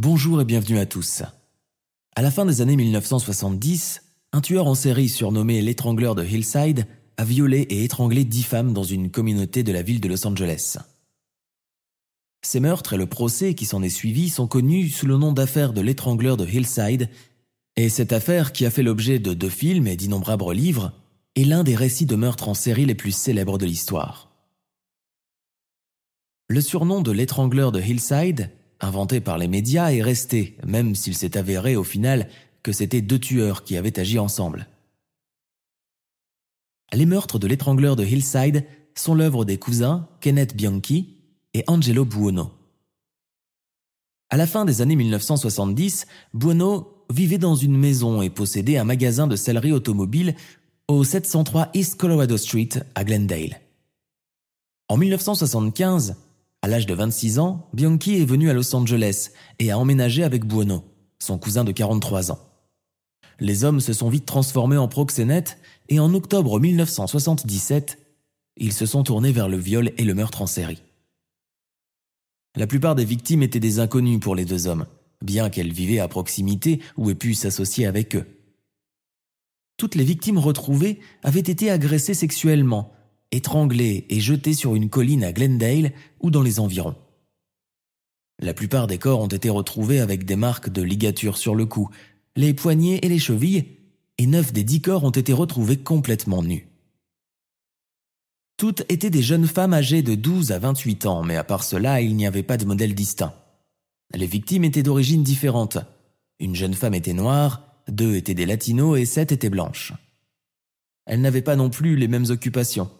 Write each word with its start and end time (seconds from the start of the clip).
Bonjour 0.00 0.40
et 0.40 0.44
bienvenue 0.44 0.78
à 0.78 0.86
tous. 0.86 1.24
À 2.14 2.22
la 2.22 2.30
fin 2.30 2.46
des 2.46 2.60
années 2.60 2.76
1970, 2.76 4.04
un 4.30 4.40
tueur 4.40 4.68
en 4.68 4.76
série 4.76 5.08
surnommé 5.08 5.60
l'étrangleur 5.60 6.14
de 6.14 6.24
Hillside 6.24 6.86
a 7.16 7.24
violé 7.24 7.62
et 7.62 7.82
étranglé 7.82 8.24
dix 8.24 8.44
femmes 8.44 8.72
dans 8.72 8.84
une 8.84 9.10
communauté 9.10 9.64
de 9.64 9.72
la 9.72 9.82
ville 9.82 10.00
de 10.00 10.06
Los 10.06 10.24
Angeles. 10.24 10.78
Ces 12.42 12.60
meurtres 12.60 12.92
et 12.92 12.96
le 12.96 13.06
procès 13.06 13.56
qui 13.56 13.66
s'en 13.66 13.82
est 13.82 13.88
suivi 13.88 14.28
sont 14.28 14.46
connus 14.46 14.88
sous 14.90 15.06
le 15.06 15.16
nom 15.16 15.32
d'affaire 15.32 15.72
de 15.72 15.80
l'étrangleur 15.80 16.36
de 16.36 16.46
Hillside, 16.46 17.08
et 17.74 17.88
cette 17.88 18.12
affaire, 18.12 18.52
qui 18.52 18.66
a 18.66 18.70
fait 18.70 18.84
l'objet 18.84 19.18
de 19.18 19.34
deux 19.34 19.50
films 19.50 19.88
et 19.88 19.96
d'innombrables 19.96 20.52
livres, 20.52 20.92
est 21.34 21.42
l'un 21.42 21.64
des 21.64 21.74
récits 21.74 22.06
de 22.06 22.14
meurtres 22.14 22.48
en 22.48 22.54
série 22.54 22.86
les 22.86 22.94
plus 22.94 23.10
célèbres 23.10 23.58
de 23.58 23.66
l'histoire. 23.66 24.30
Le 26.46 26.60
surnom 26.60 27.00
de 27.00 27.10
l'étrangleur 27.10 27.72
de 27.72 27.80
Hillside, 27.80 28.52
inventé 28.80 29.20
par 29.20 29.38
les 29.38 29.48
médias, 29.48 29.92
est 29.92 30.02
resté, 30.02 30.56
même 30.66 30.94
s'il 30.94 31.16
s'est 31.16 31.36
avéré 31.36 31.76
au 31.76 31.84
final 31.84 32.28
que 32.62 32.72
c'étaient 32.72 33.00
deux 33.00 33.18
tueurs 33.18 33.64
qui 33.64 33.76
avaient 33.76 33.98
agi 33.98 34.18
ensemble. 34.18 34.66
Les 36.92 37.06
meurtres 37.06 37.38
de 37.38 37.46
l'étrangleur 37.46 37.96
de 37.96 38.04
Hillside 38.04 38.64
sont 38.94 39.14
l'œuvre 39.14 39.44
des 39.44 39.58
cousins 39.58 40.08
Kenneth 40.20 40.56
Bianchi 40.56 41.16
et 41.54 41.64
Angelo 41.66 42.04
Buono. 42.04 42.50
À 44.30 44.36
la 44.36 44.46
fin 44.46 44.64
des 44.64 44.82
années 44.82 44.96
1970, 44.96 46.06
Buono 46.34 47.04
vivait 47.10 47.38
dans 47.38 47.54
une 47.54 47.76
maison 47.76 48.20
et 48.20 48.30
possédait 48.30 48.76
un 48.76 48.84
magasin 48.84 49.26
de 49.26 49.36
sellerie 49.36 49.72
automobile 49.72 50.34
au 50.88 51.04
703 51.04 51.70
East 51.74 51.96
Colorado 51.96 52.36
Street 52.36 52.68
à 52.94 53.04
Glendale. 53.04 53.60
En 54.88 54.96
1975, 54.96 56.16
à 56.62 56.68
l'âge 56.68 56.86
de 56.86 56.94
26 56.94 57.38
ans, 57.38 57.68
Bianchi 57.72 58.20
est 58.20 58.24
venu 58.24 58.50
à 58.50 58.52
Los 58.52 58.74
Angeles 58.74 59.30
et 59.58 59.70
a 59.70 59.78
emménagé 59.78 60.24
avec 60.24 60.44
Buono, 60.44 60.84
son 61.18 61.38
cousin 61.38 61.64
de 61.64 61.72
43 61.72 62.32
ans. 62.32 62.40
Les 63.40 63.62
hommes 63.64 63.80
se 63.80 63.92
sont 63.92 64.08
vite 64.08 64.26
transformés 64.26 64.76
en 64.76 64.88
proxénètes 64.88 65.58
et 65.88 66.00
en 66.00 66.12
octobre 66.14 66.58
1977, 66.58 67.98
ils 68.56 68.72
se 68.72 68.86
sont 68.86 69.04
tournés 69.04 69.30
vers 69.30 69.48
le 69.48 69.56
viol 69.56 69.92
et 69.96 70.04
le 70.04 70.14
meurtre 70.14 70.42
en 70.42 70.46
série. 70.46 70.82
La 72.56 72.66
plupart 72.66 72.96
des 72.96 73.04
victimes 73.04 73.44
étaient 73.44 73.60
des 73.60 73.78
inconnus 73.78 74.18
pour 74.18 74.34
les 74.34 74.44
deux 74.44 74.66
hommes, 74.66 74.86
bien 75.22 75.50
qu'elles 75.50 75.72
vivaient 75.72 76.00
à 76.00 76.08
proximité 76.08 76.80
ou 76.96 77.10
aient 77.10 77.14
pu 77.14 77.34
s'associer 77.34 77.86
avec 77.86 78.16
eux. 78.16 78.26
Toutes 79.76 79.94
les 79.94 80.02
victimes 80.02 80.38
retrouvées 80.38 80.98
avaient 81.22 81.38
été 81.38 81.70
agressées 81.70 82.14
sexuellement, 82.14 82.92
étranglées 83.32 84.06
et 84.08 84.20
jetées 84.20 84.54
sur 84.54 84.74
une 84.74 84.88
colline 84.88 85.24
à 85.24 85.32
Glendale 85.32 85.92
ou 86.20 86.30
dans 86.30 86.42
les 86.42 86.60
environs. 86.60 86.96
La 88.40 88.54
plupart 88.54 88.86
des 88.86 88.98
corps 88.98 89.20
ont 89.20 89.26
été 89.26 89.50
retrouvés 89.50 90.00
avec 90.00 90.24
des 90.24 90.36
marques 90.36 90.70
de 90.70 90.82
ligature 90.82 91.38
sur 91.38 91.54
le 91.54 91.66
cou, 91.66 91.88
les 92.36 92.54
poignets 92.54 93.00
et 93.02 93.08
les 93.08 93.18
chevilles, 93.18 93.64
et 94.18 94.26
neuf 94.26 94.52
des 94.52 94.64
dix 94.64 94.80
corps 94.80 95.04
ont 95.04 95.10
été 95.10 95.32
retrouvés 95.32 95.76
complètement 95.76 96.42
nus. 96.42 96.68
Toutes 98.56 98.84
étaient 98.88 99.10
des 99.10 99.22
jeunes 99.22 99.46
femmes 99.46 99.74
âgées 99.74 100.02
de 100.02 100.14
12 100.14 100.52
à 100.52 100.58
28 100.58 101.06
ans, 101.06 101.22
mais 101.22 101.36
à 101.36 101.44
part 101.44 101.62
cela, 101.62 102.00
il 102.00 102.16
n'y 102.16 102.26
avait 102.26 102.42
pas 102.42 102.56
de 102.56 102.64
modèle 102.64 102.94
distinct. 102.94 103.34
Les 104.14 104.26
victimes 104.26 104.64
étaient 104.64 104.82
d'origines 104.82 105.22
différentes. 105.22 105.78
Une 106.40 106.56
jeune 106.56 106.74
femme 106.74 106.94
était 106.94 107.12
noire, 107.12 107.62
deux 107.88 108.16
étaient 108.16 108.34
des 108.34 108.46
latinos 108.46 108.98
et 108.98 109.04
sept 109.04 109.32
étaient 109.32 109.50
blanches. 109.50 109.92
Elles 111.06 111.20
n'avaient 111.20 111.42
pas 111.42 111.56
non 111.56 111.70
plus 111.70 111.96
les 111.96 112.08
mêmes 112.08 112.30
occupations. 112.30 112.90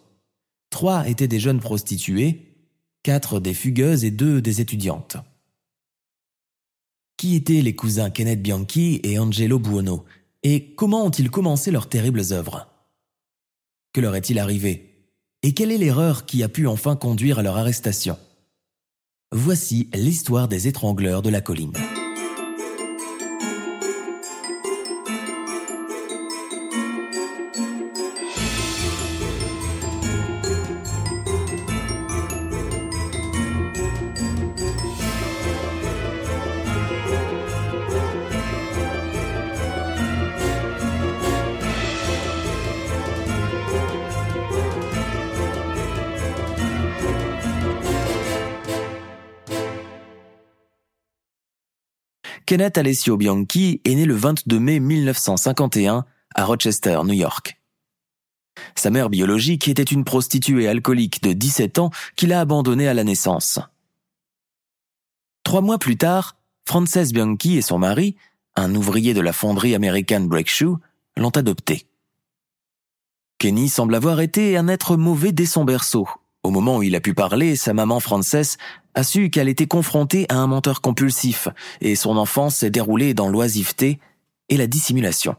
Trois 0.69 1.07
étaient 1.07 1.27
des 1.27 1.39
jeunes 1.39 1.59
prostituées, 1.59 2.55
quatre 3.03 3.39
des 3.39 3.53
fugueuses 3.53 4.05
et 4.05 4.11
deux 4.11 4.41
des 4.41 4.61
étudiantes. 4.61 5.17
Qui 7.17 7.35
étaient 7.35 7.61
les 7.61 7.75
cousins 7.75 8.09
Kenneth 8.09 8.41
Bianchi 8.41 8.99
et 9.03 9.19
Angelo 9.19 9.59
Buono? 9.59 10.05
Et 10.43 10.73
comment 10.75 11.05
ont-ils 11.05 11.31
commencé 11.31 11.69
leurs 11.71 11.89
terribles 11.89 12.23
œuvres? 12.31 12.67
Que 13.91 13.99
leur 13.99 14.15
est-il 14.15 14.39
arrivé? 14.39 14.85
Et 15.43 15.53
quelle 15.53 15.71
est 15.71 15.77
l'erreur 15.77 16.25
qui 16.25 16.43
a 16.43 16.49
pu 16.49 16.67
enfin 16.67 16.95
conduire 16.95 17.39
à 17.39 17.43
leur 17.43 17.57
arrestation? 17.57 18.17
Voici 19.31 19.89
l'histoire 19.93 20.47
des 20.47 20.67
étrangleurs 20.67 21.21
de 21.21 21.29
la 21.29 21.41
colline. 21.41 21.73
Kenneth 52.49 52.79
Alessio 52.79 53.15
Bianchi 53.15 53.79
est 53.85 53.93
né 53.93 54.05
le 54.05 54.15
22 54.15 54.59
mai 54.59 54.79
1951 54.79 56.03
à 56.33 56.45
Rochester, 56.45 56.99
New 57.05 57.13
York. 57.13 57.61
Sa 58.73 58.89
mère 58.89 59.11
biologique 59.11 59.67
était 59.67 59.83
une 59.83 60.03
prostituée 60.03 60.67
alcoolique 60.67 61.21
de 61.21 61.33
17 61.33 61.77
ans 61.77 61.91
qu'il 62.15 62.33
a 62.33 62.39
abandonnée 62.39 62.87
à 62.87 62.95
la 62.95 63.03
naissance. 63.03 63.59
Trois 65.43 65.61
mois 65.61 65.77
plus 65.77 65.95
tard, 65.95 66.37
Frances 66.67 67.13
Bianchi 67.13 67.55
et 67.55 67.61
son 67.61 67.77
mari, 67.77 68.15
un 68.55 68.73
ouvrier 68.73 69.13
de 69.13 69.21
la 69.21 69.31
fonderie 69.31 69.75
American 69.75 70.21
Break 70.21 70.49
Shoe, 70.49 70.79
l'ont 71.17 71.29
adopté. 71.29 71.85
Kenny 73.37 73.69
semble 73.69 73.93
avoir 73.93 74.21
été 74.21 74.57
un 74.57 74.67
être 74.67 74.97
mauvais 74.97 75.33
dès 75.33 75.45
son 75.45 75.65
berceau. 75.65 76.07
Au 76.43 76.51
moment 76.51 76.77
où 76.77 76.83
il 76.83 76.95
a 76.95 77.01
pu 77.01 77.13
parler, 77.13 77.55
sa 77.55 77.73
maman 77.73 77.99
Frances 77.99 78.57
a 78.95 79.03
su 79.03 79.29
qu'elle 79.29 79.49
était 79.49 79.67
confrontée 79.67 80.25
à 80.29 80.35
un 80.35 80.47
menteur 80.47 80.81
compulsif 80.81 81.47
et 81.81 81.95
son 81.95 82.17
enfance 82.17 82.57
s'est 82.57 82.69
déroulée 82.69 83.13
dans 83.13 83.29
l'oisiveté 83.29 83.99
et 84.47 84.57
la 84.57 84.67
dissimulation. 84.67 85.35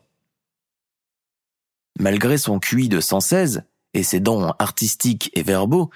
Malgré 1.99 2.39
son 2.39 2.59
QI 2.59 2.89
de 2.89 3.01
116 3.01 3.65
et 3.95 4.03
ses 4.03 4.21
dons 4.21 4.53
artistiques 4.59 5.31
et 5.35 5.43
verbaux, 5.43 5.91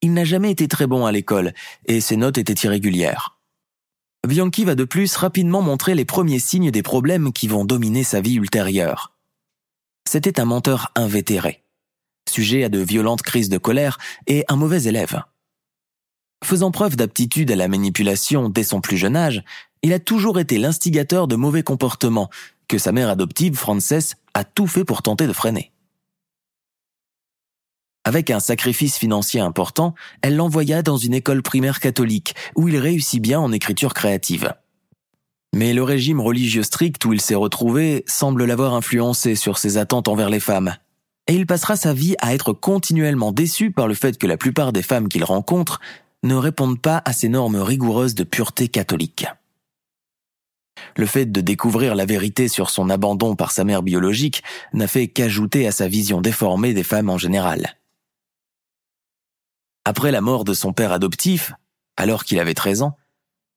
il 0.00 0.14
n'a 0.14 0.24
jamais 0.24 0.50
été 0.50 0.68
très 0.68 0.86
bon 0.86 1.06
à 1.06 1.12
l'école 1.12 1.52
et 1.86 2.00
ses 2.00 2.16
notes 2.16 2.38
étaient 2.38 2.66
irrégulières. 2.66 3.38
Bianchi 4.26 4.64
va 4.64 4.74
de 4.74 4.84
plus 4.84 5.16
rapidement 5.16 5.62
montrer 5.62 5.94
les 5.94 6.04
premiers 6.04 6.38
signes 6.38 6.70
des 6.70 6.82
problèmes 6.82 7.32
qui 7.32 7.48
vont 7.48 7.64
dominer 7.64 8.04
sa 8.04 8.20
vie 8.20 8.34
ultérieure. 8.34 9.14
C'était 10.08 10.40
un 10.40 10.44
menteur 10.44 10.92
invétéré, 10.94 11.62
sujet 12.28 12.64
à 12.64 12.68
de 12.68 12.78
violentes 12.78 13.22
crises 13.22 13.48
de 13.48 13.58
colère 13.58 13.98
et 14.26 14.44
un 14.48 14.56
mauvais 14.56 14.84
élève. 14.84 15.22
Faisant 16.44 16.70
preuve 16.70 16.96
d'aptitude 16.96 17.50
à 17.50 17.56
la 17.56 17.68
manipulation 17.68 18.48
dès 18.48 18.64
son 18.64 18.80
plus 18.80 18.96
jeune 18.96 19.16
âge, 19.16 19.42
il 19.82 19.92
a 19.92 19.98
toujours 19.98 20.38
été 20.38 20.58
l'instigateur 20.58 21.26
de 21.26 21.36
mauvais 21.36 21.62
comportements 21.62 22.30
que 22.68 22.78
sa 22.78 22.92
mère 22.92 23.08
adoptive, 23.08 23.56
Frances, 23.56 24.14
a 24.34 24.44
tout 24.44 24.66
fait 24.66 24.84
pour 24.84 25.02
tenter 25.02 25.26
de 25.26 25.32
freiner. 25.32 25.72
Avec 28.04 28.30
un 28.30 28.40
sacrifice 28.40 28.96
financier 28.96 29.40
important, 29.40 29.94
elle 30.22 30.36
l'envoya 30.36 30.82
dans 30.82 30.96
une 30.96 31.12
école 31.12 31.42
primaire 31.42 31.80
catholique 31.80 32.34
où 32.56 32.68
il 32.68 32.76
réussit 32.78 33.20
bien 33.20 33.38
en 33.38 33.52
écriture 33.52 33.92
créative. 33.92 34.54
Mais 35.54 35.74
le 35.74 35.82
régime 35.82 36.20
religieux 36.20 36.62
strict 36.62 37.04
où 37.04 37.12
il 37.12 37.20
s'est 37.20 37.34
retrouvé 37.34 38.04
semble 38.06 38.44
l'avoir 38.44 38.74
influencé 38.74 39.34
sur 39.34 39.58
ses 39.58 39.76
attentes 39.76 40.08
envers 40.08 40.30
les 40.30 40.40
femmes, 40.40 40.76
et 41.30 41.34
il 41.34 41.46
passera 41.46 41.76
sa 41.76 41.94
vie 41.94 42.16
à 42.18 42.34
être 42.34 42.52
continuellement 42.52 43.30
déçu 43.30 43.70
par 43.70 43.86
le 43.86 43.94
fait 43.94 44.18
que 44.18 44.26
la 44.26 44.36
plupart 44.36 44.72
des 44.72 44.82
femmes 44.82 45.08
qu'il 45.08 45.22
rencontre 45.22 45.80
ne 46.24 46.34
répondent 46.34 46.80
pas 46.80 47.02
à 47.04 47.12
ces 47.12 47.28
normes 47.28 47.54
rigoureuses 47.54 48.16
de 48.16 48.24
pureté 48.24 48.66
catholique. 48.66 49.26
Le 50.96 51.06
fait 51.06 51.26
de 51.26 51.40
découvrir 51.40 51.94
la 51.94 52.04
vérité 52.04 52.48
sur 52.48 52.68
son 52.68 52.90
abandon 52.90 53.36
par 53.36 53.52
sa 53.52 53.62
mère 53.62 53.84
biologique 53.84 54.42
n'a 54.72 54.88
fait 54.88 55.06
qu'ajouter 55.06 55.68
à 55.68 55.70
sa 55.70 55.86
vision 55.86 56.20
déformée 56.20 56.74
des 56.74 56.82
femmes 56.82 57.10
en 57.10 57.18
général. 57.18 57.76
Après 59.84 60.10
la 60.10 60.22
mort 60.22 60.42
de 60.42 60.52
son 60.52 60.72
père 60.72 60.90
adoptif, 60.90 61.52
alors 61.96 62.24
qu'il 62.24 62.40
avait 62.40 62.54
13 62.54 62.82
ans, 62.82 62.96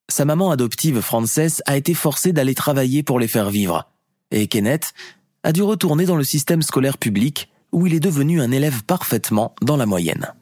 sa 0.10 0.26
maman 0.26 0.52
adoptive 0.52 1.02
Frances 1.02 1.64
a 1.66 1.76
été 1.76 1.96
forcée 1.96 2.34
d'aller 2.34 2.54
travailler 2.54 3.02
pour 3.02 3.20
les 3.20 3.28
faire 3.28 3.50
vivre, 3.50 3.90
et 4.30 4.46
Kenneth 4.46 4.94
a 5.42 5.52
dû 5.52 5.64
retourner 5.64 6.06
dans 6.06 6.18
le 6.18 6.24
système 6.24 6.62
scolaire 6.62 7.00
public 7.00 7.50
où 7.74 7.86
il 7.88 7.94
est 7.94 8.00
devenu 8.00 8.42
un 8.42 8.52
élève 8.52 8.84
parfaitement 8.84 9.54
dans 9.62 9.76
la 9.76 9.86
moyenne. 9.86 10.34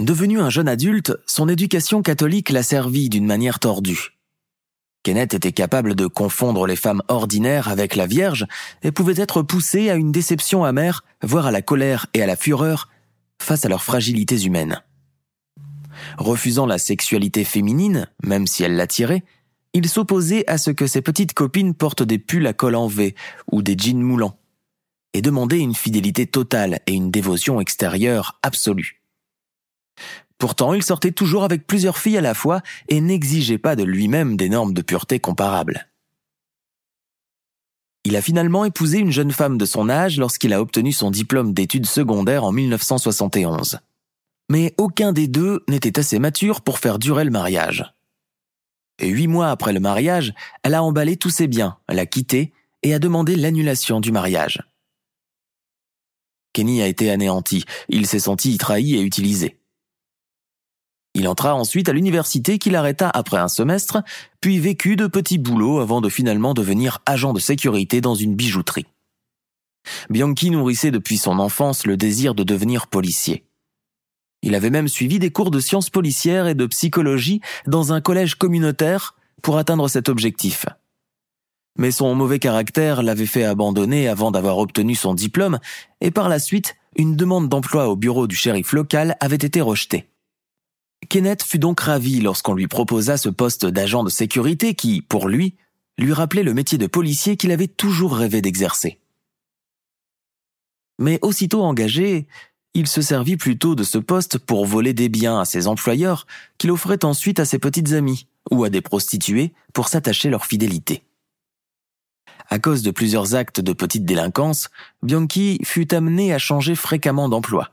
Devenu 0.00 0.40
un 0.40 0.48
jeune 0.48 0.68
adulte, 0.68 1.12
son 1.26 1.48
éducation 1.48 2.02
catholique 2.02 2.50
l'a 2.50 2.62
servi 2.62 3.08
d'une 3.08 3.26
manière 3.26 3.58
tordue. 3.58 4.16
Kenneth 5.02 5.34
était 5.34 5.52
capable 5.52 5.94
de 5.94 6.06
confondre 6.06 6.66
les 6.66 6.76
femmes 6.76 7.02
ordinaires 7.08 7.68
avec 7.68 7.96
la 7.96 8.06
Vierge 8.06 8.46
et 8.82 8.92
pouvait 8.92 9.20
être 9.20 9.42
poussé 9.42 9.90
à 9.90 9.94
une 9.94 10.12
déception 10.12 10.64
amère, 10.64 11.04
voire 11.22 11.46
à 11.46 11.50
la 11.50 11.62
colère 11.62 12.06
et 12.14 12.22
à 12.22 12.26
la 12.26 12.36
fureur 12.36 12.88
face 13.38 13.64
à 13.64 13.68
leurs 13.68 13.82
fragilités 13.82 14.42
humaines. 14.44 14.82
Refusant 16.18 16.66
la 16.66 16.78
sexualité 16.78 17.44
féminine, 17.44 18.08
même 18.22 18.46
si 18.46 18.62
elle 18.62 18.76
l'attirait, 18.76 19.24
il 19.72 19.88
s'opposait 19.88 20.48
à 20.48 20.58
ce 20.58 20.70
que 20.70 20.86
ses 20.86 21.02
petites 21.02 21.34
copines 21.34 21.74
portent 21.74 22.02
des 22.02 22.18
pulls 22.18 22.46
à 22.46 22.52
col 22.52 22.74
en 22.74 22.86
V 22.86 23.14
ou 23.52 23.62
des 23.62 23.76
jeans 23.78 24.00
moulants, 24.00 24.39
et 25.14 25.22
demandait 25.22 25.60
une 25.60 25.74
fidélité 25.74 26.26
totale 26.26 26.80
et 26.86 26.92
une 26.92 27.10
dévotion 27.10 27.60
extérieure 27.60 28.38
absolue. 28.42 29.02
Pourtant, 30.38 30.72
il 30.72 30.82
sortait 30.82 31.12
toujours 31.12 31.44
avec 31.44 31.66
plusieurs 31.66 31.98
filles 31.98 32.16
à 32.16 32.22
la 32.22 32.34
fois 32.34 32.62
et 32.88 33.00
n'exigeait 33.00 33.58
pas 33.58 33.76
de 33.76 33.82
lui-même 33.82 34.36
des 34.36 34.48
normes 34.48 34.72
de 34.72 34.82
pureté 34.82 35.20
comparables. 35.20 35.90
Il 38.04 38.16
a 38.16 38.22
finalement 38.22 38.64
épousé 38.64 38.98
une 38.98 39.12
jeune 39.12 39.32
femme 39.32 39.58
de 39.58 39.66
son 39.66 39.90
âge 39.90 40.18
lorsqu'il 40.18 40.54
a 40.54 40.60
obtenu 40.62 40.92
son 40.92 41.10
diplôme 41.10 41.52
d'études 41.52 41.84
secondaires 41.84 42.44
en 42.44 42.52
1971. 42.52 43.80
Mais 44.48 44.74
aucun 44.78 45.12
des 45.12 45.28
deux 45.28 45.62
n'était 45.68 45.98
assez 45.98 46.18
mature 46.18 46.62
pour 46.62 46.78
faire 46.78 46.98
durer 46.98 47.24
le 47.24 47.30
mariage. 47.30 47.92
Et 48.98 49.08
huit 49.08 49.28
mois 49.28 49.50
après 49.50 49.74
le 49.74 49.80
mariage, 49.80 50.32
elle 50.62 50.74
a 50.74 50.82
emballé 50.82 51.18
tous 51.18 51.30
ses 51.30 51.46
biens, 51.46 51.76
l'a 51.88 52.06
quitté 52.06 52.52
et 52.82 52.94
a 52.94 52.98
demandé 52.98 53.36
l'annulation 53.36 54.00
du 54.00 54.12
mariage. 54.12 54.62
Kenny 56.52 56.82
a 56.82 56.86
été 56.86 57.10
anéanti, 57.10 57.64
il 57.88 58.06
s'est 58.06 58.18
senti 58.18 58.56
trahi 58.58 58.96
et 58.96 59.00
utilisé. 59.00 59.60
Il 61.14 61.26
entra 61.26 61.54
ensuite 61.54 61.88
à 61.88 61.92
l'université 61.92 62.58
qu'il 62.58 62.76
arrêta 62.76 63.10
après 63.10 63.38
un 63.38 63.48
semestre, 63.48 64.02
puis 64.40 64.58
vécut 64.58 64.96
de 64.96 65.06
petits 65.06 65.38
boulots 65.38 65.80
avant 65.80 66.00
de 66.00 66.08
finalement 66.08 66.54
devenir 66.54 67.00
agent 67.04 67.32
de 67.32 67.40
sécurité 67.40 68.00
dans 68.00 68.14
une 68.14 68.36
bijouterie. 68.36 68.86
Bianchi 70.08 70.50
nourrissait 70.50 70.90
depuis 70.90 71.18
son 71.18 71.38
enfance 71.38 71.86
le 71.86 71.96
désir 71.96 72.34
de 72.34 72.44
devenir 72.44 72.86
policier. 72.86 73.44
Il 74.42 74.54
avait 74.54 74.70
même 74.70 74.88
suivi 74.88 75.18
des 75.18 75.30
cours 75.30 75.50
de 75.50 75.60
sciences 75.60 75.90
policières 75.90 76.46
et 76.46 76.54
de 76.54 76.66
psychologie 76.66 77.40
dans 77.66 77.92
un 77.92 78.00
collège 78.00 78.36
communautaire 78.36 79.16
pour 79.42 79.58
atteindre 79.58 79.88
cet 79.88 80.08
objectif. 80.08 80.66
Mais 81.80 81.92
son 81.92 82.14
mauvais 82.14 82.38
caractère 82.38 83.02
l'avait 83.02 83.24
fait 83.24 83.42
abandonner 83.42 84.06
avant 84.06 84.30
d'avoir 84.30 84.58
obtenu 84.58 84.94
son 84.94 85.14
diplôme, 85.14 85.58
et 86.02 86.10
par 86.10 86.28
la 86.28 86.38
suite, 86.38 86.76
une 86.94 87.16
demande 87.16 87.48
d'emploi 87.48 87.88
au 87.88 87.96
bureau 87.96 88.26
du 88.26 88.36
shérif 88.36 88.74
local 88.74 89.16
avait 89.18 89.36
été 89.36 89.62
rejetée. 89.62 90.10
Kenneth 91.08 91.42
fut 91.42 91.58
donc 91.58 91.80
ravi 91.80 92.20
lorsqu'on 92.20 92.52
lui 92.52 92.68
proposa 92.68 93.16
ce 93.16 93.30
poste 93.30 93.64
d'agent 93.64 94.04
de 94.04 94.10
sécurité 94.10 94.74
qui, 94.74 95.00
pour 95.00 95.26
lui, 95.26 95.54
lui 95.96 96.12
rappelait 96.12 96.42
le 96.42 96.52
métier 96.52 96.76
de 96.76 96.86
policier 96.86 97.38
qu'il 97.38 97.50
avait 97.50 97.66
toujours 97.66 98.14
rêvé 98.14 98.42
d'exercer. 98.42 98.98
Mais 100.98 101.18
aussitôt 101.22 101.62
engagé, 101.62 102.26
il 102.74 102.88
se 102.88 103.00
servit 103.00 103.38
plutôt 103.38 103.74
de 103.74 103.84
ce 103.84 103.96
poste 103.96 104.36
pour 104.36 104.66
voler 104.66 104.92
des 104.92 105.08
biens 105.08 105.40
à 105.40 105.46
ses 105.46 105.66
employeurs 105.66 106.26
qu'il 106.58 106.72
offrait 106.72 107.06
ensuite 107.06 107.40
à 107.40 107.46
ses 107.46 107.58
petites 107.58 107.92
amies 107.92 108.26
ou 108.50 108.64
à 108.64 108.68
des 108.68 108.82
prostituées 108.82 109.54
pour 109.72 109.88
s'attacher 109.88 110.28
leur 110.28 110.44
fidélité. 110.44 111.04
À 112.48 112.58
cause 112.58 112.82
de 112.82 112.90
plusieurs 112.90 113.34
actes 113.34 113.60
de 113.60 113.72
petite 113.72 114.04
délinquance, 114.04 114.70
Bianchi 115.02 115.58
fut 115.64 115.92
amené 115.94 116.32
à 116.32 116.38
changer 116.38 116.74
fréquemment 116.74 117.28
d'emploi. 117.28 117.70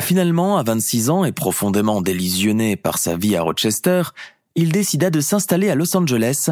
Finalement, 0.00 0.58
à 0.58 0.62
26 0.62 1.10
ans 1.10 1.24
et 1.24 1.32
profondément 1.32 2.00
délisionné 2.00 2.76
par 2.76 2.98
sa 2.98 3.16
vie 3.16 3.36
à 3.36 3.42
Rochester, 3.42 4.02
il 4.54 4.72
décida 4.72 5.10
de 5.10 5.20
s'installer 5.20 5.70
à 5.70 5.74
Los 5.74 5.96
Angeles 5.96 6.50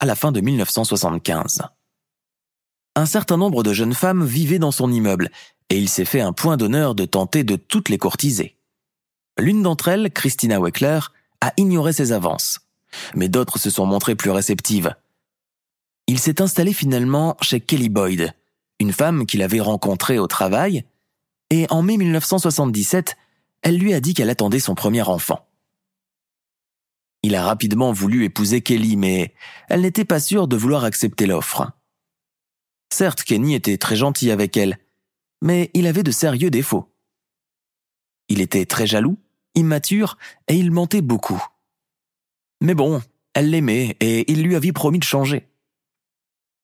à 0.00 0.06
la 0.06 0.14
fin 0.14 0.32
de 0.32 0.40
1975. 0.40 1.62
Un 2.96 3.06
certain 3.06 3.36
nombre 3.36 3.62
de 3.62 3.72
jeunes 3.72 3.94
femmes 3.94 4.24
vivaient 4.24 4.58
dans 4.58 4.72
son 4.72 4.90
immeuble 4.90 5.30
et 5.70 5.78
il 5.78 5.88
s'est 5.88 6.04
fait 6.04 6.20
un 6.20 6.32
point 6.32 6.56
d'honneur 6.56 6.94
de 6.94 7.04
tenter 7.04 7.44
de 7.44 7.56
toutes 7.56 7.88
les 7.88 7.98
courtiser. 7.98 8.56
L'une 9.38 9.62
d'entre 9.62 9.88
elles, 9.88 10.10
Christina 10.10 10.58
Weckler, 10.60 11.00
a 11.40 11.52
ignoré 11.56 11.92
ses 11.92 12.10
avances, 12.10 12.60
mais 13.14 13.28
d'autres 13.28 13.58
se 13.58 13.70
sont 13.70 13.86
montrées 13.86 14.16
plus 14.16 14.30
réceptives. 14.30 14.94
Il 16.08 16.18
s'est 16.18 16.42
installé 16.42 16.72
finalement 16.72 17.36
chez 17.40 17.60
Kelly 17.60 17.90
Boyd, 17.90 18.34
une 18.80 18.92
femme 18.92 19.26
qu'il 19.26 19.42
avait 19.42 19.60
rencontrée 19.60 20.18
au 20.18 20.26
travail 20.26 20.84
et 21.50 21.66
en 21.70 21.82
mai 21.82 21.96
1977, 21.96 23.16
elle 23.62 23.78
lui 23.78 23.94
a 23.94 24.00
dit 24.00 24.14
qu'elle 24.14 24.30
attendait 24.30 24.58
son 24.58 24.74
premier 24.74 25.02
enfant. 25.02 25.46
Il 27.22 27.34
a 27.34 27.44
rapidement 27.44 27.92
voulu 27.92 28.24
épouser 28.24 28.60
Kelly, 28.60 28.96
mais 28.96 29.34
elle 29.68 29.82
n'était 29.82 30.04
pas 30.04 30.20
sûre 30.20 30.48
de 30.48 30.56
vouloir 30.56 30.84
accepter 30.84 31.26
l'offre. 31.26 31.70
Certes, 32.90 33.22
Kenny 33.22 33.54
était 33.54 33.76
très 33.76 33.96
gentil 33.96 34.30
avec 34.30 34.56
elle, 34.56 34.78
mais 35.42 35.70
il 35.74 35.86
avait 35.86 36.02
de 36.02 36.10
sérieux 36.10 36.50
défauts. 36.50 36.90
Il 38.28 38.40
était 38.40 38.66
très 38.66 38.86
jaloux, 38.86 39.18
immature, 39.54 40.16
et 40.46 40.54
il 40.54 40.70
mentait 40.70 41.02
beaucoup. 41.02 41.42
Mais 42.60 42.74
bon, 42.74 43.02
elle 43.34 43.50
l'aimait 43.50 43.96
et 44.00 44.30
il 44.30 44.42
lui 44.42 44.56
avait 44.56 44.72
promis 44.72 44.98
de 44.98 45.04
changer. 45.04 45.47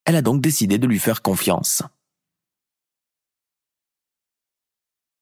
Elle 0.05 0.17
a 0.17 0.23
donc 0.23 0.41
décidé 0.41 0.79
de 0.79 0.87
lui 0.87 0.99
faire 0.99 1.23
confiance. 1.23 1.83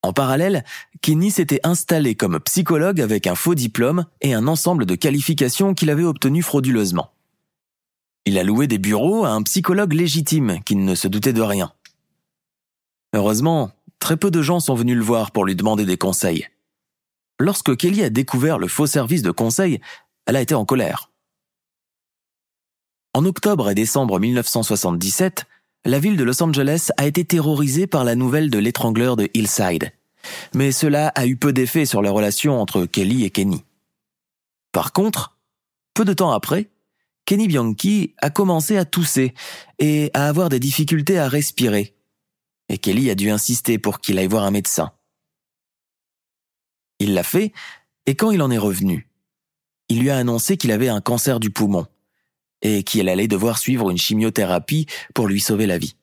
En 0.03 0.13
parallèle, 0.13 0.65
Kenny 1.01 1.31
s'était 1.31 1.61
installé 1.63 2.17
comme 2.17 2.41
psychologue 2.41 3.01
avec 3.01 3.29
un 3.29 3.37
faux 3.37 3.55
diplôme 3.55 4.07
et 4.21 4.35
un 4.35 4.49
ensemble 4.49 4.85
de 4.85 4.97
qualifications 4.97 5.75
qu'il 5.75 5.91
avait 5.91 6.03
obtenues 6.03 6.43
frauduleusement. 6.43 7.13
Il 8.25 8.37
a 8.39 8.43
loué 8.43 8.67
des 8.67 8.79
bureaux 8.79 9.25
à 9.25 9.31
un 9.31 9.43
psychologue 9.43 9.93
légitime 9.93 10.59
qui 10.65 10.75
ne 10.75 10.97
se 10.97 11.07
doutait 11.07 11.33
de 11.33 11.41
rien. 11.41 11.73
Heureusement, 13.15 13.71
très 14.01 14.17
peu 14.17 14.33
de 14.33 14.43
gens 14.43 14.59
sont 14.59 14.75
venus 14.75 14.97
le 14.97 15.05
voir 15.05 15.31
pour 15.31 15.45
lui 15.45 15.55
demander 15.55 15.85
des 15.85 15.97
conseils. 15.97 16.49
Lorsque 17.39 17.77
Kelly 17.77 18.03
a 18.03 18.11
découvert 18.11 18.59
le 18.59 18.69
faux 18.69 18.87
service 18.87 19.23
de 19.23 19.31
conseil, 19.31 19.81
elle 20.27 20.37
a 20.37 20.41
été 20.41 20.55
en 20.55 20.65
colère. 20.65 21.12
En 23.15 23.27
octobre 23.27 23.69
et 23.69 23.75
décembre 23.75 24.19
1977, 24.19 25.45
la 25.85 25.99
ville 25.99 26.17
de 26.17 26.25
Los 26.25 26.43
Angeles 26.43 26.89
a 26.97 27.07
été 27.07 27.27
terrorisée 27.27 27.87
par 27.87 28.05
la 28.05 28.15
nouvelle 28.15 28.49
de 28.49 28.59
l'étrangleur 28.59 29.17
de 29.17 29.29
Hillside. 29.35 29.93
Mais 30.55 30.73
cela 30.73 31.09
a 31.09 31.27
eu 31.27 31.37
peu 31.37 31.53
d'effet 31.53 31.85
sur 31.85 32.01
la 32.01 32.11
relation 32.11 32.59
entre 32.59 32.87
Kelly 32.87 33.25
et 33.25 33.31
Kenny. 33.31 33.65
Par 34.73 34.95
contre, 34.95 35.37
peu 35.93 36.07
de 36.07 36.15
temps 36.15 36.31
après, 36.31 36.71
Kenny 37.27 37.49
Bianchi 37.49 38.15
a 38.19 38.31
commencé 38.31 38.79
à 38.79 38.87
tousser 38.87 39.35
et 39.79 40.11
à 40.15 40.27
avoir 40.27 40.49
des 40.49 40.61
difficultés 40.61 41.19
à 41.19 41.29
respirer. 41.29 41.95
Et 42.71 42.79
Kelly 42.79 43.11
a 43.11 43.15
dû 43.15 43.29
insister 43.29 43.77
pour 43.77 44.01
qu'il 44.01 44.19
aille 44.19 44.27
voir 44.27 44.45
un 44.45 44.51
médecin. 44.51 44.93
Il 46.99 47.13
l'a 47.13 47.25
fait, 47.25 47.53
et 48.07 48.15
quand 48.15 48.31
il 48.31 48.41
en 48.41 48.51
est 48.51 48.59
revenu, 48.59 49.11
il 49.91 50.01
lui 50.01 50.09
a 50.09 50.17
annoncé 50.17 50.57
qu'il 50.57 50.73
avait 50.73 50.89
un 50.89 51.03
cancer 51.03 51.41
du 51.41 51.51
poumon 51.51 51.87
et 52.63 52.83
qu'il 52.83 53.09
allait 53.09 53.29
devoir 53.29 53.59
suivre 53.59 53.91
une 53.91 53.99
chimiothérapie 53.99 54.87
pour 55.15 55.27
lui 55.27 55.41
sauver 55.41 55.67
la 55.67 55.79
vie. 55.79 55.97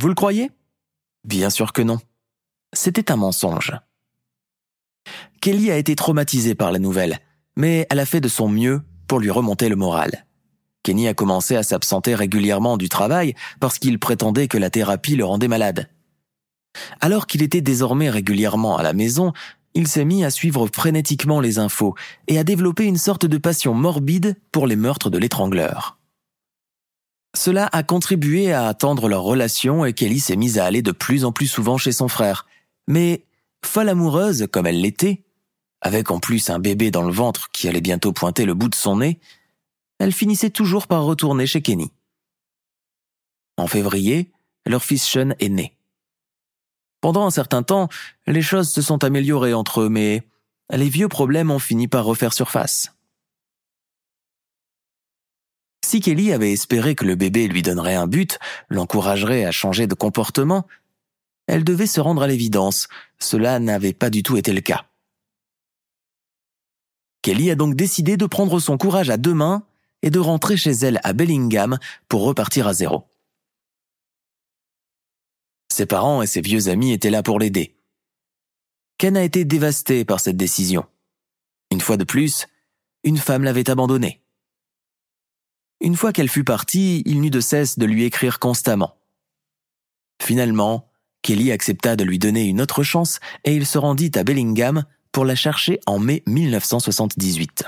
Vous 0.00 0.08
le 0.08 0.14
croyez? 0.14 0.50
Bien 1.24 1.50
sûr 1.50 1.72
que 1.72 1.82
non. 1.82 1.98
C'était 2.72 3.12
un 3.12 3.16
mensonge. 3.16 3.72
Kelly 5.40 5.70
a 5.70 5.76
été 5.76 5.94
traumatisée 5.94 6.54
par 6.54 6.72
la 6.72 6.78
nouvelle, 6.78 7.18
mais 7.56 7.86
elle 7.90 7.98
a 7.98 8.06
fait 8.06 8.20
de 8.20 8.28
son 8.28 8.48
mieux 8.48 8.82
pour 9.06 9.20
lui 9.20 9.30
remonter 9.30 9.68
le 9.68 9.76
moral. 9.76 10.24
Kenny 10.82 11.06
a 11.06 11.14
commencé 11.14 11.54
à 11.56 11.62
s'absenter 11.62 12.14
régulièrement 12.14 12.76
du 12.76 12.88
travail 12.88 13.34
parce 13.60 13.78
qu'il 13.78 13.98
prétendait 13.98 14.48
que 14.48 14.58
la 14.58 14.70
thérapie 14.70 15.16
le 15.16 15.24
rendait 15.24 15.48
malade. 15.48 15.88
Alors 17.00 17.26
qu'il 17.26 17.42
était 17.42 17.60
désormais 17.60 18.10
régulièrement 18.10 18.76
à 18.76 18.82
la 18.82 18.92
maison, 18.92 19.32
il 19.74 19.88
s'est 19.88 20.04
mis 20.04 20.24
à 20.24 20.30
suivre 20.30 20.68
frénétiquement 20.72 21.40
les 21.40 21.58
infos 21.58 21.94
et 22.28 22.38
à 22.38 22.44
développer 22.44 22.84
une 22.84 22.98
sorte 22.98 23.26
de 23.26 23.38
passion 23.38 23.74
morbide 23.74 24.36
pour 24.50 24.66
les 24.66 24.76
meurtres 24.76 25.10
de 25.10 25.18
l'étrangleur. 25.18 25.98
Cela 27.34 27.68
a 27.72 27.82
contribué 27.82 28.52
à 28.52 28.66
attendre 28.66 29.08
leur 29.08 29.22
relation 29.22 29.84
et 29.84 29.94
Kelly 29.94 30.20
s'est 30.20 30.36
mise 30.36 30.58
à 30.58 30.66
aller 30.66 30.82
de 30.82 30.92
plus 30.92 31.24
en 31.24 31.32
plus 31.32 31.46
souvent 31.46 31.78
chez 31.78 31.92
son 31.92 32.08
frère. 32.08 32.46
Mais, 32.88 33.24
folle 33.64 33.88
amoureuse 33.88 34.48
comme 34.52 34.66
elle 34.66 34.80
l'était, 34.80 35.22
avec 35.80 36.10
en 36.10 36.20
plus 36.20 36.50
un 36.50 36.58
bébé 36.58 36.90
dans 36.90 37.02
le 37.02 37.12
ventre 37.12 37.50
qui 37.50 37.68
allait 37.68 37.80
bientôt 37.80 38.12
pointer 38.12 38.44
le 38.44 38.54
bout 38.54 38.68
de 38.68 38.74
son 38.74 38.98
nez, 38.98 39.18
elle 39.98 40.12
finissait 40.12 40.50
toujours 40.50 40.86
par 40.86 41.04
retourner 41.04 41.46
chez 41.46 41.62
Kenny. 41.62 41.90
En 43.56 43.66
février, 43.66 44.30
leur 44.66 44.82
fils 44.82 45.04
Sean 45.04 45.30
est 45.38 45.48
né. 45.48 45.76
Pendant 47.02 47.26
un 47.26 47.30
certain 47.30 47.64
temps, 47.64 47.88
les 48.28 48.42
choses 48.42 48.70
se 48.70 48.80
sont 48.80 49.02
améliorées 49.02 49.54
entre 49.54 49.82
eux, 49.82 49.88
mais 49.88 50.22
les 50.70 50.88
vieux 50.88 51.08
problèmes 51.08 51.50
ont 51.50 51.58
fini 51.58 51.88
par 51.88 52.04
refaire 52.04 52.32
surface. 52.32 52.92
Si 55.84 56.00
Kelly 56.00 56.32
avait 56.32 56.52
espéré 56.52 56.94
que 56.94 57.04
le 57.04 57.16
bébé 57.16 57.48
lui 57.48 57.60
donnerait 57.60 57.96
un 57.96 58.06
but, 58.06 58.38
l'encouragerait 58.68 59.44
à 59.44 59.50
changer 59.50 59.88
de 59.88 59.94
comportement, 59.94 60.66
elle 61.48 61.64
devait 61.64 61.88
se 61.88 62.00
rendre 62.00 62.22
à 62.22 62.28
l'évidence, 62.28 62.86
cela 63.18 63.58
n'avait 63.58 63.92
pas 63.92 64.08
du 64.08 64.22
tout 64.22 64.36
été 64.36 64.52
le 64.52 64.60
cas. 64.60 64.86
Kelly 67.22 67.50
a 67.50 67.56
donc 67.56 67.74
décidé 67.74 68.16
de 68.16 68.26
prendre 68.26 68.60
son 68.60 68.78
courage 68.78 69.10
à 69.10 69.16
deux 69.16 69.34
mains 69.34 69.64
et 70.02 70.10
de 70.10 70.20
rentrer 70.20 70.56
chez 70.56 70.70
elle 70.70 71.00
à 71.02 71.12
Bellingham 71.12 71.78
pour 72.08 72.22
repartir 72.22 72.68
à 72.68 72.72
zéro. 72.72 73.11
Ses 75.72 75.86
parents 75.86 76.20
et 76.20 76.26
ses 76.26 76.42
vieux 76.42 76.68
amis 76.68 76.92
étaient 76.92 77.08
là 77.08 77.22
pour 77.22 77.38
l'aider. 77.38 77.74
Ken 78.98 79.16
a 79.16 79.22
été 79.22 79.46
dévasté 79.46 80.04
par 80.04 80.20
cette 80.20 80.36
décision. 80.36 80.84
Une 81.70 81.80
fois 81.80 81.96
de 81.96 82.04
plus, 82.04 82.46
une 83.04 83.16
femme 83.16 83.42
l'avait 83.42 83.70
abandonné. 83.70 84.22
Une 85.80 85.96
fois 85.96 86.12
qu'elle 86.12 86.28
fut 86.28 86.44
partie, 86.44 87.02
il 87.06 87.22
n'eut 87.22 87.30
de 87.30 87.40
cesse 87.40 87.78
de 87.78 87.86
lui 87.86 88.04
écrire 88.04 88.38
constamment. 88.38 88.98
Finalement, 90.20 90.90
Kelly 91.22 91.50
accepta 91.52 91.96
de 91.96 92.04
lui 92.04 92.18
donner 92.18 92.44
une 92.44 92.60
autre 92.60 92.82
chance 92.82 93.18
et 93.44 93.56
il 93.56 93.64
se 93.64 93.78
rendit 93.78 94.12
à 94.16 94.24
Bellingham 94.24 94.84
pour 95.10 95.24
la 95.24 95.34
chercher 95.34 95.80
en 95.86 95.98
mai 95.98 96.22
1978. 96.26 97.64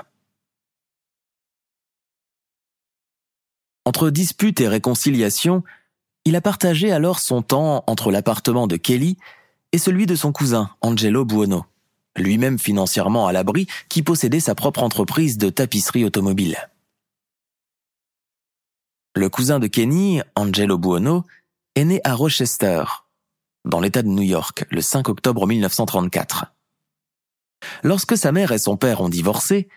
Entre 3.87 4.11
disputes 4.11 4.61
et 4.61 4.69
réconciliations, 4.69 5.65
il 6.25 6.37
a 6.37 6.41
partagé 6.41 6.91
alors 6.91 7.19
son 7.19 7.43
temps 7.43 7.85
entre 7.87 8.11
l'appartement 8.11 8.67
de 8.67 8.77
Kelly 8.77 9.17
et 9.73 9.79
celui 9.79 10.07
de 10.07 10.15
son 10.15 10.33
cousin, 10.33 10.71
Angelo 10.81 11.25
Buono, 11.25 11.65
lui-même 12.17 12.59
financièrement 12.59 13.27
à 13.27 13.33
l'abri, 13.33 13.67
qui 13.89 14.03
possédait 14.03 14.41
sa 14.41 14.55
propre 14.55 14.83
entreprise 14.83 15.37
de 15.39 15.51
tapisserie 15.51 16.05
automobile. 16.05 16.71
Le 19.17 19.29
cousin 19.29 19.59
de 19.59 19.67
Kenny, 19.67 20.23
Angelo 20.35 20.79
Buono, 20.79 21.25
est 21.77 21.85
né 21.85 22.01
à 22.05 22.15
Rochester, 22.15 22.85
dans 23.65 23.81
l'État 23.81 24.03
de 24.03 24.09
New 24.09 24.23
York, 24.23 24.65
le 24.71 24.81
5 24.81 25.09
octobre 25.09 25.47
1934. 25.47 26.47
Lorsque 27.83 28.17
sa 28.17 28.33
mère 28.33 28.53
et 28.53 28.59
son 28.59 28.77
père 28.77 29.01
ont 29.01 29.09
divorcé, 29.09 29.69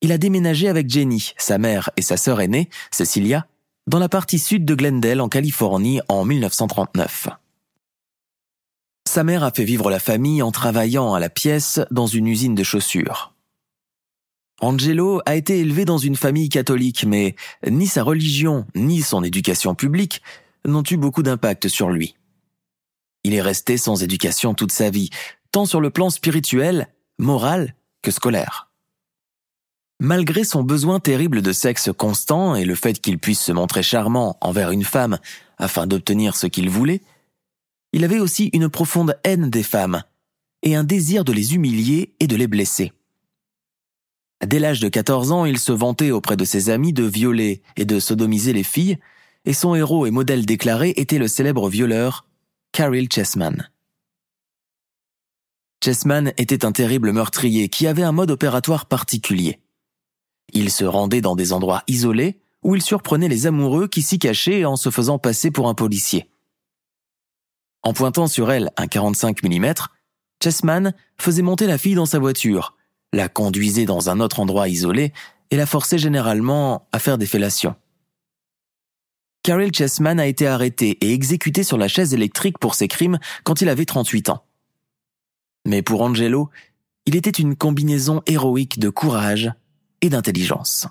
il 0.00 0.12
a 0.12 0.18
déménagé 0.18 0.68
avec 0.68 0.88
Jenny, 0.88 1.32
sa 1.38 1.58
mère 1.58 1.90
et 1.96 2.02
sa 2.02 2.16
sœur 2.16 2.40
aînée, 2.40 2.68
Cecilia, 2.90 3.46
dans 3.86 3.98
la 3.98 4.08
partie 4.08 4.38
sud 4.38 4.64
de 4.64 4.74
Glendale 4.74 5.20
en 5.20 5.28
Californie 5.28 6.00
en 6.08 6.24
1939. 6.24 7.28
Sa 9.06 9.24
mère 9.24 9.44
a 9.44 9.50
fait 9.50 9.64
vivre 9.64 9.90
la 9.90 10.00
famille 10.00 10.42
en 10.42 10.50
travaillant 10.50 11.12
à 11.12 11.20
la 11.20 11.28
pièce 11.28 11.80
dans 11.90 12.06
une 12.06 12.26
usine 12.26 12.54
de 12.54 12.62
chaussures. 12.62 13.34
Angelo 14.60 15.20
a 15.26 15.34
été 15.34 15.58
élevé 15.58 15.84
dans 15.84 15.98
une 15.98 16.16
famille 16.16 16.48
catholique, 16.48 17.04
mais 17.04 17.36
ni 17.68 17.86
sa 17.86 18.02
religion 18.02 18.66
ni 18.74 19.02
son 19.02 19.22
éducation 19.22 19.74
publique 19.74 20.22
n'ont 20.66 20.84
eu 20.90 20.96
beaucoup 20.96 21.22
d'impact 21.22 21.68
sur 21.68 21.90
lui. 21.90 22.16
Il 23.24 23.34
est 23.34 23.42
resté 23.42 23.76
sans 23.76 24.02
éducation 24.02 24.54
toute 24.54 24.72
sa 24.72 24.88
vie, 24.88 25.10
tant 25.52 25.66
sur 25.66 25.80
le 25.80 25.90
plan 25.90 26.08
spirituel, 26.08 26.88
moral 27.18 27.74
que 28.00 28.10
scolaire. 28.10 28.70
Malgré 30.04 30.44
son 30.44 30.62
besoin 30.62 31.00
terrible 31.00 31.40
de 31.40 31.52
sexe 31.52 31.88
constant 31.96 32.56
et 32.56 32.66
le 32.66 32.74
fait 32.74 33.00
qu'il 33.00 33.18
puisse 33.18 33.40
se 33.40 33.52
montrer 33.52 33.82
charmant 33.82 34.36
envers 34.42 34.70
une 34.70 34.84
femme 34.84 35.18
afin 35.56 35.86
d'obtenir 35.86 36.36
ce 36.36 36.46
qu'il 36.46 36.68
voulait, 36.68 37.00
il 37.94 38.04
avait 38.04 38.18
aussi 38.18 38.50
une 38.52 38.68
profonde 38.68 39.18
haine 39.24 39.48
des 39.48 39.62
femmes 39.62 40.02
et 40.62 40.76
un 40.76 40.84
désir 40.84 41.24
de 41.24 41.32
les 41.32 41.54
humilier 41.54 42.12
et 42.20 42.26
de 42.26 42.36
les 42.36 42.48
blesser. 42.48 42.92
Dès 44.44 44.58
l'âge 44.58 44.80
de 44.80 44.90
14 44.90 45.32
ans, 45.32 45.46
il 45.46 45.58
se 45.58 45.72
vantait 45.72 46.10
auprès 46.10 46.36
de 46.36 46.44
ses 46.44 46.68
amis 46.68 46.92
de 46.92 47.04
violer 47.04 47.62
et 47.78 47.86
de 47.86 47.98
sodomiser 47.98 48.52
les 48.52 48.62
filles, 48.62 48.98
et 49.46 49.54
son 49.54 49.74
héros 49.74 50.04
et 50.04 50.10
modèle 50.10 50.44
déclaré 50.44 50.92
était 50.98 51.16
le 51.16 51.28
célèbre 51.28 51.70
violeur 51.70 52.26
Caril 52.72 53.08
Chessman. 53.10 53.70
Chessman 55.82 56.34
était 56.36 56.66
un 56.66 56.72
terrible 56.72 57.12
meurtrier 57.12 57.70
qui 57.70 57.86
avait 57.86 58.02
un 58.02 58.12
mode 58.12 58.32
opératoire 58.32 58.84
particulier. 58.84 59.60
Il 60.54 60.70
se 60.70 60.84
rendait 60.84 61.20
dans 61.20 61.36
des 61.36 61.52
endroits 61.52 61.82
isolés 61.88 62.38
où 62.62 62.74
il 62.74 62.82
surprenait 62.82 63.28
les 63.28 63.46
amoureux 63.46 63.88
qui 63.88 64.02
s'y 64.02 64.18
cachaient 64.18 64.64
en 64.64 64.76
se 64.76 64.90
faisant 64.90 65.18
passer 65.18 65.50
pour 65.50 65.68
un 65.68 65.74
policier. 65.74 66.30
En 67.82 67.92
pointant 67.92 68.26
sur 68.26 68.50
elle 68.50 68.70
un 68.78 68.86
45 68.86 69.42
mm, 69.42 69.74
Chessman 70.42 70.94
faisait 71.18 71.42
monter 71.42 71.66
la 71.66 71.76
fille 71.76 71.94
dans 71.94 72.06
sa 72.06 72.18
voiture, 72.18 72.74
la 73.12 73.28
conduisait 73.28 73.84
dans 73.84 74.08
un 74.08 74.20
autre 74.20 74.40
endroit 74.40 74.68
isolé 74.68 75.12
et 75.50 75.56
la 75.56 75.66
forçait 75.66 75.98
généralement 75.98 76.88
à 76.92 76.98
faire 76.98 77.18
des 77.18 77.26
fellations. 77.26 77.76
Carol 79.42 79.74
Chessman 79.74 80.18
a 80.18 80.26
été 80.26 80.46
arrêté 80.46 80.96
et 81.02 81.12
exécuté 81.12 81.64
sur 81.64 81.76
la 81.76 81.88
chaise 81.88 82.14
électrique 82.14 82.58
pour 82.58 82.74
ses 82.74 82.88
crimes 82.88 83.18
quand 83.42 83.60
il 83.60 83.68
avait 83.68 83.84
38 83.84 84.30
ans. 84.30 84.44
Mais 85.66 85.82
pour 85.82 86.00
Angelo, 86.00 86.48
il 87.04 87.14
était 87.14 87.30
une 87.30 87.54
combinaison 87.54 88.22
héroïque 88.26 88.78
de 88.78 88.88
courage 88.88 89.52
d'intelligence. 90.10 90.86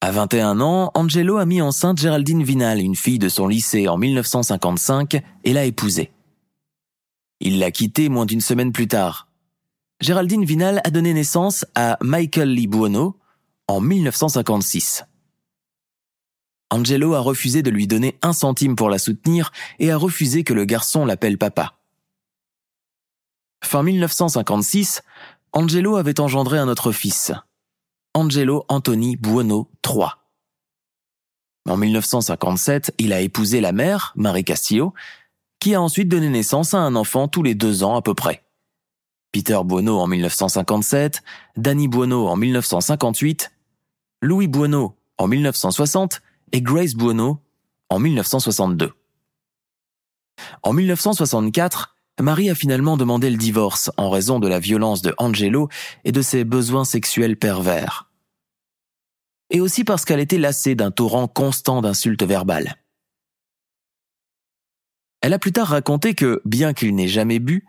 À 0.00 0.12
21 0.12 0.60
ans, 0.60 0.92
Angelo 0.94 1.38
a 1.38 1.46
mis 1.46 1.60
enceinte 1.60 1.98
Géraldine 1.98 2.44
Vinal, 2.44 2.80
une 2.80 2.94
fille 2.94 3.18
de 3.18 3.28
son 3.28 3.48
lycée 3.48 3.88
en 3.88 3.96
1955, 3.96 5.20
et 5.44 5.52
l'a 5.52 5.64
épousée. 5.64 6.12
Il 7.40 7.58
l'a 7.58 7.70
quittée 7.70 8.08
moins 8.08 8.26
d'une 8.26 8.40
semaine 8.40 8.72
plus 8.72 8.86
tard. 8.86 9.28
Géraldine 10.00 10.44
Vinal 10.44 10.80
a 10.84 10.90
donné 10.90 11.12
naissance 11.12 11.66
à 11.74 11.98
Michael 12.00 12.50
Lee 12.50 12.68
Buono 12.68 13.16
en 13.66 13.80
1956. 13.80 15.04
Angelo 16.70 17.14
a 17.14 17.20
refusé 17.20 17.62
de 17.62 17.70
lui 17.70 17.86
donner 17.86 18.18
un 18.22 18.32
centime 18.32 18.76
pour 18.76 18.90
la 18.90 18.98
soutenir 18.98 19.50
et 19.78 19.90
a 19.90 19.96
refusé 19.96 20.44
que 20.44 20.54
le 20.54 20.64
garçon 20.64 21.04
l'appelle 21.04 21.38
papa. 21.38 21.74
Fin 23.64 23.82
1956, 23.82 25.02
Angelo 25.58 25.96
avait 25.96 26.20
engendré 26.20 26.56
un 26.56 26.68
autre 26.68 26.92
fils, 26.92 27.32
Angelo 28.14 28.64
Anthony 28.68 29.16
Buono 29.16 29.68
III. 29.84 30.04
En 31.68 31.76
1957, 31.76 32.94
il 32.98 33.12
a 33.12 33.20
épousé 33.22 33.60
la 33.60 33.72
mère, 33.72 34.12
Marie 34.14 34.44
Castillo, 34.44 34.94
qui 35.58 35.74
a 35.74 35.82
ensuite 35.82 36.08
donné 36.08 36.28
naissance 36.28 36.74
à 36.74 36.78
un 36.78 36.94
enfant 36.94 37.26
tous 37.26 37.42
les 37.42 37.56
deux 37.56 37.82
ans 37.82 37.96
à 37.96 38.02
peu 38.02 38.14
près. 38.14 38.44
Peter 39.32 39.58
Buono 39.64 39.98
en 39.98 40.06
1957, 40.06 41.24
Danny 41.56 41.88
Buono 41.88 42.28
en 42.28 42.36
1958, 42.36 43.50
Louis 44.22 44.46
Buono 44.46 44.94
en 45.16 45.26
1960 45.26 46.22
et 46.52 46.62
Grace 46.62 46.94
Buono 46.94 47.42
en 47.88 47.98
1962. 47.98 48.92
En 50.62 50.72
1964, 50.72 51.96
Marie 52.20 52.50
a 52.50 52.54
finalement 52.54 52.96
demandé 52.96 53.30
le 53.30 53.36
divorce 53.36 53.90
en 53.96 54.10
raison 54.10 54.40
de 54.40 54.48
la 54.48 54.58
violence 54.58 55.02
de 55.02 55.14
Angelo 55.18 55.68
et 56.04 56.12
de 56.12 56.22
ses 56.22 56.44
besoins 56.44 56.84
sexuels 56.84 57.36
pervers. 57.36 58.10
Et 59.50 59.60
aussi 59.60 59.84
parce 59.84 60.04
qu'elle 60.04 60.20
était 60.20 60.38
lassée 60.38 60.74
d'un 60.74 60.90
torrent 60.90 61.28
constant 61.28 61.80
d'insultes 61.80 62.24
verbales. 62.24 62.76
Elle 65.20 65.32
a 65.32 65.38
plus 65.38 65.52
tard 65.52 65.68
raconté 65.68 66.14
que, 66.14 66.40
bien 66.44 66.74
qu'il 66.74 66.94
n'ait 66.94 67.08
jamais 67.08 67.38
bu, 67.38 67.66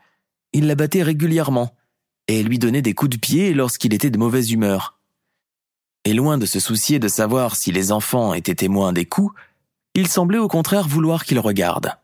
il 0.54 0.68
la 0.68 0.76
battait 0.76 1.04
régulièrement 1.04 1.76
et 2.28 2.44
lui 2.44 2.60
donnait 2.60 2.82
des 2.82 2.94
coups 2.94 3.12
de 3.12 3.18
pied 3.18 3.54
lorsqu'il 3.54 3.94
était 3.94 4.12
de 4.12 4.18
mauvaise 4.18 4.52
humeur 4.52 5.00
et 6.06 6.14
loin 6.14 6.38
de 6.38 6.46
se 6.46 6.60
soucier 6.60 7.00
de 7.00 7.08
savoir 7.08 7.56
si 7.56 7.72
les 7.72 7.92
enfants 7.92 8.34
étaient 8.34 8.56
témoins 8.56 8.94
des 8.94 9.06
coups, 9.06 9.34
il 9.94 10.08
semblait 10.08 10.38
au 10.38 10.48
contraire 10.48 10.88
vouloir 10.88 11.26
qu'ils 11.26 11.40
regardent. 11.40 11.98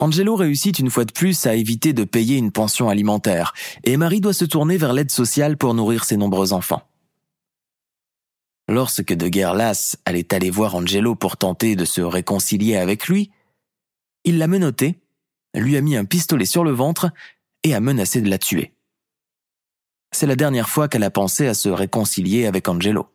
Angelo 0.00 0.36
réussit 0.36 0.78
une 0.78 0.90
fois 0.90 1.04
de 1.04 1.12
plus 1.12 1.46
à 1.46 1.54
éviter 1.54 1.92
de 1.92 2.04
payer 2.04 2.36
une 2.36 2.52
pension 2.52 2.88
alimentaire, 2.88 3.54
et 3.84 3.96
Marie 3.96 4.20
doit 4.20 4.32
se 4.32 4.44
tourner 4.44 4.76
vers 4.76 4.92
l'aide 4.92 5.10
sociale 5.10 5.56
pour 5.56 5.74
nourrir 5.74 6.04
ses 6.04 6.16
nombreux 6.16 6.52
enfants. 6.52 6.82
Lorsque 8.68 9.12
de 9.12 9.28
guerre 9.28 9.54
lasse 9.54 9.96
allait 10.04 10.34
aller 10.34 10.50
voir 10.50 10.74
Angelo 10.74 11.14
pour 11.14 11.36
tenter 11.36 11.76
de 11.76 11.84
se 11.84 12.00
réconcilier 12.00 12.76
avec 12.76 13.08
lui, 13.08 13.30
il 14.24 14.38
l'a 14.38 14.46
menotté, 14.46 15.00
lui 15.54 15.76
a 15.76 15.80
mis 15.80 15.96
un 15.96 16.04
pistolet 16.04 16.46
sur 16.46 16.64
le 16.64 16.72
ventre 16.72 17.10
et 17.62 17.74
a 17.74 17.80
menacé 17.80 18.20
de 18.20 18.30
la 18.30 18.38
tuer 18.38 18.74
c'est 20.14 20.26
la 20.26 20.36
dernière 20.36 20.68
fois 20.68 20.88
qu'elle 20.88 21.02
a 21.02 21.10
pensé 21.10 21.46
à 21.48 21.54
se 21.54 21.68
réconcilier 21.68 22.46
avec 22.46 22.68
Angelo. 22.68 23.08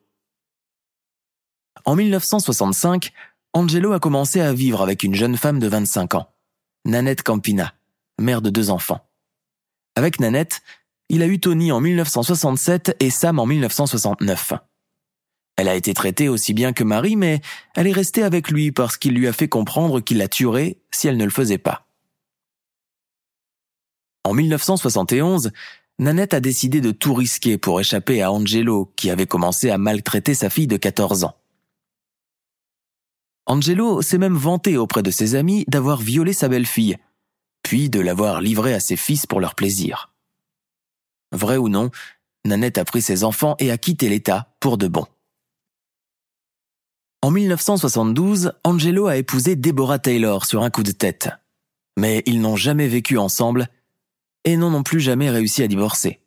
En 1.85 1.95
1965, 1.95 3.11
Angelo 3.53 3.93
a 3.93 3.99
commencé 3.99 4.41
à 4.41 4.53
vivre 4.53 4.81
avec 4.81 5.03
une 5.03 5.15
jeune 5.15 5.37
femme 5.37 5.59
de 5.59 5.67
25 5.67 6.15
ans, 6.15 6.29
Nanette 6.89 7.21
Campina, 7.21 7.73
mère 8.19 8.41
de 8.41 8.49
deux 8.49 8.71
enfants. 8.71 9.05
Avec 9.95 10.19
Nanette, 10.19 10.61
il 11.09 11.21
a 11.21 11.27
eu 11.27 11.39
Tony 11.39 11.71
en 11.71 11.79
1967 11.81 12.97
et 12.99 13.11
Sam 13.11 13.37
en 13.37 13.45
1969. 13.45 14.53
Elle 15.55 15.67
a 15.67 15.75
été 15.75 15.93
traitée 15.93 16.29
aussi 16.29 16.53
bien 16.53 16.73
que 16.73 16.83
Marie, 16.83 17.15
mais 17.15 17.41
elle 17.75 17.87
est 17.87 17.93
restée 17.93 18.23
avec 18.23 18.49
lui 18.49 18.71
parce 18.71 18.97
qu'il 18.97 19.13
lui 19.13 19.27
a 19.27 19.33
fait 19.33 19.47
comprendre 19.47 19.99
qu'il 19.99 20.17
la 20.17 20.27
tuerait 20.27 20.77
si 20.91 21.07
elle 21.07 21.17
ne 21.17 21.25
le 21.25 21.31
faisait 21.31 21.57
pas. 21.57 21.85
En 24.23 24.33
1971, 24.33 25.51
Nanette 25.99 26.33
a 26.33 26.39
décidé 26.39 26.81
de 26.81 26.91
tout 26.91 27.13
risquer 27.13 27.57
pour 27.57 27.79
échapper 27.79 28.21
à 28.21 28.31
Angelo, 28.31 28.91
qui 28.95 29.11
avait 29.11 29.27
commencé 29.27 29.69
à 29.69 29.77
maltraiter 29.77 30.33
sa 30.33 30.49
fille 30.49 30.67
de 30.67 30.77
14 30.77 31.23
ans. 31.23 31.35
Angelo 33.45 34.01
s'est 34.01 34.17
même 34.17 34.37
vanté 34.37 34.77
auprès 34.77 35.03
de 35.03 35.11
ses 35.11 35.35
amis 35.35 35.65
d'avoir 35.67 36.01
violé 36.01 36.33
sa 36.33 36.47
belle-fille, 36.47 36.97
puis 37.63 37.89
de 37.89 37.99
l'avoir 37.99 38.41
livrée 38.41 38.73
à 38.73 38.79
ses 38.79 38.95
fils 38.95 39.25
pour 39.25 39.39
leur 39.39 39.55
plaisir. 39.55 40.11
Vrai 41.31 41.57
ou 41.57 41.69
non, 41.69 41.91
Nanette 42.45 42.77
a 42.77 42.85
pris 42.85 43.01
ses 43.01 43.23
enfants 43.23 43.55
et 43.59 43.71
a 43.71 43.77
quitté 43.77 44.09
l'État 44.09 44.53
pour 44.59 44.77
de 44.77 44.87
bon. 44.87 45.05
En 47.21 47.31
1972, 47.31 48.53
Angelo 48.63 49.07
a 49.07 49.17
épousé 49.17 49.55
Deborah 49.55 49.99
Taylor 49.99 50.45
sur 50.45 50.63
un 50.63 50.69
coup 50.69 50.83
de 50.83 50.91
tête. 50.91 51.29
Mais 51.97 52.23
ils 52.25 52.39
n'ont 52.39 52.55
jamais 52.55 52.87
vécu 52.87 53.17
ensemble 53.17 53.67
et 54.45 54.55
n'ont 54.55 54.69
non 54.69 54.83
plus 54.83 55.01
jamais 55.01 55.29
réussi 55.29 55.61
à 55.61 55.67
divorcer. 55.67 56.21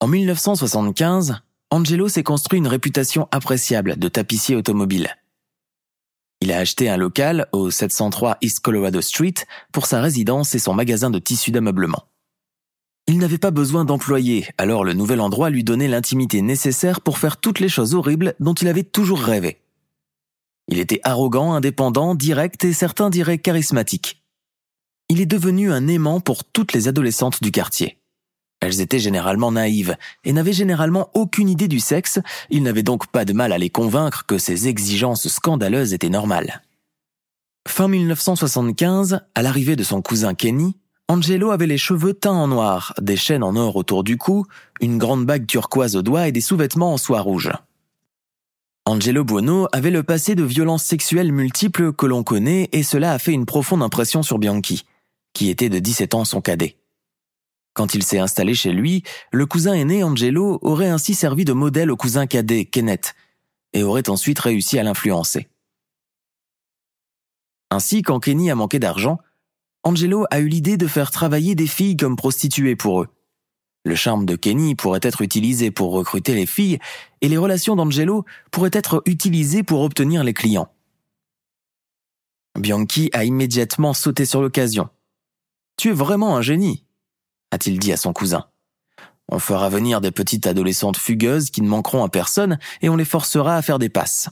En 0.00 0.08
1975, 0.08 1.42
Angelo 1.70 2.08
s'est 2.08 2.22
construit 2.22 2.58
une 2.58 2.66
réputation 2.66 3.28
appréciable 3.30 3.98
de 3.98 4.08
tapissier 4.08 4.56
automobile. 4.56 5.14
Il 6.42 6.52
a 6.52 6.58
acheté 6.58 6.90
un 6.90 6.98
local 6.98 7.46
au 7.52 7.70
703 7.70 8.36
East 8.42 8.60
Colorado 8.60 9.00
Street 9.00 9.34
pour 9.72 9.86
sa 9.86 10.02
résidence 10.02 10.54
et 10.54 10.58
son 10.58 10.74
magasin 10.74 11.08
de 11.08 11.18
tissus 11.18 11.52
d'ameublement. 11.52 12.04
Il 13.06 13.16
n'avait 13.16 13.38
pas 13.38 13.50
besoin 13.50 13.86
d'employés, 13.86 14.46
alors 14.58 14.84
le 14.84 14.92
nouvel 14.92 15.22
endroit 15.22 15.48
lui 15.48 15.64
donnait 15.64 15.88
l'intimité 15.88 16.42
nécessaire 16.42 17.00
pour 17.00 17.16
faire 17.16 17.38
toutes 17.38 17.60
les 17.60 17.70
choses 17.70 17.94
horribles 17.94 18.34
dont 18.40 18.54
il 18.54 18.68
avait 18.68 18.84
toujours 18.84 19.20
rêvé. 19.20 19.62
Il 20.68 20.78
était 20.78 21.00
arrogant, 21.02 21.54
indépendant, 21.54 22.14
direct 22.14 22.64
et 22.64 22.74
certains 22.74 23.08
diraient 23.08 23.38
charismatique 23.38 24.22
il 25.12 25.20
est 25.20 25.26
devenu 25.26 25.70
un 25.70 25.88
aimant 25.88 26.20
pour 26.20 26.42
toutes 26.42 26.72
les 26.72 26.88
adolescentes 26.88 27.42
du 27.42 27.50
quartier. 27.50 27.98
Elles 28.62 28.80
étaient 28.80 29.00
généralement 29.00 29.50
naïves 29.50 29.96
et 30.22 30.32
n'avaient 30.32 30.52
généralement 30.52 31.10
aucune 31.14 31.48
idée 31.48 31.66
du 31.66 31.80
sexe, 31.80 32.20
il 32.48 32.62
n'avait 32.62 32.84
donc 32.84 33.08
pas 33.08 33.24
de 33.24 33.32
mal 33.32 33.52
à 33.52 33.58
les 33.58 33.70
convaincre 33.70 34.24
que 34.24 34.38
ces 34.38 34.68
exigences 34.68 35.26
scandaleuses 35.26 35.94
étaient 35.94 36.08
normales. 36.08 36.62
Fin 37.66 37.88
1975, 37.88 39.20
à 39.34 39.42
l'arrivée 39.42 39.74
de 39.74 39.82
son 39.82 40.00
cousin 40.00 40.34
Kenny, 40.34 40.76
Angelo 41.08 41.50
avait 41.50 41.66
les 41.66 41.76
cheveux 41.76 42.14
teints 42.14 42.30
en 42.30 42.46
noir, 42.46 42.94
des 43.02 43.16
chaînes 43.16 43.42
en 43.42 43.56
or 43.56 43.74
autour 43.74 44.04
du 44.04 44.16
cou, 44.16 44.46
une 44.80 44.96
grande 44.96 45.26
bague 45.26 45.48
turquoise 45.48 45.96
au 45.96 46.02
doigt 46.02 46.28
et 46.28 46.32
des 46.32 46.40
sous-vêtements 46.40 46.92
en 46.92 46.98
soie 46.98 47.20
rouge. 47.20 47.50
Angelo 48.86 49.24
Buono 49.24 49.66
avait 49.72 49.90
le 49.90 50.04
passé 50.04 50.36
de 50.36 50.44
violences 50.44 50.84
sexuelles 50.84 51.32
multiples 51.32 51.92
que 51.92 52.06
l'on 52.06 52.22
connaît 52.22 52.68
et 52.70 52.84
cela 52.84 53.12
a 53.12 53.18
fait 53.18 53.32
une 53.32 53.46
profonde 53.46 53.82
impression 53.82 54.22
sur 54.22 54.38
Bianchi 54.38 54.84
qui 55.34 55.50
était 55.50 55.68
de 55.68 55.80
17 55.80 56.14
ans 56.14 56.24
son 56.24 56.40
cadet. 56.40 56.76
Quand 57.74 57.94
il 57.94 58.02
s'est 58.02 58.18
installé 58.18 58.54
chez 58.54 58.72
lui, 58.72 59.02
le 59.32 59.46
cousin 59.46 59.74
aîné 59.74 60.04
Angelo 60.04 60.58
aurait 60.62 60.88
ainsi 60.88 61.14
servi 61.14 61.44
de 61.44 61.52
modèle 61.52 61.90
au 61.90 61.96
cousin 61.96 62.26
cadet 62.26 62.66
Kenneth, 62.66 63.14
et 63.72 63.82
aurait 63.82 64.10
ensuite 64.10 64.38
réussi 64.38 64.78
à 64.78 64.82
l'influencer. 64.82 65.48
Ainsi, 67.70 68.02
quand 68.02 68.20
Kenny 68.20 68.50
a 68.50 68.54
manqué 68.54 68.78
d'argent, 68.78 69.18
Angelo 69.82 70.26
a 70.30 70.40
eu 70.40 70.48
l'idée 70.48 70.76
de 70.76 70.86
faire 70.86 71.10
travailler 71.10 71.54
des 71.54 71.66
filles 71.66 71.96
comme 71.96 72.16
prostituées 72.16 72.76
pour 72.76 73.02
eux. 73.02 73.08
Le 73.84 73.94
charme 73.94 74.26
de 74.26 74.36
Kenny 74.36 74.74
pourrait 74.74 75.00
être 75.02 75.22
utilisé 75.22 75.70
pour 75.70 75.92
recruter 75.92 76.34
les 76.34 76.46
filles 76.46 76.78
et 77.20 77.28
les 77.28 77.38
relations 77.38 77.74
d'Angelo 77.74 78.24
pourraient 78.50 78.70
être 78.74 79.02
utilisées 79.06 79.62
pour 79.62 79.80
obtenir 79.80 80.22
les 80.22 80.34
clients. 80.34 80.68
Bianchi 82.56 83.08
a 83.14 83.24
immédiatement 83.24 83.94
sauté 83.94 84.26
sur 84.26 84.42
l'occasion 84.42 84.88
tu 85.76 85.88
es 85.88 85.92
vraiment 85.92 86.36
un 86.36 86.42
génie, 86.42 86.84
a-t-il 87.52 87.78
dit 87.78 87.92
à 87.92 87.96
son 87.96 88.12
cousin. 88.12 88.46
On 89.28 89.38
fera 89.38 89.68
venir 89.68 90.00
des 90.00 90.10
petites 90.10 90.46
adolescentes 90.46 90.96
fugueuses 90.96 91.50
qui 91.50 91.62
ne 91.62 91.68
manqueront 91.68 92.02
à 92.02 92.08
personne 92.08 92.58
et 92.80 92.88
on 92.88 92.96
les 92.96 93.04
forcera 93.04 93.56
à 93.56 93.62
faire 93.62 93.78
des 93.78 93.88
passes. 93.88 94.28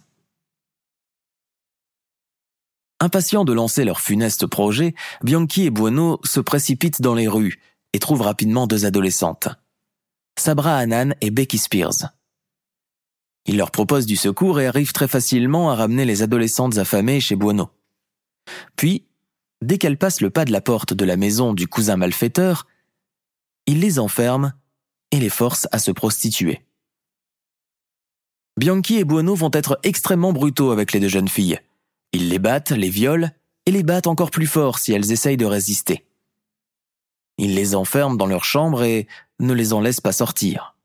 Impatients 2.99 3.45
de 3.45 3.53
lancer 3.53 3.85
leur 3.85 4.01
funeste 4.01 4.47
projet, 4.47 4.95
Bianchi 5.23 5.65
et 5.65 5.71
Buono 5.71 6.19
se 6.25 6.41
précipitent 6.41 7.01
dans 7.01 7.15
les 7.15 7.29
rues 7.29 7.61
et 7.93 7.99
trouvent 7.99 8.23
rapidement 8.23 8.67
deux 8.67 8.85
adolescentes. 8.85 9.49
Sabra 10.39 10.77
Hanan 10.77 11.15
et 11.21 11.31
Becky 11.31 11.59
Spears. 11.59 12.11
Ils 13.47 13.57
leur 13.57 13.71
proposent 13.71 14.07
du 14.07 14.17
secours 14.17 14.61
et 14.61 14.67
arrivent 14.67 14.93
très 14.93 15.09
facilement 15.09 15.71
à 15.71 15.75
ramener 15.75 16.05
les 16.05 16.23
adolescentes 16.23 16.79
affamées 16.79 17.21
chez 17.21 17.37
Buono. 17.37 17.71
Puis, 18.77 19.07
dès 19.63 19.79
qu'elles 19.79 19.99
passent 19.99 20.21
le 20.21 20.31
pas 20.31 20.45
de 20.45 20.53
la 20.53 20.61
porte 20.61 20.93
de 20.93 21.05
la 21.05 21.17
maison 21.17 21.55
du 21.55 21.67
cousin 21.67 21.97
malfaiteur, 21.97 22.67
il 23.67 23.81
les 23.81 23.99
enferme 23.99 24.53
et 25.11 25.19
les 25.19 25.29
force 25.29 25.69
à 25.73 25.79
se 25.79 25.91
prostituer. 25.91 26.65
Bianchi 28.57 28.99
et 28.99 29.05
Buono 29.05 29.35
vont 29.35 29.51
être 29.53 29.79
extrêmement 29.83 30.33
brutaux 30.33 30.71
avec 30.71 30.93
les 30.93 31.01
deux 31.01 31.09
jeunes 31.09 31.29
filles. 31.29 31.61
Ils 32.13 32.29
les 32.29 32.39
battent, 32.39 32.73
les 32.73 32.91
violent 32.91 33.31
et 33.67 33.71
les 33.71 33.83
battent 33.83 34.07
encore 34.07 34.31
plus 34.31 34.47
fort 34.47 34.79
si 34.79 34.93
elles 34.93 35.13
essayent 35.13 35.37
de 35.37 35.47
résister. 35.47 36.05
Ils 37.39 37.55
les 37.55 37.75
enferment 37.75 38.17
dans 38.17 38.27
leur 38.27 38.45
chambre 38.45 38.83
et 38.83 39.07
ne 39.39 39.55
les 39.55 39.73
en 39.73 39.81
laissent 39.81 40.01
pas 40.01 40.13
sortir. 40.13 40.77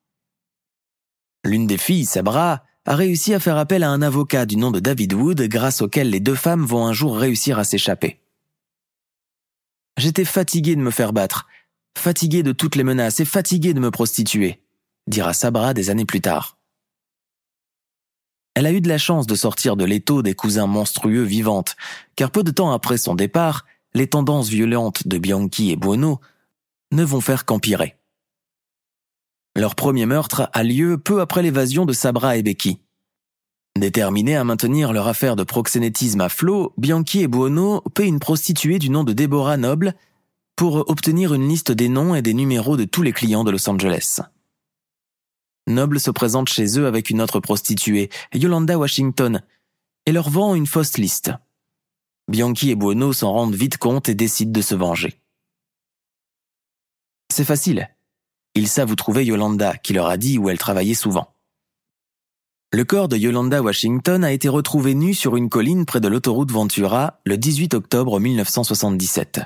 L'une 1.43 1.67
des 1.67 1.77
filles, 1.77 2.05
Sabra, 2.05 2.63
a 2.85 2.95
réussi 2.95 3.33
à 3.33 3.39
faire 3.39 3.57
appel 3.57 3.83
à 3.83 3.89
un 3.89 4.01
avocat 4.01 4.45
du 4.45 4.57
nom 4.57 4.71
de 4.71 4.79
David 4.79 5.13
Wood 5.13 5.41
grâce 5.41 5.81
auquel 5.81 6.09
les 6.09 6.19
deux 6.19 6.35
femmes 6.35 6.65
vont 6.65 6.85
un 6.85 6.93
jour 6.93 7.17
réussir 7.17 7.59
à 7.59 7.63
s'échapper. 7.63 8.21
J'étais 9.97 10.25
fatigué 10.25 10.75
de 10.75 10.81
me 10.81 10.91
faire 10.91 11.13
battre, 11.13 11.47
fatigué 11.97 12.43
de 12.43 12.51
toutes 12.51 12.75
les 12.75 12.83
menaces 12.83 13.19
et 13.19 13.25
fatigué 13.25 13.73
de 13.73 13.79
me 13.79 13.91
prostituer, 13.91 14.61
dira 15.07 15.33
Sabra 15.33 15.73
des 15.73 15.89
années 15.89 16.05
plus 16.05 16.21
tard. 16.21 16.57
Elle 18.55 18.65
a 18.65 18.71
eu 18.71 18.79
de 18.79 18.87
la 18.87 18.97
chance 18.97 19.27
de 19.27 19.35
sortir 19.35 19.75
de 19.75 19.83
l'étau 19.83 20.21
des 20.21 20.33
cousins 20.33 20.67
monstrueux 20.67 21.23
vivantes, 21.23 21.75
car 22.15 22.31
peu 22.31 22.41
de 22.41 22.51
temps 22.51 22.71
après 22.71 22.97
son 22.97 23.13
départ, 23.13 23.65
les 23.93 24.07
tendances 24.07 24.49
violentes 24.49 25.07
de 25.07 25.17
Bianchi 25.17 25.71
et 25.71 25.75
Buono 25.75 26.19
ne 26.91 27.03
vont 27.03 27.21
faire 27.21 27.45
qu'empirer. 27.45 27.97
Leur 29.57 29.75
premier 29.75 30.05
meurtre 30.05 30.49
a 30.53 30.63
lieu 30.63 30.97
peu 30.97 31.21
après 31.21 31.41
l'évasion 31.41 31.85
de 31.85 31.93
Sabra 31.93 32.37
et 32.37 32.43
Becky. 32.43 32.79
Déterminés 33.77 34.37
à 34.37 34.43
maintenir 34.45 34.93
leur 34.93 35.07
affaire 35.07 35.35
de 35.35 35.43
proxénétisme 35.43 36.21
à 36.21 36.29
flot, 36.29 36.73
Bianchi 36.77 37.21
et 37.21 37.27
Buono 37.27 37.81
paient 37.93 38.07
une 38.07 38.19
prostituée 38.19 38.79
du 38.79 38.89
nom 38.89 39.03
de 39.03 39.11
Deborah 39.11 39.57
Noble 39.57 39.95
pour 40.55 40.89
obtenir 40.89 41.33
une 41.33 41.47
liste 41.47 41.71
des 41.71 41.89
noms 41.89 42.15
et 42.15 42.21
des 42.21 42.33
numéros 42.33 42.77
de 42.77 42.85
tous 42.85 43.01
les 43.01 43.11
clients 43.11 43.43
de 43.43 43.51
Los 43.51 43.69
Angeles. 43.69 44.21
Noble 45.67 45.99
se 45.99 46.11
présente 46.11 46.47
chez 46.47 46.79
eux 46.79 46.85
avec 46.85 47.09
une 47.09 47.21
autre 47.21 47.39
prostituée, 47.39 48.09
Yolanda 48.33 48.77
Washington, 48.77 49.41
et 50.05 50.11
leur 50.11 50.29
vend 50.29 50.55
une 50.55 50.67
fausse 50.67 50.97
liste. 50.97 51.31
Bianchi 52.27 52.71
et 52.71 52.75
Buono 52.75 53.13
s'en 53.13 53.31
rendent 53.31 53.55
vite 53.55 53.77
compte 53.77 54.09
et 54.09 54.15
décident 54.15 54.51
de 54.51 54.61
se 54.61 54.75
venger. 54.75 55.19
C'est 57.33 57.45
facile. 57.45 57.89
Ils 58.53 58.67
savent 58.67 58.91
où 58.91 58.95
trouver 58.95 59.25
Yolanda, 59.25 59.75
qui 59.77 59.93
leur 59.93 60.07
a 60.07 60.17
dit 60.17 60.37
où 60.37 60.49
elle 60.49 60.57
travaillait 60.57 60.93
souvent. 60.93 61.33
Le 62.71 62.83
corps 62.83 63.07
de 63.07 63.17
Yolanda 63.17 63.61
Washington 63.61 64.23
a 64.23 64.31
été 64.31 64.49
retrouvé 64.49 64.95
nu 64.95 65.13
sur 65.13 65.35
une 65.35 65.49
colline 65.49 65.85
près 65.85 65.99
de 65.99 66.07
l'autoroute 66.07 66.51
Ventura 66.51 67.19
le 67.25 67.37
18 67.37 67.73
octobre 67.73 68.19
1977. 68.19 69.41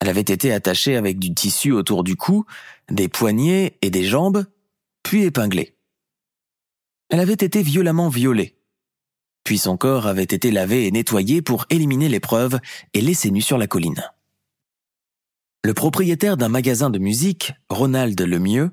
Elle 0.00 0.08
avait 0.08 0.20
été 0.20 0.52
attachée 0.52 0.96
avec 0.96 1.18
du 1.18 1.34
tissu 1.34 1.72
autour 1.72 2.04
du 2.04 2.16
cou, 2.16 2.44
des 2.90 3.08
poignets 3.08 3.78
et 3.82 3.90
des 3.90 4.04
jambes, 4.04 4.44
puis 5.02 5.22
épinglée. 5.22 5.76
Elle 7.08 7.20
avait 7.20 7.32
été 7.32 7.62
violemment 7.62 8.08
violée. 8.08 8.56
Puis 9.44 9.58
son 9.58 9.76
corps 9.76 10.06
avait 10.06 10.24
été 10.24 10.50
lavé 10.50 10.86
et 10.86 10.90
nettoyé 10.90 11.40
pour 11.40 11.66
éliminer 11.70 12.08
les 12.08 12.20
preuves 12.20 12.58
et 12.94 13.00
laissé 13.00 13.30
nu 13.30 13.40
sur 13.40 13.58
la 13.58 13.68
colline. 13.68 14.02
Le 15.64 15.72
propriétaire 15.72 16.36
d'un 16.36 16.48
magasin 16.48 16.90
de 16.90 16.98
musique, 16.98 17.52
Ronald 17.68 18.20
Lemieux, 18.20 18.70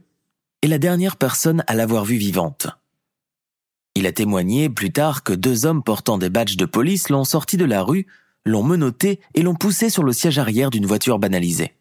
est 0.62 0.68
la 0.68 0.80
dernière 0.80 1.18
personne 1.18 1.64
à 1.68 1.76
l'avoir 1.76 2.06
vue 2.06 2.18
vivante. 2.18 2.68
Il 3.96 4.08
a 4.08 4.12
témoigné 4.12 4.70
plus 4.70 4.92
tard 4.92 5.24
que 5.24 5.34
deux 5.34 5.66
hommes 5.66 5.84
portant 5.84 6.18
des 6.18 6.30
badges 6.30 6.58
de 6.58 6.66
police 6.66 7.10
l'ont 7.10 7.24
sorti 7.24 7.58
de 7.58 7.66
la 7.66 7.84
rue, 7.84 8.08
l'ont 8.46 8.64
menotté 8.64 9.20
et 9.34 9.42
l'ont 9.42 9.56
poussé 9.56 9.90
sur 9.90 10.04
le 10.04 10.14
siège 10.14 10.40
arrière 10.40 10.70
d'une 10.70 10.86
voiture 10.86 11.20
banalisée. 11.20 11.74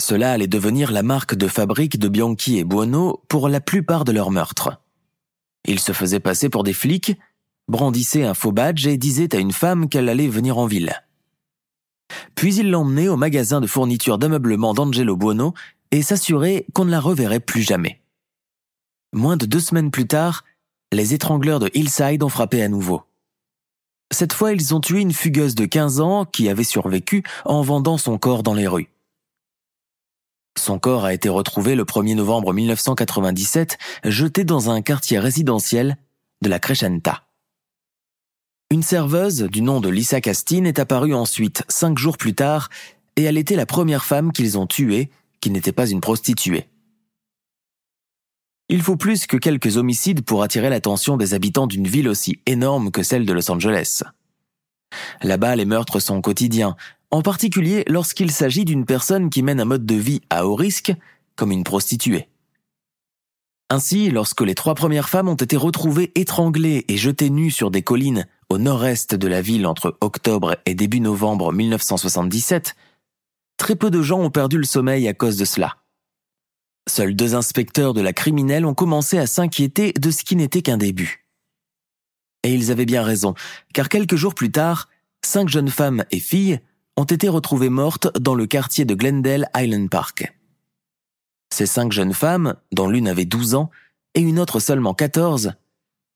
Cela 0.00 0.32
allait 0.32 0.46
devenir 0.46 0.92
la 0.92 1.02
marque 1.02 1.34
de 1.34 1.48
fabrique 1.48 1.98
de 1.98 2.08
Bianchi 2.08 2.58
et 2.58 2.64
Buono 2.64 3.22
pour 3.28 3.48
la 3.48 3.60
plupart 3.60 4.04
de 4.04 4.12
leurs 4.12 4.30
meurtres. 4.30 4.80
Ils 5.66 5.80
se 5.80 5.92
faisaient 5.92 6.20
passer 6.20 6.48
pour 6.48 6.64
des 6.64 6.74
flics, 6.74 7.18
brandissaient 7.68 8.24
un 8.24 8.34
faux 8.34 8.52
badge 8.52 8.86
et 8.86 8.98
disaient 8.98 9.34
à 9.34 9.38
une 9.38 9.52
femme 9.52 9.88
qu'elle 9.88 10.08
allait 10.08 10.28
venir 10.28 10.58
en 10.58 10.66
ville. 10.66 10.94
Puis 12.34 12.54
il 12.54 12.70
l'emmenait 12.70 13.08
au 13.08 13.16
magasin 13.16 13.60
de 13.60 13.66
fourniture 13.66 14.18
d'ameublement 14.18 14.74
d'Angelo 14.74 15.16
Buono 15.16 15.54
et 15.90 16.02
s'assurait 16.02 16.66
qu'on 16.72 16.84
ne 16.84 16.90
la 16.90 17.00
reverrait 17.00 17.40
plus 17.40 17.62
jamais. 17.62 18.00
Moins 19.12 19.36
de 19.36 19.46
deux 19.46 19.60
semaines 19.60 19.90
plus 19.90 20.06
tard, 20.06 20.44
les 20.92 21.14
étrangleurs 21.14 21.58
de 21.58 21.70
Hillside 21.74 22.22
ont 22.22 22.28
frappé 22.28 22.62
à 22.62 22.68
nouveau. 22.68 23.02
Cette 24.12 24.32
fois, 24.32 24.52
ils 24.52 24.74
ont 24.74 24.80
tué 24.80 25.00
une 25.00 25.12
fugueuse 25.12 25.54
de 25.54 25.66
15 25.66 26.00
ans 26.00 26.24
qui 26.24 26.48
avait 26.48 26.64
survécu 26.64 27.22
en 27.44 27.62
vendant 27.62 27.98
son 27.98 28.18
corps 28.18 28.42
dans 28.42 28.54
les 28.54 28.68
rues. 28.68 28.88
Son 30.58 30.78
corps 30.78 31.04
a 31.04 31.12
été 31.12 31.28
retrouvé 31.28 31.74
le 31.74 31.84
1er 31.84 32.14
novembre 32.14 32.52
1997, 32.52 33.78
jeté 34.04 34.44
dans 34.44 34.70
un 34.70 34.80
quartier 34.80 35.18
résidentiel 35.18 35.96
de 36.42 36.48
la 36.48 36.58
Crescenta. 36.58 37.24
Une 38.70 38.82
serveuse 38.82 39.42
du 39.42 39.62
nom 39.62 39.80
de 39.80 39.88
Lisa 39.88 40.20
Castine 40.20 40.66
est 40.66 40.78
apparue 40.78 41.14
ensuite 41.14 41.62
cinq 41.68 41.98
jours 41.98 42.16
plus 42.16 42.34
tard 42.34 42.68
et 43.16 43.22
elle 43.22 43.38
était 43.38 43.54
la 43.54 43.66
première 43.66 44.04
femme 44.04 44.32
qu'ils 44.32 44.58
ont 44.58 44.66
tuée 44.66 45.10
qui 45.40 45.50
n'était 45.50 45.72
pas 45.72 45.88
une 45.88 46.00
prostituée. 46.00 46.68
Il 48.68 48.82
faut 48.82 48.96
plus 48.96 49.26
que 49.26 49.36
quelques 49.36 49.76
homicides 49.76 50.24
pour 50.24 50.42
attirer 50.42 50.70
l'attention 50.70 51.16
des 51.16 51.34
habitants 51.34 51.68
d'une 51.68 51.86
ville 51.86 52.08
aussi 52.08 52.40
énorme 52.46 52.90
que 52.90 53.04
celle 53.04 53.24
de 53.24 53.32
Los 53.32 53.50
Angeles. 53.50 54.02
Là-bas, 55.22 55.54
les 55.54 55.64
meurtres 55.64 56.00
sont 56.00 56.20
quotidiens, 56.20 56.76
en 57.12 57.22
particulier 57.22 57.84
lorsqu'il 57.86 58.32
s'agit 58.32 58.64
d'une 58.64 58.84
personne 58.84 59.30
qui 59.30 59.42
mène 59.42 59.60
un 59.60 59.64
mode 59.64 59.86
de 59.86 59.94
vie 59.94 60.20
à 60.30 60.46
haut 60.46 60.56
risque, 60.56 60.92
comme 61.36 61.52
une 61.52 61.62
prostituée. 61.62 62.28
Ainsi, 63.70 64.10
lorsque 64.10 64.40
les 64.40 64.54
trois 64.54 64.74
premières 64.74 65.08
femmes 65.08 65.28
ont 65.28 65.34
été 65.34 65.56
retrouvées 65.56 66.10
étranglées 66.14 66.84
et 66.88 66.96
jetées 66.96 67.30
nues 67.30 67.50
sur 67.50 67.70
des 67.70 67.82
collines 67.82 68.26
au 68.48 68.58
nord-est 68.58 69.14
de 69.14 69.28
la 69.28 69.42
ville 69.42 69.66
entre 69.66 69.96
octobre 70.00 70.56
et 70.66 70.74
début 70.74 71.00
novembre 71.00 71.52
1977, 71.52 72.74
très 73.56 73.76
peu 73.76 73.90
de 73.90 74.02
gens 74.02 74.20
ont 74.20 74.30
perdu 74.30 74.58
le 74.58 74.64
sommeil 74.64 75.06
à 75.08 75.14
cause 75.14 75.36
de 75.36 75.44
cela. 75.44 75.76
Seuls 76.88 77.16
deux 77.16 77.34
inspecteurs 77.34 77.94
de 77.94 78.00
la 78.00 78.12
criminelle 78.12 78.64
ont 78.64 78.74
commencé 78.74 79.18
à 79.18 79.26
s'inquiéter 79.26 79.92
de 79.92 80.10
ce 80.10 80.24
qui 80.24 80.36
n'était 80.36 80.62
qu'un 80.62 80.76
début. 80.76 81.26
Et 82.44 82.54
ils 82.54 82.70
avaient 82.70 82.86
bien 82.86 83.02
raison, 83.02 83.34
car 83.74 83.88
quelques 83.88 84.14
jours 84.14 84.34
plus 84.34 84.52
tard, 84.52 84.88
cinq 85.24 85.48
jeunes 85.48 85.70
femmes 85.70 86.04
et 86.12 86.20
filles 86.20 86.60
ont 86.96 87.04
été 87.04 87.28
retrouvées 87.28 87.70
mortes 87.70 88.08
dans 88.18 88.34
le 88.34 88.46
quartier 88.46 88.84
de 88.84 88.94
Glendale 88.94 89.50
Island 89.56 89.90
Park. 89.90 90.32
Ces 91.52 91.66
cinq 91.66 91.92
jeunes 91.92 92.14
femmes, 92.14 92.54
dont 92.72 92.88
l'une 92.88 93.08
avait 93.08 93.24
12 93.24 93.54
ans 93.56 93.70
et 94.14 94.20
une 94.20 94.38
autre 94.38 94.60
seulement 94.60 94.94
14, 94.94 95.54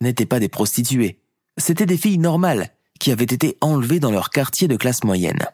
n'étaient 0.01 0.27
pas 0.27 0.41
des 0.41 0.49
prostituées, 0.49 1.19
c'étaient 1.59 1.87
des 1.87 1.99
filles 1.99 2.19
normales 2.19 2.71
qui 3.01 3.11
avaient 3.11 3.25
été 3.25 3.57
enlevées 3.61 4.01
dans 4.01 4.11
leur 4.11 4.31
quartier 4.31 4.69
de 4.69 4.77
classe 4.77 5.03
moyenne. 5.05 5.47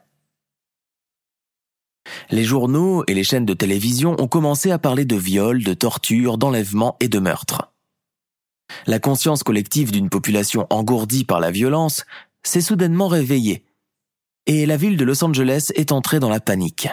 Les 2.30 2.44
journaux 2.44 3.04
et 3.06 3.14
les 3.14 3.24
chaînes 3.24 3.46
de 3.46 3.54
télévision 3.54 4.16
ont 4.18 4.28
commencé 4.28 4.70
à 4.70 4.78
parler 4.78 5.04
de 5.04 5.16
viols, 5.16 5.62
de 5.62 5.74
tortures, 5.74 6.38
d'enlèvements 6.38 6.96
et 7.00 7.08
de 7.08 7.18
meurtres. 7.18 7.72
La 8.86 8.98
conscience 8.98 9.42
collective 9.42 9.92
d'une 9.92 10.10
population 10.10 10.66
engourdie 10.70 11.24
par 11.24 11.40
la 11.40 11.50
violence 11.50 12.04
s'est 12.42 12.60
soudainement 12.60 13.08
réveillée, 13.08 13.64
et 14.46 14.66
la 14.66 14.76
ville 14.76 14.96
de 14.96 15.04
Los 15.04 15.24
Angeles 15.24 15.70
est 15.74 15.92
entrée 15.92 16.20
dans 16.20 16.28
la 16.28 16.40
panique. 16.40 16.88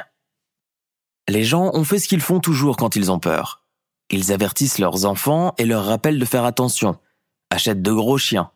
Les 1.30 1.44
gens 1.44 1.72
ont 1.74 1.84
fait 1.84 2.00
ce 2.00 2.08
qu'ils 2.08 2.22
font 2.22 2.40
toujours 2.40 2.78
quand 2.78 2.96
ils 2.96 3.12
ont 3.12 3.20
peur. 3.20 3.64
Ils 4.10 4.32
avertissent 4.32 4.80
leurs 4.80 5.06
enfants 5.06 5.54
et 5.58 5.66
leur 5.66 5.86
rappellent 5.86 6.20
de 6.20 6.26
faire 6.26 6.46
attention, 6.46 6.98
achètent 7.50 7.82
de 7.82 7.92
gros 7.92 8.18
chiens, 8.18 8.52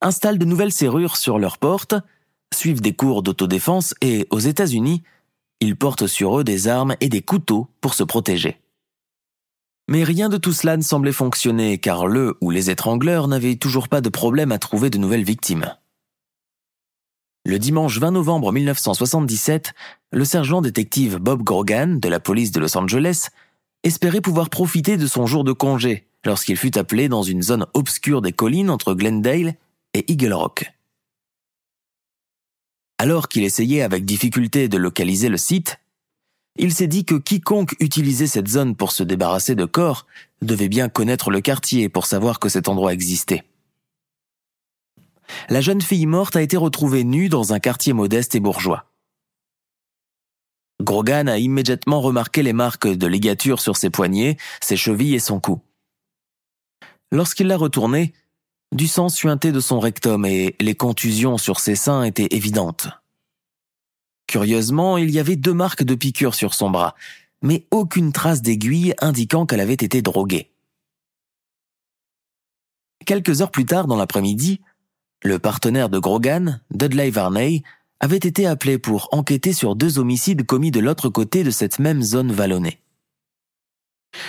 installent 0.00 0.38
de 0.38 0.44
nouvelles 0.44 0.72
serrures 0.72 1.16
sur 1.16 1.38
leurs 1.38 1.58
portes, 1.58 1.94
suivent 2.52 2.80
des 2.80 2.94
cours 2.94 3.22
d'autodéfense 3.22 3.94
et, 4.02 4.26
aux 4.30 4.38
États-Unis, 4.38 5.02
ils 5.60 5.76
portent 5.76 6.06
sur 6.06 6.38
eux 6.38 6.44
des 6.44 6.68
armes 6.68 6.96
et 7.00 7.08
des 7.08 7.22
couteaux 7.22 7.68
pour 7.80 7.94
se 7.94 8.02
protéger. 8.02 8.60
Mais 9.88 10.04
rien 10.04 10.28
de 10.28 10.36
tout 10.36 10.52
cela 10.52 10.76
ne 10.76 10.82
semblait 10.82 11.12
fonctionner 11.12 11.78
car 11.78 12.06
le 12.06 12.36
ou 12.40 12.50
les 12.50 12.70
étrangleurs 12.70 13.28
n'avaient 13.28 13.56
toujours 13.56 13.88
pas 13.88 14.00
de 14.00 14.08
problème 14.08 14.52
à 14.52 14.58
trouver 14.58 14.88
de 14.88 14.98
nouvelles 14.98 15.24
victimes. 15.24 15.74
Le 17.44 17.58
dimanche 17.58 17.98
20 17.98 18.12
novembre 18.12 18.52
1977, 18.52 19.72
le 20.12 20.24
sergent 20.24 20.60
détective 20.60 21.16
Bob 21.16 21.42
Grogan 21.42 21.98
de 21.98 22.08
la 22.08 22.20
police 22.20 22.52
de 22.52 22.60
Los 22.60 22.76
Angeles 22.76 23.28
espérait 23.82 24.20
pouvoir 24.20 24.50
profiter 24.50 24.96
de 24.96 25.06
son 25.06 25.26
jour 25.26 25.42
de 25.42 25.52
congé 25.52 26.06
lorsqu'il 26.24 26.56
fut 26.56 26.76
appelé 26.78 27.08
dans 27.08 27.22
une 27.22 27.42
zone 27.42 27.66
obscure 27.74 28.20
des 28.22 28.32
collines 28.32 28.70
entre 28.70 28.94
Glendale 28.94 29.54
et 29.94 30.12
Eagle 30.12 30.34
Rock. 30.34 30.70
Alors 33.00 33.28
qu'il 33.28 33.44
essayait 33.44 33.80
avec 33.80 34.04
difficulté 34.04 34.68
de 34.68 34.76
localiser 34.76 35.30
le 35.30 35.38
site, 35.38 35.80
il 36.58 36.70
s'est 36.70 36.86
dit 36.86 37.06
que 37.06 37.14
quiconque 37.14 37.74
utilisait 37.80 38.26
cette 38.26 38.48
zone 38.48 38.76
pour 38.76 38.92
se 38.92 39.02
débarrasser 39.02 39.54
de 39.54 39.64
corps 39.64 40.06
devait 40.42 40.68
bien 40.68 40.90
connaître 40.90 41.30
le 41.30 41.40
quartier 41.40 41.88
pour 41.88 42.04
savoir 42.04 42.38
que 42.38 42.50
cet 42.50 42.68
endroit 42.68 42.92
existait. 42.92 43.42
La 45.48 45.62
jeune 45.62 45.80
fille 45.80 46.04
morte 46.04 46.36
a 46.36 46.42
été 46.42 46.58
retrouvée 46.58 47.02
nue 47.02 47.30
dans 47.30 47.54
un 47.54 47.58
quartier 47.58 47.94
modeste 47.94 48.34
et 48.34 48.40
bourgeois. 48.40 48.84
Grogan 50.82 51.26
a 51.26 51.38
immédiatement 51.38 52.02
remarqué 52.02 52.42
les 52.42 52.52
marques 52.52 52.86
de 52.86 53.06
ligature 53.06 53.60
sur 53.60 53.78
ses 53.78 53.88
poignets, 53.88 54.36
ses 54.60 54.76
chevilles 54.76 55.14
et 55.14 55.20
son 55.20 55.40
cou. 55.40 55.62
Lorsqu'il 57.12 57.46
l'a 57.46 57.56
retournée, 57.56 58.12
du 58.72 58.86
sang 58.86 59.08
suintait 59.08 59.52
de 59.52 59.60
son 59.60 59.80
rectum 59.80 60.24
et 60.24 60.56
les 60.60 60.74
contusions 60.74 61.38
sur 61.38 61.60
ses 61.60 61.74
seins 61.74 62.02
étaient 62.02 62.28
évidentes. 62.30 62.88
Curieusement, 64.26 64.96
il 64.96 65.10
y 65.10 65.18
avait 65.18 65.36
deux 65.36 65.54
marques 65.54 65.82
de 65.82 65.94
piqûres 65.94 66.34
sur 66.34 66.54
son 66.54 66.70
bras, 66.70 66.94
mais 67.42 67.66
aucune 67.70 68.12
trace 68.12 68.42
d'aiguille 68.42 68.94
indiquant 69.00 69.44
qu'elle 69.44 69.60
avait 69.60 69.72
été 69.72 70.02
droguée. 70.02 70.50
Quelques 73.06 73.42
heures 73.42 73.50
plus 73.50 73.66
tard 73.66 73.86
dans 73.86 73.96
l'après-midi, 73.96 74.60
le 75.24 75.38
partenaire 75.38 75.88
de 75.88 75.98
Grogan, 75.98 76.60
Dudley 76.70 77.10
Varney, 77.10 77.62
avait 77.98 78.16
été 78.16 78.46
appelé 78.46 78.78
pour 78.78 79.08
enquêter 79.12 79.52
sur 79.52 79.74
deux 79.74 79.98
homicides 79.98 80.46
commis 80.46 80.70
de 80.70 80.80
l'autre 80.80 81.08
côté 81.08 81.42
de 81.42 81.50
cette 81.50 81.78
même 81.78 82.02
zone 82.02 82.32
vallonnée. 82.32 82.80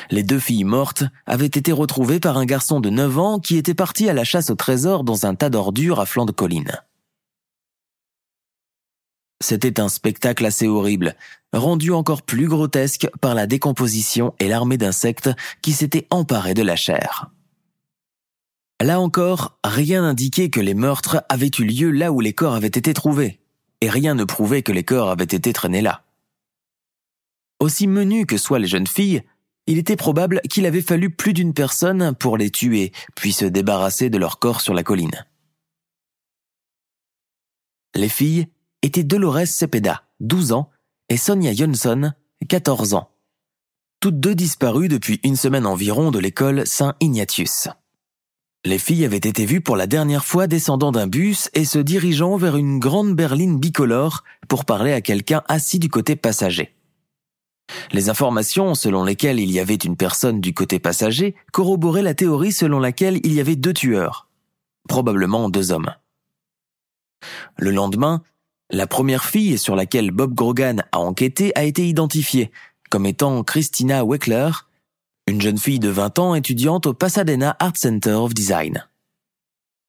Les 0.09 0.23
deux 0.23 0.39
filles 0.39 0.63
mortes 0.63 1.03
avaient 1.25 1.45
été 1.45 1.71
retrouvées 1.71 2.19
par 2.19 2.37
un 2.37 2.45
garçon 2.45 2.79
de 2.79 2.89
9 2.89 3.17
ans 3.19 3.39
qui 3.39 3.57
était 3.57 3.73
parti 3.73 4.09
à 4.09 4.13
la 4.13 4.23
chasse 4.23 4.49
au 4.49 4.55
trésor 4.55 5.03
dans 5.03 5.25
un 5.25 5.35
tas 5.35 5.49
d'ordures 5.49 5.99
à 5.99 6.05
flanc 6.05 6.25
de 6.25 6.31
colline. 6.31 6.81
C'était 9.41 9.79
un 9.79 9.89
spectacle 9.89 10.45
assez 10.45 10.67
horrible, 10.67 11.15
rendu 11.51 11.91
encore 11.91 12.21
plus 12.21 12.47
grotesque 12.47 13.07
par 13.21 13.33
la 13.33 13.47
décomposition 13.47 14.35
et 14.39 14.47
l'armée 14.47 14.77
d'insectes 14.77 15.31
qui 15.63 15.73
s'étaient 15.73 16.07
emparés 16.11 16.53
de 16.53 16.61
la 16.61 16.75
chair. 16.75 17.31
Là 18.81 18.99
encore, 18.99 19.57
rien 19.63 20.01
n'indiquait 20.01 20.49
que 20.49 20.59
les 20.59 20.75
meurtres 20.75 21.23
avaient 21.29 21.51
eu 21.57 21.63
lieu 21.63 21.91
là 21.91 22.11
où 22.11 22.19
les 22.19 22.33
corps 22.33 22.53
avaient 22.53 22.67
été 22.67 22.93
trouvés, 22.93 23.39
et 23.81 23.89
rien 23.89 24.13
ne 24.13 24.23
prouvait 24.23 24.63
que 24.63 24.71
les 24.71 24.83
corps 24.83 25.09
avaient 25.09 25.23
été 25.23 25.53
traînés 25.53 25.81
là. 25.81 26.03
Aussi 27.59 27.87
menus 27.87 28.25
que 28.27 28.37
soient 28.37 28.59
les 28.59 28.67
jeunes 28.67 28.87
filles, 28.87 29.23
il 29.67 29.77
était 29.77 29.95
probable 29.95 30.41
qu'il 30.49 30.65
avait 30.65 30.81
fallu 30.81 31.09
plus 31.09 31.33
d'une 31.33 31.53
personne 31.53 32.15
pour 32.15 32.37
les 32.37 32.49
tuer, 32.49 32.91
puis 33.15 33.31
se 33.31 33.45
débarrasser 33.45 34.09
de 34.09 34.17
leur 34.17 34.39
corps 34.39 34.61
sur 34.61 34.73
la 34.73 34.83
colline. 34.83 35.25
Les 37.95 38.09
filles 38.09 38.47
étaient 38.81 39.03
Dolores 39.03 39.47
Cepeda, 39.47 40.03
12 40.19 40.53
ans, 40.53 40.69
et 41.09 41.17
Sonia 41.17 41.53
Johnson, 41.53 42.13
14 42.47 42.93
ans. 42.93 43.09
Toutes 43.99 44.19
deux 44.19 44.33
disparues 44.33 44.87
depuis 44.87 45.19
une 45.23 45.35
semaine 45.35 45.65
environ 45.65 46.09
de 46.09 46.19
l'école 46.19 46.65
Saint 46.65 46.95
Ignatius. 47.01 47.67
Les 48.63 48.79
filles 48.79 49.05
avaient 49.05 49.17
été 49.17 49.45
vues 49.45 49.61
pour 49.61 49.75
la 49.75 49.87
dernière 49.87 50.23
fois 50.23 50.47
descendant 50.47 50.91
d'un 50.91 51.07
bus 51.07 51.49
et 51.53 51.65
se 51.65 51.79
dirigeant 51.79 52.37
vers 52.37 52.57
une 52.57 52.79
grande 52.79 53.15
berline 53.15 53.59
bicolore 53.59 54.23
pour 54.47 54.65
parler 54.65 54.93
à 54.93 55.01
quelqu'un 55.01 55.43
assis 55.47 55.79
du 55.79 55.89
côté 55.89 56.15
passager. 56.15 56.75
Les 57.91 58.09
informations 58.09 58.75
selon 58.75 59.03
lesquelles 59.03 59.39
il 59.39 59.51
y 59.51 59.59
avait 59.59 59.75
une 59.75 59.95
personne 59.95 60.41
du 60.41 60.53
côté 60.53 60.79
passager 60.79 61.35
corroboraient 61.51 62.01
la 62.01 62.13
théorie 62.13 62.51
selon 62.51 62.79
laquelle 62.79 63.19
il 63.23 63.33
y 63.33 63.39
avait 63.39 63.55
deux 63.55 63.73
tueurs, 63.73 64.27
probablement 64.87 65.49
deux 65.49 65.71
hommes. 65.71 65.93
Le 67.57 67.71
lendemain, 67.71 68.23
la 68.69 68.87
première 68.87 69.25
fille 69.25 69.57
sur 69.57 69.75
laquelle 69.75 70.11
Bob 70.11 70.33
Grogan 70.33 70.83
a 70.91 70.99
enquêté 70.99 71.51
a 71.55 71.63
été 71.63 71.87
identifiée 71.87 72.51
comme 72.89 73.05
étant 73.05 73.43
Christina 73.43 74.03
Weckler, 74.03 74.51
une 75.27 75.41
jeune 75.41 75.57
fille 75.57 75.79
de 75.79 75.89
20 75.89 76.19
ans 76.19 76.35
étudiante 76.35 76.87
au 76.87 76.93
Pasadena 76.93 77.55
Art 77.59 77.77
Center 77.77 78.13
of 78.13 78.33
Design. 78.33 78.85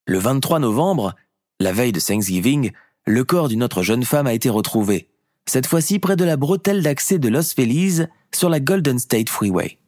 Le 0.06 0.18
23 0.18 0.60
novembre, 0.60 1.14
la 1.58 1.72
veille 1.72 1.92
de 1.92 2.00
Thanksgiving, 2.00 2.70
le 3.04 3.24
corps 3.24 3.48
d'une 3.48 3.64
autre 3.64 3.82
jeune 3.82 4.04
femme 4.04 4.28
a 4.28 4.34
été 4.34 4.48
retrouvé, 4.48 5.08
cette 5.48 5.66
fois-ci 5.66 5.98
près 5.98 6.16
de 6.16 6.24
la 6.24 6.36
bretelle 6.36 6.82
d'accès 6.82 7.18
de 7.18 7.28
Los 7.28 7.54
Feliz 7.54 8.08
sur 8.34 8.48
la 8.48 8.60
Golden 8.60 8.98
State 8.98 9.28
Freeway. 9.28 9.78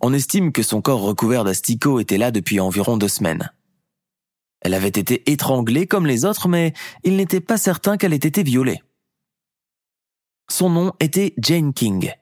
On 0.00 0.12
estime 0.12 0.52
que 0.52 0.62
son 0.62 0.82
corps 0.82 1.00
recouvert 1.00 1.44
d'asticots 1.44 2.00
était 2.00 2.18
là 2.18 2.30
depuis 2.30 2.60
environ 2.60 2.96
deux 2.96 3.08
semaines. 3.08 3.50
Elle 4.60 4.74
avait 4.74 4.88
été 4.88 5.30
étranglée 5.30 5.86
comme 5.86 6.06
les 6.06 6.24
autres, 6.24 6.48
mais 6.48 6.72
il 7.02 7.16
n'était 7.16 7.40
pas 7.40 7.58
certain 7.58 7.96
qu'elle 7.96 8.12
ait 8.12 8.16
été 8.16 8.42
violée. 8.42 8.82
Son 10.50 10.70
nom 10.70 10.92
était 11.00 11.34
Jane 11.38 11.72
King, 11.72 12.12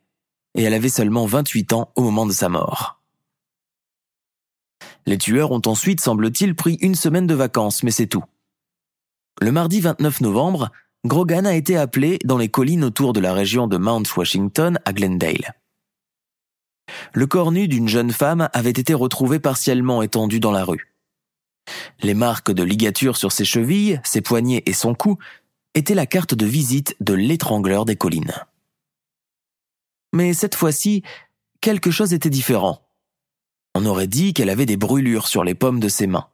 et 0.54 0.62
elle 0.62 0.74
avait 0.74 0.88
seulement 0.88 1.26
28 1.26 1.72
ans 1.72 1.90
au 1.96 2.02
moment 2.02 2.26
de 2.26 2.32
sa 2.32 2.48
mort. 2.48 3.00
Les 5.06 5.18
tueurs 5.18 5.50
ont 5.50 5.62
ensuite, 5.66 6.00
semble-t-il, 6.00 6.54
pris 6.54 6.74
une 6.80 6.94
semaine 6.94 7.26
de 7.26 7.34
vacances, 7.34 7.82
mais 7.82 7.90
c'est 7.90 8.06
tout. 8.06 8.24
Le 9.40 9.50
mardi 9.50 9.80
29 9.80 10.20
novembre, 10.20 10.70
Grogan 11.04 11.46
a 11.46 11.54
été 11.56 11.76
appelé 11.76 12.18
dans 12.24 12.38
les 12.38 12.48
collines 12.48 12.84
autour 12.84 13.12
de 13.12 13.18
la 13.18 13.32
région 13.32 13.66
de 13.66 13.76
Mount 13.76 14.04
Washington 14.16 14.78
à 14.84 14.92
Glendale. 14.92 15.56
Le 17.12 17.26
corps 17.26 17.50
nu 17.50 17.66
d'une 17.66 17.88
jeune 17.88 18.12
femme 18.12 18.48
avait 18.52 18.70
été 18.70 18.94
retrouvé 18.94 19.40
partiellement 19.40 20.02
étendu 20.02 20.38
dans 20.38 20.52
la 20.52 20.64
rue. 20.64 20.94
Les 22.02 22.14
marques 22.14 22.52
de 22.52 22.62
ligature 22.62 23.16
sur 23.16 23.32
ses 23.32 23.44
chevilles, 23.44 24.00
ses 24.04 24.20
poignets 24.20 24.62
et 24.66 24.72
son 24.72 24.94
cou 24.94 25.18
étaient 25.74 25.94
la 25.94 26.06
carte 26.06 26.34
de 26.34 26.46
visite 26.46 26.96
de 27.00 27.14
l'étrangleur 27.14 27.84
des 27.84 27.96
collines. 27.96 28.34
Mais 30.12 30.34
cette 30.34 30.54
fois-ci, 30.54 31.02
quelque 31.60 31.90
chose 31.90 32.12
était 32.12 32.30
différent. 32.30 32.80
On 33.74 33.86
aurait 33.86 34.06
dit 34.06 34.34
qu'elle 34.34 34.50
avait 34.50 34.66
des 34.66 34.76
brûlures 34.76 35.26
sur 35.26 35.42
les 35.42 35.54
pommes 35.54 35.80
de 35.80 35.88
ses 35.88 36.06
mains. 36.06 36.28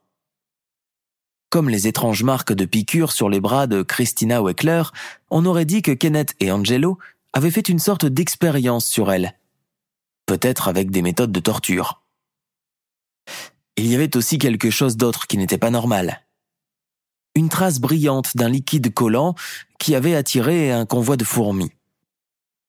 Comme 1.51 1.71
les 1.71 1.87
étranges 1.87 2.25
marques 2.25 2.53
de 2.53 2.67
piqûres 2.67 3.13
sur 3.13 3.31
les 3.31 3.41
bras 3.41 3.67
de 3.67 3.83
Christina 3.83 4.43
Weckler, 4.43 4.83
on 5.31 5.47
aurait 5.47 5.65
dit 5.65 5.81
que 5.81 5.93
Kenneth 5.93 6.35
et 6.41 6.53
Angelo 6.53 6.99
avaient 7.33 7.51
fait 7.51 7.69
une 7.69 7.79
sorte 7.79 8.05
d'expérience 8.05 8.87
sur 8.87 9.11
elle. 9.11 9.35
Peut-être 10.27 10.69
avec 10.69 10.91
des 10.91 11.01
méthodes 11.01 11.33
de 11.33 11.41
torture. 11.41 12.03
Il 13.77 13.87
y 13.87 13.95
avait 13.95 14.17
aussi 14.17 14.39
quelque 14.39 14.71
chose 14.71 14.97
d'autre 14.97 15.27
qui 15.27 15.39
n'était 15.39 15.57
pas 15.57 15.71
normal. 15.71 16.21
Une 17.35 17.49
trace 17.49 17.81
brillante 17.81 18.37
d'un 18.37 18.49
liquide 18.49 18.93
collant 18.93 19.35
qui 19.79 19.95
avait 19.95 20.17
attiré 20.17 20.73
un 20.73 20.85
convoi 20.85 21.17
de 21.17 21.25
fourmis. 21.25 21.73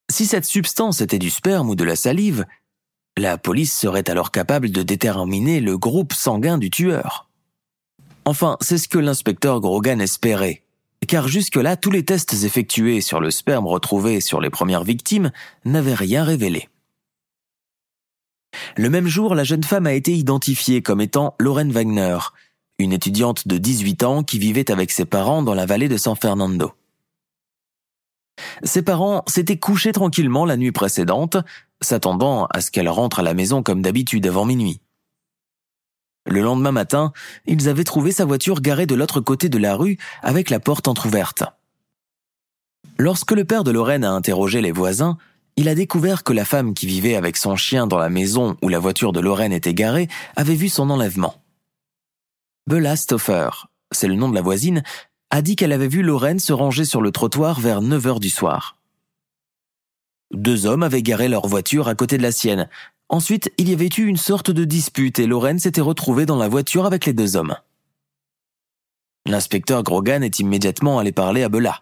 Si 0.09 0.25
cette 0.25 0.45
substance 0.45 1.01
était 1.01 1.19
du 1.19 1.29
sperme 1.29 1.69
ou 1.69 1.75
de 1.75 1.83
la 1.83 1.95
salive, 1.95 2.45
la 3.17 3.37
police 3.37 3.77
serait 3.77 4.09
alors 4.09 4.31
capable 4.31 4.71
de 4.71 4.83
déterminer 4.83 5.59
le 5.59 5.77
groupe 5.77 6.13
sanguin 6.13 6.57
du 6.57 6.69
tueur. 6.69 7.28
Enfin, 8.29 8.57
c'est 8.61 8.77
ce 8.77 8.87
que 8.87 8.99
l'inspecteur 8.99 9.59
Grogan 9.59 9.99
espérait, 9.99 10.61
car 11.07 11.27
jusque-là, 11.27 11.75
tous 11.75 11.89
les 11.89 12.05
tests 12.05 12.35
effectués 12.43 13.01
sur 13.01 13.19
le 13.19 13.31
sperme 13.31 13.65
retrouvé 13.65 14.21
sur 14.21 14.39
les 14.39 14.51
premières 14.51 14.83
victimes 14.83 15.31
n'avaient 15.65 15.95
rien 15.95 16.23
révélé. 16.23 16.69
Le 18.77 18.91
même 18.91 19.07
jour, 19.07 19.33
la 19.33 19.43
jeune 19.43 19.63
femme 19.63 19.87
a 19.87 19.93
été 19.93 20.13
identifiée 20.13 20.83
comme 20.83 21.01
étant 21.01 21.33
Lorraine 21.39 21.71
Wagner, 21.71 22.19
une 22.77 22.93
étudiante 22.93 23.47
de 23.47 23.57
18 23.57 24.03
ans 24.03 24.21
qui 24.21 24.37
vivait 24.37 24.69
avec 24.69 24.91
ses 24.91 25.05
parents 25.05 25.41
dans 25.41 25.55
la 25.55 25.65
vallée 25.65 25.89
de 25.89 25.97
San 25.97 26.15
Fernando. 26.15 26.73
Ses 28.61 28.83
parents 28.83 29.23
s'étaient 29.25 29.57
couchés 29.57 29.91
tranquillement 29.91 30.45
la 30.45 30.55
nuit 30.55 30.71
précédente, 30.71 31.37
s'attendant 31.81 32.45
à 32.51 32.61
ce 32.61 32.69
qu'elle 32.69 32.89
rentre 32.89 33.21
à 33.21 33.23
la 33.23 33.33
maison 33.33 33.63
comme 33.63 33.81
d'habitude 33.81 34.27
avant 34.27 34.45
minuit. 34.45 34.81
Le 36.25 36.41
lendemain 36.41 36.71
matin, 36.71 37.11
ils 37.45 37.69
avaient 37.69 37.83
trouvé 37.83 38.11
sa 38.11 38.25
voiture 38.25 38.61
garée 38.61 38.85
de 38.85 38.95
l'autre 38.95 39.21
côté 39.21 39.49
de 39.49 39.57
la 39.57 39.75
rue 39.75 39.97
avec 40.21 40.49
la 40.49 40.59
porte 40.59 40.87
entr'ouverte. 40.87 41.43
Lorsque 42.97 43.31
le 43.31 43.45
père 43.45 43.63
de 43.63 43.71
Lorraine 43.71 44.03
a 44.03 44.11
interrogé 44.11 44.61
les 44.61 44.71
voisins, 44.71 45.17
il 45.55 45.69
a 45.69 45.75
découvert 45.75 46.23
que 46.23 46.33
la 46.33 46.45
femme 46.45 46.73
qui 46.73 46.85
vivait 46.85 47.15
avec 47.15 47.37
son 47.37 47.55
chien 47.55 47.87
dans 47.87 47.97
la 47.97 48.09
maison 48.09 48.57
où 48.61 48.69
la 48.69 48.79
voiture 48.79 49.11
de 49.11 49.19
Lorraine 49.19 49.53
était 49.53 49.73
garée 49.73 50.07
avait 50.35 50.55
vu 50.55 50.69
son 50.69 50.89
enlèvement. 50.89 51.35
Bella 52.67 52.95
Stoffer, 52.95 53.49
c'est 53.91 54.07
le 54.07 54.15
nom 54.15 54.29
de 54.29 54.35
la 54.35 54.41
voisine, 54.41 54.83
a 55.31 55.41
dit 55.41 55.55
qu'elle 55.55 55.71
avait 55.71 55.87
vu 55.87 56.01
Lorraine 56.01 56.39
se 56.39 56.53
ranger 56.53 56.85
sur 56.85 57.01
le 57.01 57.11
trottoir 57.11 57.59
vers 57.59 57.81
9 57.81 58.07
heures 58.07 58.19
du 58.19 58.29
soir. 58.29 58.77
Deux 60.31 60.65
hommes 60.65 60.83
avaient 60.83 61.01
garé 61.01 61.27
leur 61.27 61.47
voiture 61.47 61.87
à 61.87 61.95
côté 61.95 62.17
de 62.17 62.23
la 62.23 62.31
sienne. 62.31 62.69
Ensuite, 63.09 63.51
il 63.57 63.69
y 63.69 63.73
avait 63.73 63.89
eu 63.97 64.05
une 64.05 64.17
sorte 64.17 64.51
de 64.51 64.65
dispute 64.65 65.19
et 65.19 65.27
Lorraine 65.27 65.59
s'était 65.59 65.81
retrouvée 65.81 66.25
dans 66.25 66.37
la 66.37 66.47
voiture 66.47 66.85
avec 66.85 67.05
les 67.05 67.13
deux 67.13 67.35
hommes. 67.35 67.55
L'inspecteur 69.25 69.83
Grogan 69.83 70.23
est 70.23 70.39
immédiatement 70.39 70.99
allé 70.99 71.11
parler 71.11 71.43
à 71.43 71.49
Bella. 71.49 71.81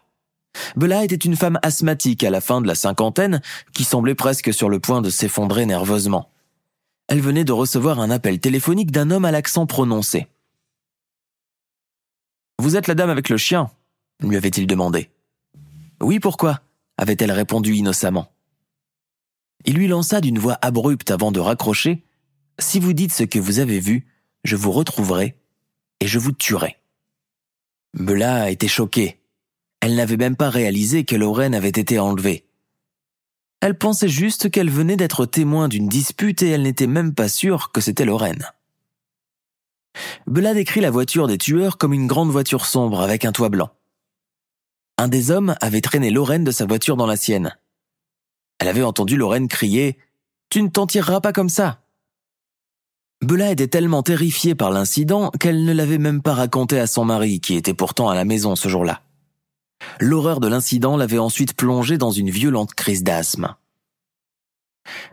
Bella 0.76 1.04
était 1.04 1.16
une 1.16 1.36
femme 1.36 1.60
asthmatique 1.62 2.24
à 2.24 2.30
la 2.30 2.42
fin 2.42 2.62
de 2.62 2.68
la 2.68 2.76
cinquantaine 2.76 3.42
qui 3.74 3.84
semblait 3.84 4.16
presque 4.16 4.54
sur 4.54 4.70
le 4.70 4.80
point 4.80 5.02
de 5.02 5.10
s'effondrer 5.10 5.66
nerveusement. 5.66 6.30
Elle 7.08 7.22
venait 7.22 7.44
de 7.44 7.52
recevoir 7.52 8.00
un 8.00 8.10
appel 8.10 8.40
téléphonique 8.40 8.92
d'un 8.92 9.12
homme 9.12 9.26
à 9.26 9.32
l'accent 9.32 9.66
prononcé. 9.66 10.28
Vous 12.60 12.76
êtes 12.76 12.88
la 12.88 12.96
dame 12.96 13.10
avec 13.10 13.30
le 13.30 13.38
chien 13.38 13.70
lui 14.22 14.38
avait-il 14.38 14.68
demandé. 14.68 15.10
Oui, 16.02 16.20
pourquoi? 16.20 16.62
avait-elle 16.98 17.32
répondu 17.32 17.76
innocemment. 17.76 18.32
Il 19.66 19.76
lui 19.76 19.88
lança 19.88 20.22
d'une 20.22 20.40
voix 20.40 20.58
abrupte 20.62 21.12
avant 21.12 21.32
de 21.32 21.40
raccrocher 21.40 22.04
Si 22.60 22.80
vous 22.80 22.94
dites 22.94 23.14
ce 23.14 23.24
que 23.24 23.40
vous 23.40 23.60
avez 23.60 23.80
vu, 23.80 24.08
je 24.44 24.56
vous 24.56 24.72
retrouverai 24.72 25.36
et 26.00 26.08
je 26.08 26.20
vous 26.20 26.32
tuerai. 26.32 26.78
Bella 27.94 28.52
était 28.52 28.68
choquée. 28.68 29.20
Elle 29.82 29.96
n'avait 29.96 30.18
même 30.18 30.36
pas 30.36 30.50
réalisé 30.50 31.06
que 31.06 31.16
Lorraine 31.16 31.56
avait 31.56 31.70
été 31.70 32.00
enlevée. 32.00 32.46
Elle 33.60 33.78
pensait 33.78 34.10
juste 34.10 34.52
qu'elle 34.52 34.70
venait 34.70 34.98
d'être 34.98 35.26
témoin 35.26 35.68
d'une 35.68 35.90
dispute 35.90 36.42
et 36.44 36.50
elle 36.50 36.62
n'était 36.62 36.88
même 36.88 37.14
pas 37.14 37.28
sûre 37.28 37.72
que 37.72 37.82
c'était 37.82 38.06
Lorraine. 38.06 38.46
Bella 40.28 40.54
décrit 40.54 40.82
la 40.82 40.92
voiture 40.92 41.28
des 41.28 41.38
tueurs 41.38 41.78
comme 41.78 41.94
une 41.94 42.08
grande 42.08 42.30
voiture 42.30 42.66
sombre 42.66 43.02
avec 43.02 43.26
un 43.26 43.32
toit 43.32 43.50
blanc. 43.50 43.72
Un 44.98 45.08
des 45.08 45.32
hommes 45.32 45.56
avait 45.62 45.82
traîné 45.82 46.12
Lorraine 46.12 46.44
de 46.44 46.52
sa 46.52 46.66
voiture 46.66 46.98
dans 46.98 47.06
la 47.06 47.18
sienne. 47.18 47.56
Elle 48.60 48.68
avait 48.68 48.84
entendu 48.84 49.18
Lorraine 49.18 49.48
crier 49.48 49.98
Tu 50.50 50.62
ne 50.62 50.70
t'en 50.70 50.88
tireras 50.88 51.22
pas 51.22 51.34
comme 51.34 51.50
ça. 51.50 51.82
Bella 53.22 53.52
était 53.52 53.68
tellement 53.68 54.04
terrifiée 54.04 54.56
par 54.56 54.70
l'incident 54.70 55.32
qu'elle 55.40 55.66
ne 55.66 55.74
l'avait 55.74 55.98
même 55.98 56.22
pas 56.22 56.36
raconté 56.36 56.80
à 56.80 56.88
son 56.88 57.04
mari, 57.04 57.40
qui 57.40 57.56
était 57.56 57.74
pourtant 57.74 58.10
à 58.10 58.16
la 58.16 58.26
maison 58.26 58.56
ce 58.56 58.70
jour-là. 58.70 59.02
L'horreur 60.00 60.40
de 60.40 60.48
l'incident 60.48 60.98
l'avait 60.98 61.18
ensuite 61.18 61.56
plongée 61.56 61.98
dans 61.98 62.12
une 62.12 62.30
violente 62.30 62.74
crise 62.74 63.04
d'asthme. 63.04 63.56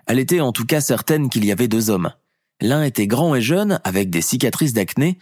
Elle 0.06 0.18
était 0.18 0.40
en 0.40 0.52
tout 0.52 0.66
cas 0.66 0.80
certaine 0.80 1.30
qu'il 1.30 1.44
y 1.44 1.52
avait 1.52 1.68
deux 1.68 1.90
hommes. 1.90 2.12
L'un 2.60 2.82
était 2.82 3.06
grand 3.06 3.34
et 3.34 3.42
jeune, 3.42 3.80
avec 3.84 4.10
des 4.10 4.22
cicatrices 4.22 4.74
d'acné, 4.74 5.18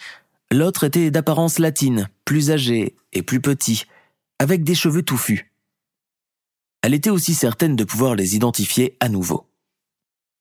l'autre 0.50 0.84
était 0.84 1.10
d'apparence 1.10 1.58
latine, 1.58 2.08
plus 2.24 2.50
âgé 2.50 2.94
et 3.12 3.22
plus 3.22 3.40
petit, 3.40 3.84
avec 4.38 4.64
des 4.64 4.74
cheveux 4.74 5.02
touffus 5.02 5.51
elle 6.82 6.94
était 6.94 7.10
aussi 7.10 7.34
certaine 7.34 7.76
de 7.76 7.84
pouvoir 7.84 8.14
les 8.14 8.36
identifier 8.36 8.96
à 9.00 9.08
nouveau. 9.08 9.46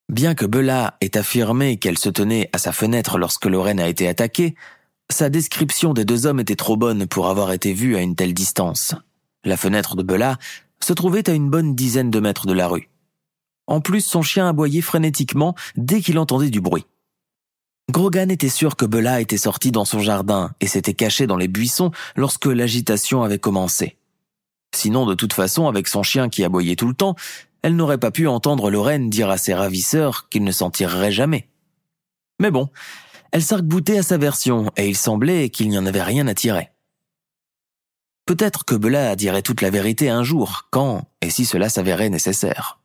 Bien 0.10 0.36
que 0.36 0.46
Bella 0.46 0.98
ait 1.00 1.16
affirmé 1.16 1.78
qu'elle 1.78 1.98
se 1.98 2.10
tenait 2.10 2.50
à 2.52 2.58
sa 2.58 2.74
fenêtre 2.74 3.18
lorsque 3.18 3.46
Lorraine 3.46 3.80
a 3.80 3.88
été 3.88 4.08
attaquée, 4.08 4.56
sa 5.10 5.30
description 5.30 5.94
des 5.94 6.04
deux 6.04 6.26
hommes 6.26 6.40
était 6.40 6.56
trop 6.56 6.76
bonne 6.76 7.08
pour 7.08 7.30
avoir 7.30 7.52
été 7.52 7.74
vue 7.74 7.96
à 7.96 8.02
une 8.02 8.16
telle 8.16 8.34
distance. 8.34 8.96
La 9.46 9.56
fenêtre 9.56 9.96
de 9.96 10.04
Bella 10.04 10.38
se 10.84 10.94
trouvait 10.94 11.30
à 11.30 11.34
une 11.34 11.50
bonne 11.50 11.76
dizaine 11.76 12.12
de 12.12 12.20
mètres 12.20 12.48
de 12.48 12.54
la 12.54 12.68
rue. 12.68 12.90
En 13.68 13.80
plus, 13.80 14.02
son 14.02 14.22
chien 14.22 14.50
aboyait 14.50 14.82
frénétiquement 14.82 15.56
dès 15.78 16.02
qu'il 16.02 16.20
entendait 16.20 16.50
du 16.50 16.60
bruit. 16.60 16.86
Grogan 17.90 18.32
était 18.32 18.50
sûr 18.50 18.76
que 18.76 18.86
Bella 18.86 19.22
était 19.22 19.38
sortie 19.38 19.72
dans 19.72 19.86
son 19.86 20.00
jardin 20.00 20.52
et 20.60 20.68
s'était 20.68 20.94
cachée 20.94 21.28
dans 21.28 21.38
les 21.38 21.48
buissons 21.48 21.92
lorsque 22.16 22.46
l'agitation 22.48 23.24
avait 23.24 23.40
commencé. 23.40 23.98
Sinon, 24.74 25.06
de 25.06 25.14
toute 25.14 25.34
façon, 25.34 25.68
avec 25.68 25.88
son 25.88 26.04
chien 26.04 26.30
qui 26.30 26.44
aboyait 26.44 26.76
tout 26.76 26.88
le 26.88 26.94
temps, 26.94 27.16
elle 27.62 27.76
n'aurait 27.76 27.98
pas 27.98 28.12
pu 28.12 28.28
entendre 28.28 28.72
Lorraine 28.72 29.10
dire 29.10 29.30
à 29.30 29.38
ses 29.38 29.54
ravisseurs 29.54 30.30
qu'il 30.30 30.44
ne 30.44 30.52
s'en 30.52 30.72
tirerait 30.72 31.12
jamais. 31.12 31.48
Mais 32.40 32.52
bon, 32.52 32.70
elle 33.32 33.44
s'arc-boutait 33.44 34.00
à 34.00 34.04
sa 34.04 34.18
version, 34.18 34.72
et 34.78 34.88
il 34.88 34.98
semblait 34.98 35.50
qu'il 35.50 35.70
n'y 35.70 35.78
en 35.78 35.86
avait 35.86 36.02
rien 36.02 36.28
à 36.28 36.34
tirer. 36.34 36.72
Peut-être 38.26 38.66
que 38.66 38.76
Bella 38.76 39.16
dirait 39.16 39.42
toute 39.42 39.62
la 39.62 39.70
vérité 39.70 40.10
un 40.10 40.24
jour, 40.24 40.68
quand 40.72 41.04
et 41.22 41.30
si 41.30 41.46
cela 41.46 41.70
s'avérait 41.70 42.10
nécessaire. 42.10 42.80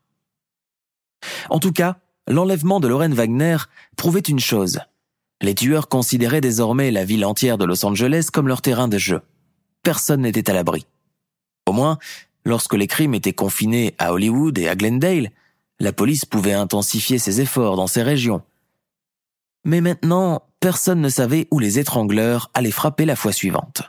En 1.51 1.59
tout 1.59 1.73
cas, 1.73 1.99
l'enlèvement 2.29 2.81
de 2.81 2.89
Lorraine 2.89 3.15
Wagner 3.15 3.57
prouvait 3.97 4.21
une 4.21 4.41
chose. 4.41 4.81
Les 5.41 5.55
tueurs 5.55 5.89
considéraient 5.89 6.41
désormais 6.41 6.91
la 6.91 7.05
ville 7.05 7.25
entière 7.25 7.59
de 7.59 7.65
Los 7.65 7.85
Angeles 7.85 8.29
comme 8.33 8.49
leur 8.49 8.63
terrain 8.63 8.89
de 8.89 8.99
jeu. 8.99 9.21
Personne 9.83 10.23
n'était 10.23 10.51
à 10.51 10.55
l'abri. 10.55 10.87
Au 11.67 11.73
moins, 11.73 11.99
lorsque 12.45 12.75
les 12.75 12.87
crimes 12.87 13.15
étaient 13.15 13.33
confinés 13.33 13.95
à 13.99 14.13
Hollywood 14.13 14.57
et 14.59 14.69
à 14.69 14.77
Glendale, 14.77 15.31
la 15.81 15.93
police 15.93 16.25
pouvait 16.25 16.53
intensifier 16.53 17.19
ses 17.19 17.41
efforts 17.41 17.77
dans 17.77 17.87
ces 17.87 18.03
régions. 18.03 18.43
Mais 19.65 19.81
maintenant, 19.81 20.43
personne 20.61 21.01
ne 21.01 21.09
savait 21.09 21.49
où 21.51 21.59
les 21.59 21.79
étrangleurs 21.79 22.51
allaient 22.55 22.71
frapper 22.71 23.05
la 23.05 23.17
fois 23.17 23.33
suivante. 23.33 23.83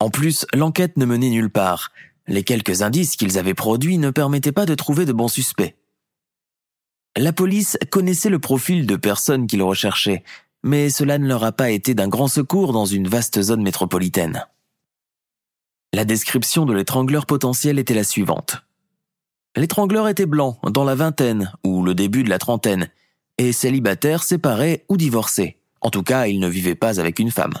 En 0.00 0.10
plus, 0.10 0.46
l'enquête 0.52 0.96
ne 0.96 1.06
menait 1.06 1.30
nulle 1.30 1.50
part. 1.50 1.92
Les 2.26 2.44
quelques 2.44 2.82
indices 2.82 3.16
qu'ils 3.16 3.38
avaient 3.38 3.54
produits 3.54 3.98
ne 3.98 4.10
permettaient 4.10 4.52
pas 4.52 4.66
de 4.66 4.74
trouver 4.74 5.06
de 5.06 5.12
bons 5.12 5.28
suspects. 5.28 5.76
La 7.16 7.32
police 7.32 7.78
connaissait 7.90 8.28
le 8.28 8.38
profil 8.38 8.86
de 8.86 8.96
personnes 8.96 9.46
qu'ils 9.46 9.62
recherchaient, 9.62 10.24
mais 10.62 10.90
cela 10.90 11.18
ne 11.18 11.26
leur 11.26 11.44
a 11.44 11.52
pas 11.52 11.70
été 11.70 11.94
d'un 11.94 12.08
grand 12.08 12.28
secours 12.28 12.72
dans 12.72 12.86
une 12.86 13.08
vaste 13.08 13.40
zone 13.40 13.62
métropolitaine. 13.62 14.46
La 15.94 16.04
description 16.04 16.66
de 16.66 16.72
l'étrangleur 16.72 17.24
potentiel 17.24 17.78
était 17.78 17.94
la 17.94 18.02
suivante. 18.02 18.64
L'étrangleur 19.54 20.08
était 20.08 20.26
blanc, 20.26 20.58
dans 20.68 20.82
la 20.82 20.96
vingtaine 20.96 21.52
ou 21.62 21.84
le 21.84 21.94
début 21.94 22.24
de 22.24 22.30
la 22.30 22.40
trentaine, 22.40 22.88
et 23.38 23.52
célibataire, 23.52 24.24
séparé 24.24 24.84
ou 24.88 24.96
divorcé. 24.96 25.56
En 25.82 25.90
tout 25.90 26.02
cas, 26.02 26.26
il 26.26 26.40
ne 26.40 26.48
vivait 26.48 26.74
pas 26.74 26.98
avec 26.98 27.20
une 27.20 27.30
femme. 27.30 27.54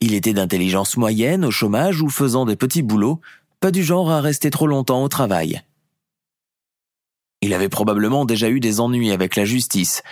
Il 0.00 0.14
était 0.14 0.32
d'intelligence 0.32 0.96
moyenne, 0.96 1.44
au 1.44 1.52
chômage 1.52 2.02
ou 2.02 2.08
faisant 2.08 2.46
des 2.46 2.56
petits 2.56 2.82
boulots, 2.82 3.20
pas 3.60 3.70
du 3.70 3.84
genre 3.84 4.10
à 4.10 4.20
rester 4.20 4.50
trop 4.50 4.66
longtemps 4.66 5.04
au 5.04 5.08
travail. 5.08 5.62
Il 7.42 7.54
avait 7.54 7.68
probablement 7.68 8.24
déjà 8.24 8.50
eu 8.50 8.58
des 8.58 8.80
ennuis 8.80 9.12
avec 9.12 9.36
la 9.36 9.44
justice. 9.44 10.02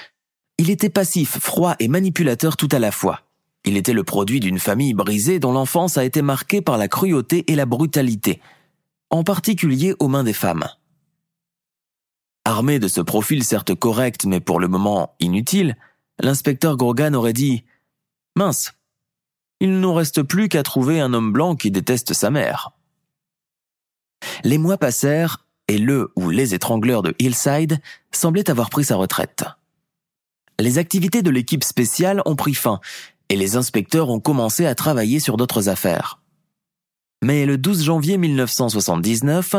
Il 0.56 0.70
était 0.70 0.88
passif, 0.88 1.40
froid 1.40 1.74
et 1.80 1.88
manipulateur 1.88 2.56
tout 2.56 2.68
à 2.70 2.78
la 2.78 2.92
fois. 2.92 3.22
Il 3.68 3.76
était 3.76 3.92
le 3.92 4.02
produit 4.02 4.40
d'une 4.40 4.58
famille 4.58 4.94
brisée 4.94 5.40
dont 5.40 5.52
l'enfance 5.52 5.98
a 5.98 6.04
été 6.06 6.22
marquée 6.22 6.62
par 6.62 6.78
la 6.78 6.88
cruauté 6.88 7.44
et 7.52 7.54
la 7.54 7.66
brutalité, 7.66 8.40
en 9.10 9.24
particulier 9.24 9.94
aux 9.98 10.08
mains 10.08 10.24
des 10.24 10.32
femmes. 10.32 10.66
Armé 12.46 12.78
de 12.78 12.88
ce 12.88 13.02
profil 13.02 13.44
certes 13.44 13.74
correct 13.74 14.24
mais 14.24 14.40
pour 14.40 14.58
le 14.58 14.68
moment 14.68 15.14
inutile, 15.20 15.76
l'inspecteur 16.18 16.78
Grogan 16.78 17.14
aurait 17.14 17.34
dit 17.34 17.64
Mince, 18.36 18.72
il 19.60 19.70
ne 19.70 19.80
nous 19.80 19.92
reste 19.92 20.22
plus 20.22 20.48
qu'à 20.48 20.62
trouver 20.62 20.98
un 20.98 21.12
homme 21.12 21.34
blanc 21.34 21.54
qui 21.54 21.70
déteste 21.70 22.14
sa 22.14 22.30
mère. 22.30 22.72
Les 24.44 24.56
mois 24.56 24.78
passèrent 24.78 25.44
et 25.68 25.76
le 25.76 26.10
ou 26.16 26.30
les 26.30 26.54
étrangleurs 26.54 27.02
de 27.02 27.14
Hillside 27.18 27.82
semblaient 28.12 28.48
avoir 28.48 28.70
pris 28.70 28.84
sa 28.84 28.96
retraite. 28.96 29.44
Les 30.58 30.78
activités 30.78 31.20
de 31.20 31.28
l'équipe 31.28 31.64
spéciale 31.64 32.22
ont 32.24 32.34
pris 32.34 32.54
fin 32.54 32.80
et 33.28 33.36
les 33.36 33.56
inspecteurs 33.56 34.08
ont 34.08 34.20
commencé 34.20 34.66
à 34.66 34.74
travailler 34.74 35.20
sur 35.20 35.36
d'autres 35.36 35.68
affaires. 35.68 36.20
Mais 37.22 37.46
le 37.46 37.58
12 37.58 37.84
janvier 37.84 38.16
1979, 38.16 39.56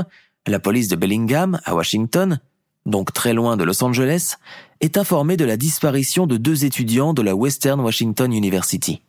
la 0.47 0.59
police 0.59 0.87
de 0.87 0.95
Bellingham, 0.95 1.59
à 1.65 1.75
Washington, 1.75 2.39
donc 2.85 3.13
très 3.13 3.33
loin 3.33 3.57
de 3.57 3.63
Los 3.63 3.83
Angeles, 3.83 4.35
est 4.81 4.97
informée 4.97 5.37
de 5.37 5.45
la 5.45 5.57
disparition 5.57 6.25
de 6.25 6.37
deux 6.37 6.65
étudiants 6.65 7.13
de 7.13 7.21
la 7.21 7.35
Western 7.35 7.79
Washington 7.81 8.31
University. 8.33 9.01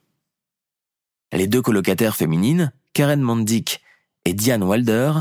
Les 1.32 1.46
deux 1.46 1.62
colocataires 1.62 2.16
féminines, 2.16 2.72
Karen 2.92 3.20
Mondick 3.20 3.80
et 4.24 4.34
Diane 4.34 4.64
Wilder, 4.64 5.12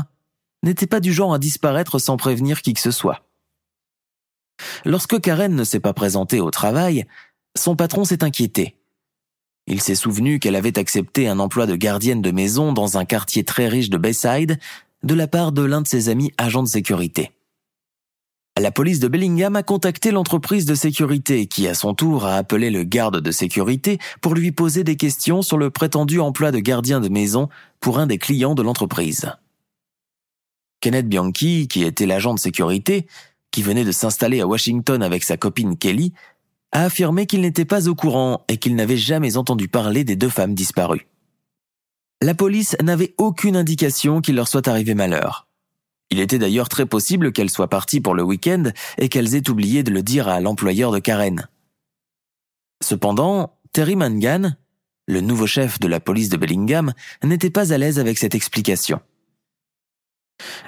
n'étaient 0.62 0.88
pas 0.88 1.00
du 1.00 1.12
genre 1.12 1.32
à 1.32 1.38
disparaître 1.38 1.98
sans 1.98 2.16
prévenir 2.16 2.62
qui 2.62 2.74
que 2.74 2.80
ce 2.80 2.90
soit. 2.90 3.22
Lorsque 4.84 5.20
Karen 5.20 5.54
ne 5.54 5.64
s'est 5.64 5.80
pas 5.80 5.94
présentée 5.94 6.40
au 6.40 6.50
travail, 6.50 7.06
son 7.56 7.76
patron 7.76 8.04
s'est 8.04 8.24
inquiété. 8.24 8.76
Il 9.70 9.80
s'est 9.80 9.94
souvenu 9.94 10.40
qu'elle 10.40 10.56
avait 10.56 10.80
accepté 10.80 11.28
un 11.28 11.38
emploi 11.38 11.64
de 11.64 11.76
gardienne 11.76 12.20
de 12.20 12.32
maison 12.32 12.72
dans 12.72 12.98
un 12.98 13.04
quartier 13.04 13.44
très 13.44 13.68
riche 13.68 13.88
de 13.88 13.98
Bayside 13.98 14.58
de 15.04 15.14
la 15.14 15.28
part 15.28 15.52
de 15.52 15.62
l'un 15.62 15.80
de 15.80 15.86
ses 15.86 16.08
amis 16.08 16.32
agents 16.38 16.64
de 16.64 16.68
sécurité. 16.68 17.30
La 18.58 18.72
police 18.72 18.98
de 18.98 19.06
Bellingham 19.06 19.54
a 19.54 19.62
contacté 19.62 20.10
l'entreprise 20.10 20.66
de 20.66 20.74
sécurité 20.74 21.46
qui 21.46 21.68
à 21.68 21.74
son 21.74 21.94
tour 21.94 22.26
a 22.26 22.34
appelé 22.34 22.70
le 22.70 22.82
garde 22.82 23.20
de 23.20 23.30
sécurité 23.30 24.00
pour 24.20 24.34
lui 24.34 24.50
poser 24.50 24.82
des 24.82 24.96
questions 24.96 25.40
sur 25.40 25.56
le 25.56 25.70
prétendu 25.70 26.18
emploi 26.18 26.50
de 26.50 26.58
gardien 26.58 27.00
de 27.00 27.08
maison 27.08 27.48
pour 27.78 28.00
un 28.00 28.08
des 28.08 28.18
clients 28.18 28.56
de 28.56 28.62
l'entreprise. 28.62 29.30
Kenneth 30.80 31.08
Bianchi, 31.08 31.68
qui 31.68 31.84
était 31.84 32.06
l'agent 32.06 32.34
de 32.34 32.40
sécurité, 32.40 33.06
qui 33.52 33.62
venait 33.62 33.84
de 33.84 33.92
s'installer 33.92 34.40
à 34.40 34.48
Washington 34.48 35.00
avec 35.00 35.22
sa 35.22 35.36
copine 35.36 35.76
Kelly, 35.76 36.12
a 36.72 36.84
affirmé 36.84 37.26
qu'il 37.26 37.40
n'était 37.40 37.64
pas 37.64 37.88
au 37.88 37.94
courant 37.94 38.44
et 38.48 38.56
qu'il 38.56 38.76
n'avait 38.76 38.96
jamais 38.96 39.36
entendu 39.36 39.68
parler 39.68 40.04
des 40.04 40.16
deux 40.16 40.28
femmes 40.28 40.54
disparues. 40.54 41.08
La 42.22 42.34
police 42.34 42.76
n'avait 42.82 43.14
aucune 43.18 43.56
indication 43.56 44.20
qu'il 44.20 44.36
leur 44.36 44.48
soit 44.48 44.68
arrivé 44.68 44.94
malheur. 44.94 45.48
Il 46.10 46.20
était 46.20 46.38
d'ailleurs 46.38 46.68
très 46.68 46.86
possible 46.86 47.32
qu'elles 47.32 47.50
soient 47.50 47.68
parties 47.70 48.00
pour 48.00 48.14
le 48.14 48.22
week-end 48.22 48.64
et 48.98 49.08
qu'elles 49.08 49.34
aient 49.34 49.48
oublié 49.48 49.82
de 49.82 49.90
le 49.90 50.02
dire 50.02 50.28
à 50.28 50.40
l'employeur 50.40 50.92
de 50.92 50.98
Karen. 50.98 51.48
Cependant, 52.82 53.56
Terry 53.72 53.96
Mangan, 53.96 54.56
le 55.06 55.20
nouveau 55.20 55.46
chef 55.46 55.78
de 55.78 55.86
la 55.86 56.00
police 56.00 56.28
de 56.28 56.36
Bellingham, 56.36 56.92
n'était 57.22 57.50
pas 57.50 57.72
à 57.72 57.78
l'aise 57.78 57.98
avec 57.98 58.18
cette 58.18 58.34
explication. 58.34 59.00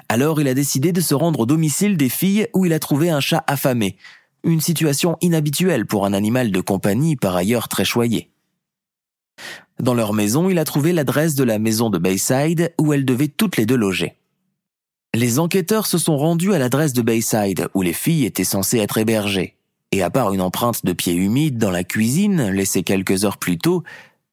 Alors 0.07 0.39
il 0.39 0.47
a 0.47 0.53
décidé 0.53 0.91
de 0.91 1.01
se 1.01 1.15
rendre 1.15 1.41
au 1.41 1.45
domicile 1.45 1.97
des 1.97 2.09
filles 2.09 2.47
où 2.53 2.65
il 2.65 2.73
a 2.73 2.79
trouvé 2.79 3.09
un 3.09 3.19
chat 3.19 3.43
affamé, 3.47 3.97
une 4.43 4.61
situation 4.61 5.17
inhabituelle 5.21 5.85
pour 5.85 6.05
un 6.05 6.13
animal 6.13 6.51
de 6.51 6.61
compagnie 6.61 7.15
par 7.15 7.35
ailleurs 7.35 7.67
très 7.67 7.85
choyé. 7.85 8.29
Dans 9.79 9.93
leur 9.93 10.13
maison, 10.13 10.49
il 10.49 10.59
a 10.59 10.65
trouvé 10.65 10.93
l'adresse 10.93 11.35
de 11.35 11.43
la 11.43 11.59
maison 11.59 11.89
de 11.89 11.97
Bayside 11.97 12.73
où 12.79 12.93
elles 12.93 13.05
devaient 13.05 13.27
toutes 13.27 13.57
les 13.57 13.65
deux 13.65 13.75
loger. 13.75 14.17
Les 15.15 15.39
enquêteurs 15.39 15.87
se 15.87 15.97
sont 15.97 16.17
rendus 16.17 16.53
à 16.53 16.59
l'adresse 16.59 16.93
de 16.93 17.01
Bayside 17.01 17.69
où 17.73 17.81
les 17.81 17.93
filles 17.93 18.25
étaient 18.25 18.43
censées 18.43 18.79
être 18.79 18.97
hébergées, 18.97 19.55
et 19.91 20.01
à 20.01 20.09
part 20.09 20.33
une 20.33 20.41
empreinte 20.41 20.85
de 20.85 20.93
pieds 20.93 21.13
humides 21.13 21.57
dans 21.57 21.71
la 21.71 21.83
cuisine 21.83 22.49
laissée 22.49 22.83
quelques 22.83 23.25
heures 23.25 23.37
plus 23.37 23.57
tôt, 23.57 23.83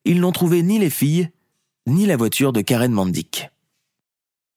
ils 0.05 0.21
n'ont 0.21 0.33
trouvé 0.33 0.63
ni 0.63 0.79
les 0.79 0.91
filles, 0.91 1.29
ni 1.87 2.07
la 2.07 2.17
voiture 2.17 2.53
de 2.53 2.63
Karen 2.63 2.93
Mandick. 2.93 3.51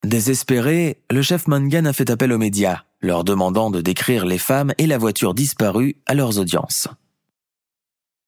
Désespéré, 0.04 0.98
le 1.10 1.22
chef 1.22 1.48
Mangan 1.48 1.86
a 1.86 1.94
fait 1.94 2.10
appel 2.10 2.32
aux 2.32 2.38
médias, 2.38 2.84
leur 3.04 3.24
demandant 3.24 3.70
de 3.70 3.82
décrire 3.82 4.26
les 4.26 4.40
femmes 4.40 4.74
et 4.80 4.88
la 4.88 4.98
voiture 4.98 5.36
disparue 5.36 5.98
à 6.08 6.16
leurs 6.16 6.40
audiences. 6.40 6.88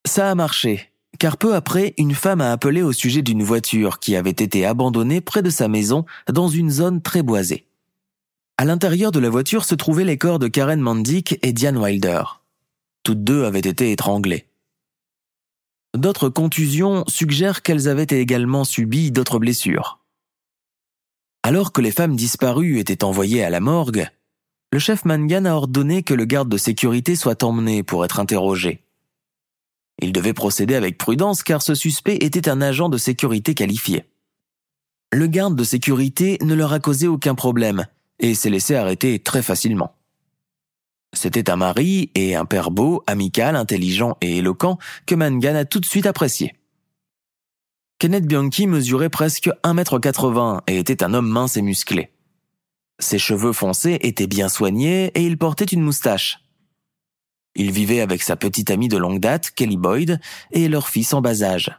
Ça 0.06 0.30
a 0.30 0.36
marché, 0.36 0.92
car 1.18 1.38
peu 1.38 1.56
après, 1.56 1.96
une 1.98 2.14
femme 2.14 2.42
a 2.42 2.52
appelé 2.52 2.84
au 2.84 2.92
sujet 2.92 3.22
d'une 3.22 3.42
voiture 3.42 4.00
qui 4.00 4.16
avait 4.16 4.30
été 4.30 4.66
abandonnée 4.66 5.22
près 5.22 5.42
de 5.42 5.50
sa 5.50 5.68
maison 5.68 6.06
dans 6.32 6.50
une 6.50 6.70
zone 6.70 7.02
très 7.02 7.24
boisée. 7.24 7.68
À 8.58 8.66
l'intérieur 8.66 9.12
de 9.12 9.20
la 9.20 9.30
voiture 9.30 9.66
se 9.66 9.76
trouvaient 9.76 10.06
les 10.06 10.18
corps 10.18 10.40
de 10.40 10.48
Karen 10.48 10.80
Mandick 10.80 11.40
et 11.42 11.54
Diane 11.54 11.78
Wilder. 11.78 12.24
Toutes 13.04 13.24
deux 13.24 13.46
avaient 13.46 13.60
été 13.60 13.92
étranglées. 13.92 14.46
D'autres 15.96 16.30
contusions 16.30 17.04
suggèrent 17.08 17.62
qu'elles 17.62 17.88
avaient 17.88 18.04
également 18.10 18.66
subi 18.66 19.12
d'autres 19.12 19.40
blessures. 19.40 20.00
Alors 21.44 21.72
que 21.72 21.82
les 21.82 21.92
femmes 21.92 22.16
disparues 22.16 22.80
étaient 22.80 23.04
envoyées 23.04 23.44
à 23.44 23.50
la 23.50 23.60
morgue, 23.60 24.10
le 24.76 24.80
chef 24.80 25.06
Mangan 25.06 25.46
a 25.46 25.54
ordonné 25.54 26.04
que 26.04 26.14
le 26.14 26.26
garde 26.26 26.50
de 26.50 26.58
sécurité 26.58 27.16
soit 27.16 27.44
emmené 27.44 27.82
pour 27.82 28.04
être 28.04 28.20
interrogé. 28.20 28.84
Il 30.02 30.12
devait 30.12 30.34
procéder 30.34 30.76
avec 30.76 30.98
prudence 30.98 31.44
car 31.44 31.62
ce 31.62 31.76
suspect 31.76 32.18
était 32.18 32.50
un 32.50 32.60
agent 32.60 32.90
de 32.90 32.98
sécurité 32.98 33.54
qualifié. 33.54 34.04
Le 35.14 35.28
garde 35.28 35.56
de 35.56 35.64
sécurité 35.64 36.38
ne 36.42 36.54
leur 36.54 36.74
a 36.74 36.82
causé 36.82 37.08
aucun 37.08 37.36
problème 37.36 37.86
et 38.20 38.36
s'est 38.36 38.50
laissé 38.50 38.76
arrêter 38.76 39.18
très 39.20 39.42
facilement. 39.42 39.96
C'était 41.14 41.50
un 41.50 41.56
mari 41.56 42.12
et 42.14 42.36
un 42.36 42.44
père 42.44 42.70
beau, 42.70 43.02
amical, 43.08 43.56
intelligent 43.56 44.18
et 44.20 44.40
éloquent 44.40 44.78
que 45.06 45.16
Mangan 45.16 45.56
a 45.56 45.64
tout 45.64 45.80
de 45.80 45.86
suite 45.86 46.06
apprécié. 46.06 46.54
Kenneth 47.98 48.26
Bianchi 48.26 48.68
mesurait 48.68 49.08
presque 49.08 49.50
1m80 49.64 50.64
et 50.68 50.80
était 50.80 51.02
un 51.02 51.14
homme 51.14 51.30
mince 51.30 51.56
et 51.56 51.62
musclé. 51.62 52.12
Ses 53.00 53.20
cheveux 53.20 53.54
foncés 53.54 53.98
étaient 54.02 54.28
bien 54.28 54.50
soignés 54.50 55.12
et 55.16 55.26
il 55.26 55.38
portait 55.38 55.66
une 55.66 55.82
moustache. 55.82 56.40
Il 57.56 57.72
vivait 57.72 58.02
avec 58.02 58.22
sa 58.22 58.36
petite 58.36 58.70
amie 58.72 58.88
de 58.88 58.98
longue 58.98 59.20
date, 59.20 59.52
Kelly 59.52 59.78
Boyd, 59.78 60.20
et 60.52 60.68
leur 60.68 60.90
fils 60.90 61.14
en 61.14 61.22
bas 61.22 61.44
âge. 61.44 61.72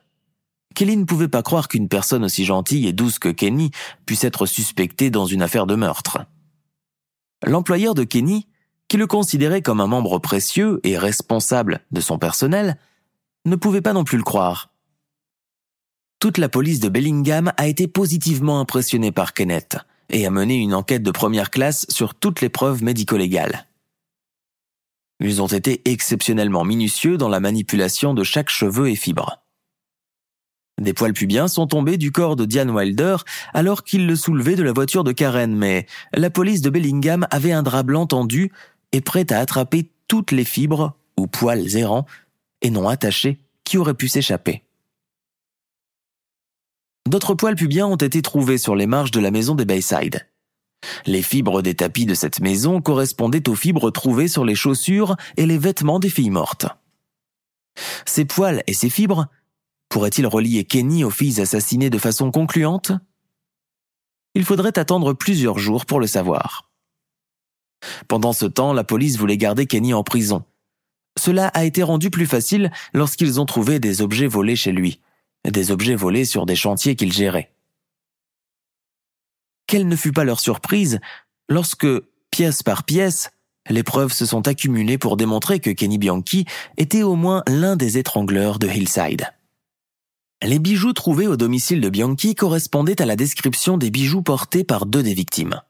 Kelly 0.74 0.96
ne 0.96 1.04
pouvait 1.04 1.28
pas 1.28 1.42
croire 1.42 1.68
qu'une 1.68 1.88
personne 1.88 2.24
aussi 2.24 2.44
gentille 2.44 2.86
et 2.86 2.92
douce 2.92 3.18
que 3.18 3.28
Kenny 3.28 3.70
puisse 4.04 4.24
être 4.24 4.46
suspectée 4.46 5.10
dans 5.10 5.26
une 5.26 5.42
affaire 5.42 5.66
de 5.66 5.74
meurtre. 5.74 6.18
L'employeur 7.44 7.94
de 7.94 8.04
Kenny, 8.04 8.46
qui 8.88 8.96
le 8.96 9.06
considérait 9.06 9.62
comme 9.62 9.80
un 9.80 9.86
membre 9.86 10.18
précieux 10.18 10.80
et 10.84 10.98
responsable 10.98 11.80
de 11.92 12.00
son 12.00 12.18
personnel, 12.18 12.78
ne 13.46 13.56
pouvait 13.56 13.82
pas 13.82 13.92
non 13.94 14.04
plus 14.04 14.18
le 14.18 14.24
croire 14.24 14.70
toute 16.26 16.38
la 16.38 16.48
police 16.48 16.80
de 16.80 16.88
Bellingham 16.88 17.52
a 17.56 17.68
été 17.68 17.86
positivement 17.86 18.58
impressionnée 18.58 19.12
par 19.12 19.32
Kenneth 19.32 19.76
et 20.10 20.26
a 20.26 20.30
mené 20.30 20.56
une 20.56 20.74
enquête 20.74 21.02
de 21.02 21.10
première 21.10 21.50
classe 21.50 21.86
sur 21.88 22.14
toutes 22.14 22.40
les 22.40 22.48
preuves 22.48 22.82
médico-légales. 22.82 23.66
Ils 25.20 25.40
ont 25.40 25.46
été 25.46 25.82
exceptionnellement 25.86 26.64
minutieux 26.64 27.16
dans 27.16 27.28
la 27.28 27.40
manipulation 27.40 28.14
de 28.14 28.22
chaque 28.22 28.50
cheveu 28.50 28.88
et 28.88 28.96
fibre. 28.96 29.42
Des 30.80 30.92
poils 30.92 31.14
pubiens 31.14 31.48
sont 31.48 31.66
tombés 31.66 31.96
du 31.96 32.12
corps 32.12 32.36
de 32.36 32.44
Diane 32.44 32.70
Wilder 32.70 33.16
alors 33.54 33.82
qu'il 33.82 34.06
le 34.06 34.14
soulevait 34.14 34.56
de 34.56 34.62
la 34.62 34.72
voiture 34.72 35.04
de 35.04 35.12
Karen, 35.12 35.54
mais 35.54 35.86
la 36.12 36.28
police 36.28 36.60
de 36.60 36.68
Bellingham 36.68 37.26
avait 37.30 37.52
un 37.52 37.62
drap 37.62 37.82
blanc 37.82 38.06
tendu 38.06 38.52
et 38.92 39.00
prêt 39.00 39.32
à 39.32 39.38
attraper 39.38 39.90
toutes 40.06 40.32
les 40.32 40.44
fibres 40.44 40.94
ou 41.16 41.26
poils 41.26 41.76
errants 41.76 42.04
et 42.60 42.68
non 42.68 42.88
attachés 42.88 43.40
qui 43.64 43.78
auraient 43.78 43.94
pu 43.94 44.08
s'échapper. 44.08 44.65
D'autres 47.06 47.34
poils 47.34 47.54
pubiens 47.54 47.86
ont 47.86 47.96
été 47.96 48.20
trouvés 48.20 48.58
sur 48.58 48.74
les 48.74 48.86
marges 48.86 49.12
de 49.12 49.20
la 49.20 49.30
maison 49.30 49.54
des 49.54 49.64
Bayside. 49.64 50.28
Les 51.06 51.22
fibres 51.22 51.62
des 51.62 51.74
tapis 51.74 52.04
de 52.04 52.14
cette 52.14 52.40
maison 52.40 52.80
correspondaient 52.80 53.48
aux 53.48 53.54
fibres 53.54 53.90
trouvées 53.90 54.28
sur 54.28 54.44
les 54.44 54.54
chaussures 54.54 55.16
et 55.36 55.46
les 55.46 55.58
vêtements 55.58 56.00
des 56.00 56.10
filles 56.10 56.30
mortes. 56.30 56.66
Ces 58.04 58.24
poils 58.24 58.62
et 58.66 58.74
ces 58.74 58.90
fibres 58.90 59.26
pourraient-ils 59.88 60.26
relier 60.26 60.64
Kenny 60.64 61.04
aux 61.04 61.10
filles 61.10 61.40
assassinées 61.40 61.90
de 61.90 61.98
façon 61.98 62.30
concluante? 62.30 62.92
Il 64.34 64.44
faudrait 64.44 64.78
attendre 64.78 65.12
plusieurs 65.12 65.58
jours 65.58 65.86
pour 65.86 66.00
le 66.00 66.06
savoir. 66.06 66.70
Pendant 68.08 68.32
ce 68.32 68.46
temps, 68.46 68.72
la 68.72 68.84
police 68.84 69.16
voulait 69.16 69.36
garder 69.36 69.66
Kenny 69.66 69.94
en 69.94 70.02
prison. 70.02 70.44
Cela 71.18 71.48
a 71.48 71.64
été 71.64 71.82
rendu 71.82 72.10
plus 72.10 72.26
facile 72.26 72.70
lorsqu'ils 72.92 73.40
ont 73.40 73.46
trouvé 73.46 73.78
des 73.78 74.02
objets 74.02 74.26
volés 74.26 74.56
chez 74.56 74.72
lui, 74.72 75.00
des 75.50 75.70
objets 75.70 75.94
volés 75.94 76.24
sur 76.24 76.46
des 76.46 76.56
chantiers 76.56 76.96
qu'il 76.96 77.12
gérait. 77.12 77.52
Quelle 79.66 79.88
ne 79.88 79.96
fut 79.96 80.12
pas 80.12 80.24
leur 80.24 80.40
surprise 80.40 81.00
lorsque, 81.48 81.86
pièce 82.30 82.62
par 82.62 82.84
pièce, 82.84 83.30
les 83.68 83.82
preuves 83.82 84.12
se 84.12 84.26
sont 84.26 84.46
accumulées 84.46 84.98
pour 84.98 85.16
démontrer 85.16 85.58
que 85.60 85.70
Kenny 85.70 85.98
Bianchi 85.98 86.44
était 86.76 87.02
au 87.02 87.16
moins 87.16 87.42
l'un 87.48 87.76
des 87.76 87.98
étrangleurs 87.98 88.58
de 88.58 88.68
Hillside. 88.68 89.26
Les 90.42 90.58
bijoux 90.58 90.92
trouvés 90.92 91.26
au 91.26 91.36
domicile 91.36 91.80
de 91.80 91.88
Bianchi 91.88 92.34
correspondaient 92.34 93.00
à 93.00 93.06
la 93.06 93.16
description 93.16 93.78
des 93.78 93.90
bijoux 93.90 94.22
portés 94.22 94.64
par 94.64 94.86
deux 94.86 95.02
des 95.02 95.14
victimes. 95.14 95.60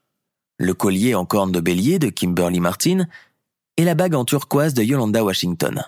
Le 0.59 0.73
collier 0.73 1.15
en 1.15 1.25
corne 1.25 1.51
de 1.51 1.59
bélier 1.59 1.99
de 1.99 2.09
Kimberly 2.09 2.59
Martin 2.59 3.07
et 3.77 3.83
la 3.83 3.95
bague 3.95 4.15
en 4.15 4.25
turquoise 4.25 4.73
de 4.73 4.83
Yolanda 4.83 5.23
Washington. 5.23 5.83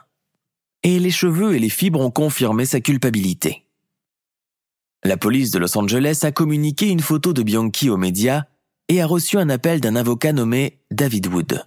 Et 0.84 1.00
les 1.00 1.12
cheveux 1.12 1.56
et 1.56 1.60
les 1.60 1.70
fibres 1.70 2.00
ont 2.00 2.12
confirmé 2.12 2.66
sa 2.66 2.80
culpabilité. 2.80 3.66
La 5.04 5.16
police 5.16 5.52
de 5.52 5.60
Los 5.60 5.78
Angeles 5.78 6.20
a 6.24 6.32
communiqué 6.32 6.88
une 6.88 7.00
photo 7.00 7.32
de 7.32 7.42
Bianchi 7.42 7.90
aux 7.90 7.98
médias 7.98 8.44
et 8.90 9.02
a 9.02 9.06
reçu 9.06 9.38
un 9.38 9.50
appel 9.50 9.80
d'un 9.80 9.96
avocat 9.96 10.34
nommé 10.34 10.80
David 10.92 11.28
Wood. 11.28 11.66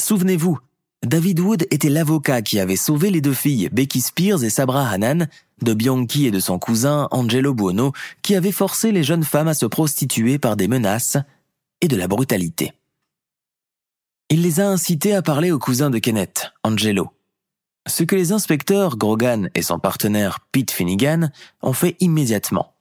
Souvenez-vous, 0.00 0.58
David 1.04 1.40
Wood 1.40 1.66
était 1.70 1.90
l'avocat 1.90 2.40
qui 2.40 2.58
avait 2.58 2.76
sauvé 2.76 3.10
les 3.10 3.20
deux 3.20 3.34
filles, 3.34 3.68
Becky 3.70 4.00
Spears 4.00 4.42
et 4.42 4.48
Sabra 4.48 4.88
Hanan, 4.88 5.28
de 5.60 5.74
Bianchi 5.74 6.26
et 6.26 6.30
de 6.30 6.40
son 6.40 6.58
cousin 6.58 7.08
Angelo 7.10 7.52
Buono, 7.52 7.92
qui 8.22 8.34
avaient 8.34 8.52
forcé 8.52 8.90
les 8.90 9.04
jeunes 9.04 9.24
femmes 9.24 9.48
à 9.48 9.54
se 9.54 9.66
prostituer 9.66 10.38
par 10.38 10.56
des 10.56 10.66
menaces 10.66 11.18
et 11.82 11.88
de 11.88 11.96
la 11.96 12.08
brutalité. 12.08 12.72
Il 14.30 14.40
les 14.40 14.60
a 14.60 14.68
incités 14.68 15.14
à 15.14 15.20
parler 15.20 15.52
au 15.52 15.58
cousin 15.58 15.90
de 15.90 15.98
Kenneth, 15.98 16.52
Angelo, 16.62 17.10
ce 17.86 18.02
que 18.02 18.16
les 18.16 18.32
inspecteurs 18.32 18.96
Grogan 18.96 19.50
et 19.54 19.62
son 19.62 19.78
partenaire 19.78 20.40
Pete 20.52 20.70
Finnegan 20.70 21.30
ont 21.62 21.72
fait 21.72 21.96
immédiatement. 22.00 22.74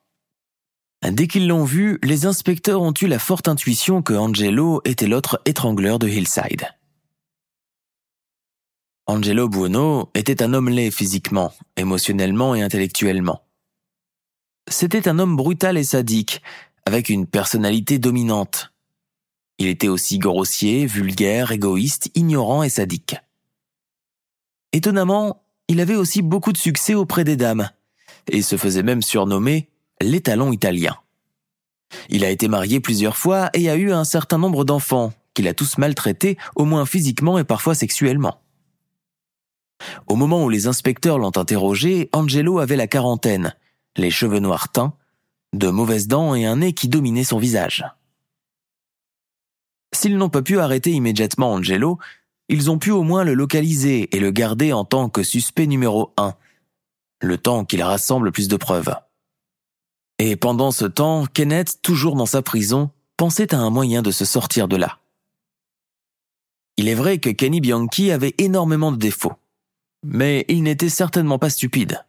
Dès 1.03 1.27
qu'ils 1.27 1.47
l'ont 1.47 1.65
vu, 1.65 1.99
les 2.01 2.25
inspecteurs 2.25 2.81
ont 2.81 2.93
eu 3.01 3.07
la 3.07 3.19
forte 3.19 3.49
intuition 3.49 4.01
que 4.01 4.13
Angelo 4.13 4.81
était 4.85 5.07
l'autre 5.07 5.41
étrangleur 5.45 5.99
de 5.99 6.07
Hillside. 6.07 6.67
Angelo 9.05 9.49
Buono 9.49 10.09
était 10.13 10.41
un 10.41 10.53
homme 10.53 10.69
laid 10.69 10.91
physiquement, 10.91 11.53
émotionnellement 11.75 12.55
et 12.55 12.61
intellectuellement. 12.61 13.43
C'était 14.69 15.09
un 15.09 15.19
homme 15.19 15.35
brutal 15.35 15.77
et 15.77 15.83
sadique, 15.83 16.41
avec 16.85 17.09
une 17.09 17.27
personnalité 17.27 17.99
dominante. 17.99 18.71
Il 19.57 19.67
était 19.67 19.89
aussi 19.89 20.19
grossier, 20.19 20.85
vulgaire, 20.85 21.51
égoïste, 21.51 22.11
ignorant 22.15 22.63
et 22.63 22.69
sadique. 22.69 23.17
Étonnamment, 24.73 25.43
il 25.67 25.79
avait 25.79 25.95
aussi 25.95 26.21
beaucoup 26.21 26.51
de 26.51 26.57
succès 26.57 26.95
auprès 26.95 27.23
des 27.23 27.35
dames, 27.37 27.69
et 28.27 28.41
se 28.41 28.57
faisait 28.57 28.83
même 28.83 29.01
surnommer 29.01 29.69
l'étalon 30.01 30.51
italien. 30.51 30.97
Il 32.09 32.25
a 32.25 32.29
été 32.29 32.47
marié 32.47 32.79
plusieurs 32.79 33.17
fois 33.17 33.49
et 33.53 33.69
a 33.69 33.75
eu 33.75 33.91
un 33.91 34.03
certain 34.03 34.39
nombre 34.39 34.65
d'enfants, 34.65 35.13
qu'il 35.33 35.47
a 35.47 35.53
tous 35.53 35.77
maltraités, 35.77 36.37
au 36.55 36.65
moins 36.65 36.85
physiquement 36.85 37.37
et 37.37 37.43
parfois 37.43 37.75
sexuellement. 37.75 38.39
Au 40.07 40.15
moment 40.15 40.43
où 40.43 40.49
les 40.49 40.67
inspecteurs 40.67 41.19
l'ont 41.19 41.37
interrogé, 41.37 42.09
Angelo 42.13 42.59
avait 42.59 42.75
la 42.75 42.87
quarantaine, 42.87 43.55
les 43.95 44.11
cheveux 44.11 44.39
noirs 44.39 44.71
teints, 44.71 44.93
de 45.53 45.69
mauvaises 45.69 46.07
dents 46.07 46.33
et 46.35 46.45
un 46.45 46.57
nez 46.57 46.73
qui 46.73 46.87
dominait 46.87 47.23
son 47.23 47.37
visage. 47.37 47.85
S'ils 49.93 50.17
n'ont 50.17 50.29
pas 50.29 50.41
pu 50.41 50.59
arrêter 50.59 50.91
immédiatement 50.91 51.53
Angelo, 51.53 51.99
ils 52.49 52.69
ont 52.69 52.77
pu 52.77 52.91
au 52.91 53.03
moins 53.03 53.23
le 53.23 53.33
localiser 53.33 54.15
et 54.15 54.19
le 54.19 54.31
garder 54.31 54.73
en 54.73 54.85
tant 54.85 55.09
que 55.09 55.23
suspect 55.23 55.67
numéro 55.67 56.13
un, 56.17 56.35
le 57.21 57.37
temps 57.37 57.65
qu'il 57.65 57.81
rassemble 57.81 58.31
plus 58.31 58.47
de 58.47 58.57
preuves. 58.57 58.93
Et 60.19 60.35
pendant 60.35 60.71
ce 60.71 60.85
temps, 60.85 61.25
Kenneth, 61.25 61.79
toujours 61.81 62.15
dans 62.15 62.25
sa 62.25 62.41
prison, 62.41 62.91
pensait 63.17 63.53
à 63.53 63.59
un 63.59 63.69
moyen 63.69 64.01
de 64.01 64.11
se 64.11 64.25
sortir 64.25 64.67
de 64.67 64.75
là. 64.75 64.99
Il 66.77 66.87
est 66.87 66.95
vrai 66.95 67.19
que 67.19 67.29
Kenny 67.29 67.61
Bianchi 67.61 68.11
avait 68.11 68.35
énormément 68.37 68.91
de 68.91 68.97
défauts, 68.97 69.33
mais 70.03 70.45
il 70.47 70.63
n'était 70.63 70.89
certainement 70.89 71.39
pas 71.39 71.49
stupide. 71.49 72.03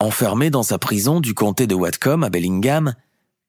Enfermé 0.00 0.50
dans 0.50 0.62
sa 0.62 0.78
prison 0.78 1.20
du 1.20 1.34
comté 1.34 1.66
de 1.66 1.74
Whatcom 1.74 2.22
à 2.22 2.30
Bellingham, 2.30 2.94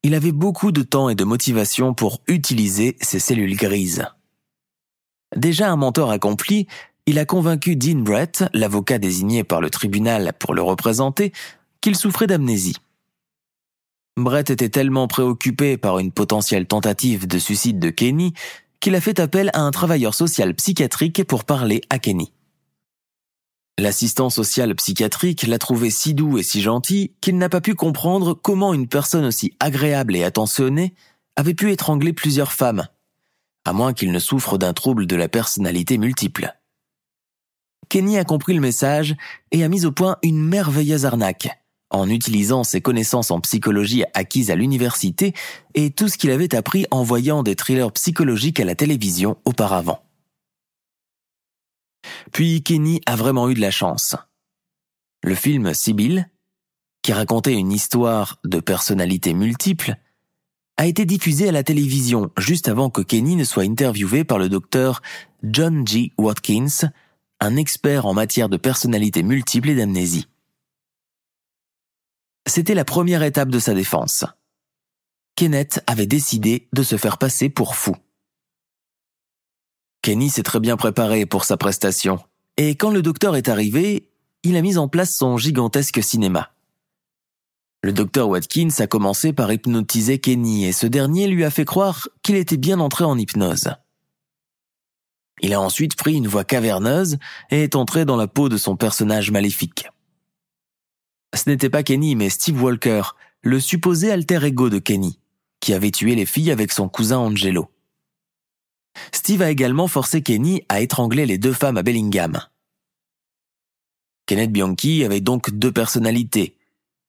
il 0.02 0.14
avait 0.14 0.32
beaucoup 0.32 0.72
de 0.72 0.82
temps 0.82 1.08
et 1.08 1.14
de 1.14 1.24
motivation 1.24 1.94
pour 1.94 2.20
utiliser 2.26 2.96
ses 3.00 3.18
cellules 3.18 3.56
grises. 3.56 4.04
Déjà 5.36 5.70
un 5.70 5.76
mentor 5.76 6.10
accompli, 6.10 6.66
il 7.06 7.18
a 7.18 7.24
convaincu 7.24 7.76
Dean 7.76 8.00
Brett, 8.00 8.44
l'avocat 8.52 8.98
désigné 8.98 9.44
par 9.44 9.60
le 9.60 9.70
tribunal 9.70 10.32
pour 10.38 10.54
le 10.54 10.62
représenter, 10.62 11.32
qu'il 11.80 11.96
souffrait 11.96 12.26
d'amnésie. 12.26 12.76
Brett 14.16 14.50
était 14.50 14.68
tellement 14.68 15.08
préoccupé 15.08 15.78
par 15.78 15.98
une 15.98 16.12
potentielle 16.12 16.66
tentative 16.66 17.26
de 17.26 17.38
suicide 17.38 17.78
de 17.78 17.90
Kenny 17.90 18.34
qu'il 18.80 18.94
a 18.94 19.00
fait 19.00 19.20
appel 19.20 19.50
à 19.54 19.60
un 19.60 19.70
travailleur 19.70 20.14
social 20.14 20.54
psychiatrique 20.54 21.24
pour 21.24 21.44
parler 21.44 21.80
à 21.88 21.98
Kenny. 21.98 22.32
L'assistant 23.78 24.28
social 24.28 24.74
psychiatrique 24.74 25.46
l'a 25.46 25.58
trouvé 25.58 25.88
si 25.88 26.12
doux 26.12 26.36
et 26.36 26.42
si 26.42 26.60
gentil 26.60 27.14
qu'il 27.20 27.38
n'a 27.38 27.48
pas 27.48 27.62
pu 27.62 27.74
comprendre 27.74 28.34
comment 28.34 28.74
une 28.74 28.86
personne 28.86 29.24
aussi 29.24 29.54
agréable 29.60 30.14
et 30.14 30.24
attentionnée 30.24 30.94
avait 31.36 31.54
pu 31.54 31.72
étrangler 31.72 32.12
plusieurs 32.12 32.52
femmes 32.52 32.86
à 33.64 33.72
moins 33.72 33.92
qu'il 33.92 34.12
ne 34.12 34.18
souffre 34.18 34.58
d'un 34.58 34.72
trouble 34.72 35.06
de 35.06 35.16
la 35.16 35.28
personnalité 35.28 35.98
multiple. 35.98 36.54
Kenny 37.88 38.18
a 38.18 38.24
compris 38.24 38.54
le 38.54 38.60
message 38.60 39.16
et 39.50 39.64
a 39.64 39.68
mis 39.68 39.84
au 39.84 39.92
point 39.92 40.16
une 40.22 40.42
merveilleuse 40.42 41.04
arnaque, 41.04 41.48
en 41.90 42.08
utilisant 42.08 42.64
ses 42.64 42.80
connaissances 42.80 43.30
en 43.30 43.40
psychologie 43.40 44.04
acquises 44.14 44.50
à 44.50 44.56
l'université 44.56 45.34
et 45.74 45.90
tout 45.90 46.08
ce 46.08 46.16
qu'il 46.16 46.30
avait 46.30 46.54
appris 46.54 46.86
en 46.90 47.02
voyant 47.02 47.42
des 47.42 47.54
thrillers 47.54 47.92
psychologiques 47.92 48.60
à 48.60 48.64
la 48.64 48.74
télévision 48.74 49.36
auparavant. 49.44 50.02
Puis 52.32 52.62
Kenny 52.62 53.00
a 53.06 53.14
vraiment 53.14 53.48
eu 53.48 53.54
de 53.54 53.60
la 53.60 53.70
chance. 53.70 54.16
Le 55.22 55.34
film 55.34 55.72
Sibyl, 55.74 56.28
qui 57.02 57.12
racontait 57.12 57.54
une 57.54 57.72
histoire 57.72 58.38
de 58.44 58.60
personnalités 58.60 59.34
multiples, 59.34 59.96
a 60.82 60.86
été 60.86 61.04
diffusé 61.04 61.48
à 61.48 61.52
la 61.52 61.62
télévision 61.62 62.32
juste 62.36 62.66
avant 62.66 62.90
que 62.90 63.02
Kenny 63.02 63.36
ne 63.36 63.44
soit 63.44 63.62
interviewé 63.62 64.24
par 64.24 64.40
le 64.40 64.48
docteur 64.48 65.00
John 65.44 65.86
G. 65.86 66.10
Watkins, 66.18 66.90
un 67.38 67.54
expert 67.54 68.04
en 68.04 68.14
matière 68.14 68.48
de 68.48 68.56
personnalité 68.56 69.22
multiple 69.22 69.68
et 69.68 69.76
d'amnésie. 69.76 70.26
C'était 72.48 72.74
la 72.74 72.84
première 72.84 73.22
étape 73.22 73.48
de 73.48 73.60
sa 73.60 73.74
défense. 73.74 74.24
Kenneth 75.36 75.84
avait 75.86 76.08
décidé 76.08 76.66
de 76.72 76.82
se 76.82 76.96
faire 76.96 77.16
passer 77.16 77.48
pour 77.48 77.76
fou. 77.76 77.94
Kenny 80.02 80.30
s'est 80.30 80.42
très 80.42 80.58
bien 80.58 80.76
préparé 80.76 81.26
pour 81.26 81.44
sa 81.44 81.56
prestation, 81.56 82.18
et 82.56 82.74
quand 82.74 82.90
le 82.90 83.02
docteur 83.02 83.36
est 83.36 83.48
arrivé, 83.48 84.08
il 84.42 84.56
a 84.56 84.62
mis 84.62 84.78
en 84.78 84.88
place 84.88 85.14
son 85.14 85.38
gigantesque 85.38 86.02
cinéma. 86.02 86.50
Le 87.84 87.92
docteur 87.92 88.28
Watkins 88.28 88.68
a 88.78 88.86
commencé 88.86 89.32
par 89.32 89.52
hypnotiser 89.52 90.20
Kenny 90.20 90.66
et 90.66 90.72
ce 90.72 90.86
dernier 90.86 91.26
lui 91.26 91.42
a 91.42 91.50
fait 91.50 91.64
croire 91.64 92.08
qu'il 92.22 92.36
était 92.36 92.56
bien 92.56 92.78
entré 92.78 93.04
en 93.04 93.18
hypnose. 93.18 93.74
Il 95.40 95.52
a 95.52 95.60
ensuite 95.60 95.96
pris 95.96 96.14
une 96.14 96.28
voix 96.28 96.44
caverneuse 96.44 97.18
et 97.50 97.64
est 97.64 97.74
entré 97.74 98.04
dans 98.04 98.16
la 98.16 98.28
peau 98.28 98.48
de 98.48 98.56
son 98.56 98.76
personnage 98.76 99.32
maléfique. 99.32 99.88
Ce 101.34 101.50
n'était 101.50 101.70
pas 101.70 101.82
Kenny 101.82 102.14
mais 102.14 102.30
Steve 102.30 102.62
Walker, 102.62 103.02
le 103.42 103.58
supposé 103.58 104.12
alter 104.12 104.44
ego 104.44 104.70
de 104.70 104.78
Kenny, 104.78 105.18
qui 105.58 105.74
avait 105.74 105.90
tué 105.90 106.14
les 106.14 106.26
filles 106.26 106.52
avec 106.52 106.70
son 106.70 106.88
cousin 106.88 107.18
Angelo. 107.18 107.68
Steve 109.10 109.42
a 109.42 109.50
également 109.50 109.88
forcé 109.88 110.22
Kenny 110.22 110.62
à 110.68 110.80
étrangler 110.80 111.26
les 111.26 111.38
deux 111.38 111.52
femmes 111.52 111.78
à 111.78 111.82
Bellingham. 111.82 112.40
Kenneth 114.26 114.52
Bianchi 114.52 115.02
avait 115.02 115.20
donc 115.20 115.50
deux 115.50 115.72
personnalités, 115.72 116.56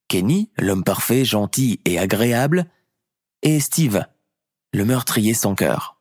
Kenny, 0.08 0.49
l'homme 0.58 0.84
parfait, 0.84 1.26
gentil 1.26 1.80
et 1.86 1.99
agréable, 1.99 2.66
et 3.41 3.60
Steve, 3.60 4.06
le 4.74 4.86
meurtrier 4.86 5.34
sans 5.34 5.56
cœur. 5.56 5.99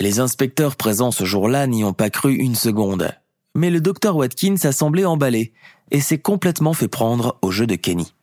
Les 0.00 0.20
inspecteurs 0.20 0.76
présents 0.76 1.10
ce 1.10 1.24
jour-là 1.24 1.66
n'y 1.66 1.82
ont 1.82 1.92
pas 1.92 2.10
cru 2.10 2.34
une 2.34 2.54
seconde, 2.54 3.12
mais 3.56 3.70
le 3.70 3.80
docteur 3.80 4.16
Watkins 4.16 4.56
a 4.62 4.72
semblé 4.72 5.04
emballé 5.04 5.52
et 5.90 6.00
s'est 6.00 6.20
complètement 6.20 6.74
fait 6.74 6.88
prendre 6.88 7.38
au 7.42 7.50
jeu 7.50 7.66
de 7.66 7.74
Kenny. 7.74 8.14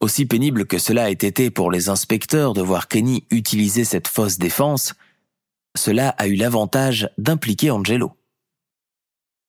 aussi 0.00 0.26
pénible 0.26 0.66
que 0.66 0.78
cela 0.78 1.10
ait 1.10 1.14
été 1.14 1.50
pour 1.50 1.72
les 1.72 1.88
inspecteurs 1.88 2.54
de 2.54 2.62
voir 2.62 2.86
Kenny 2.86 3.24
utiliser 3.30 3.84
cette 3.84 4.06
fausse 4.06 4.38
défense, 4.38 4.94
cela 5.76 6.10
a 6.10 6.28
eu 6.28 6.34
l'avantage 6.34 7.10
d'impliquer 7.18 7.70
Angelo. 7.70 8.17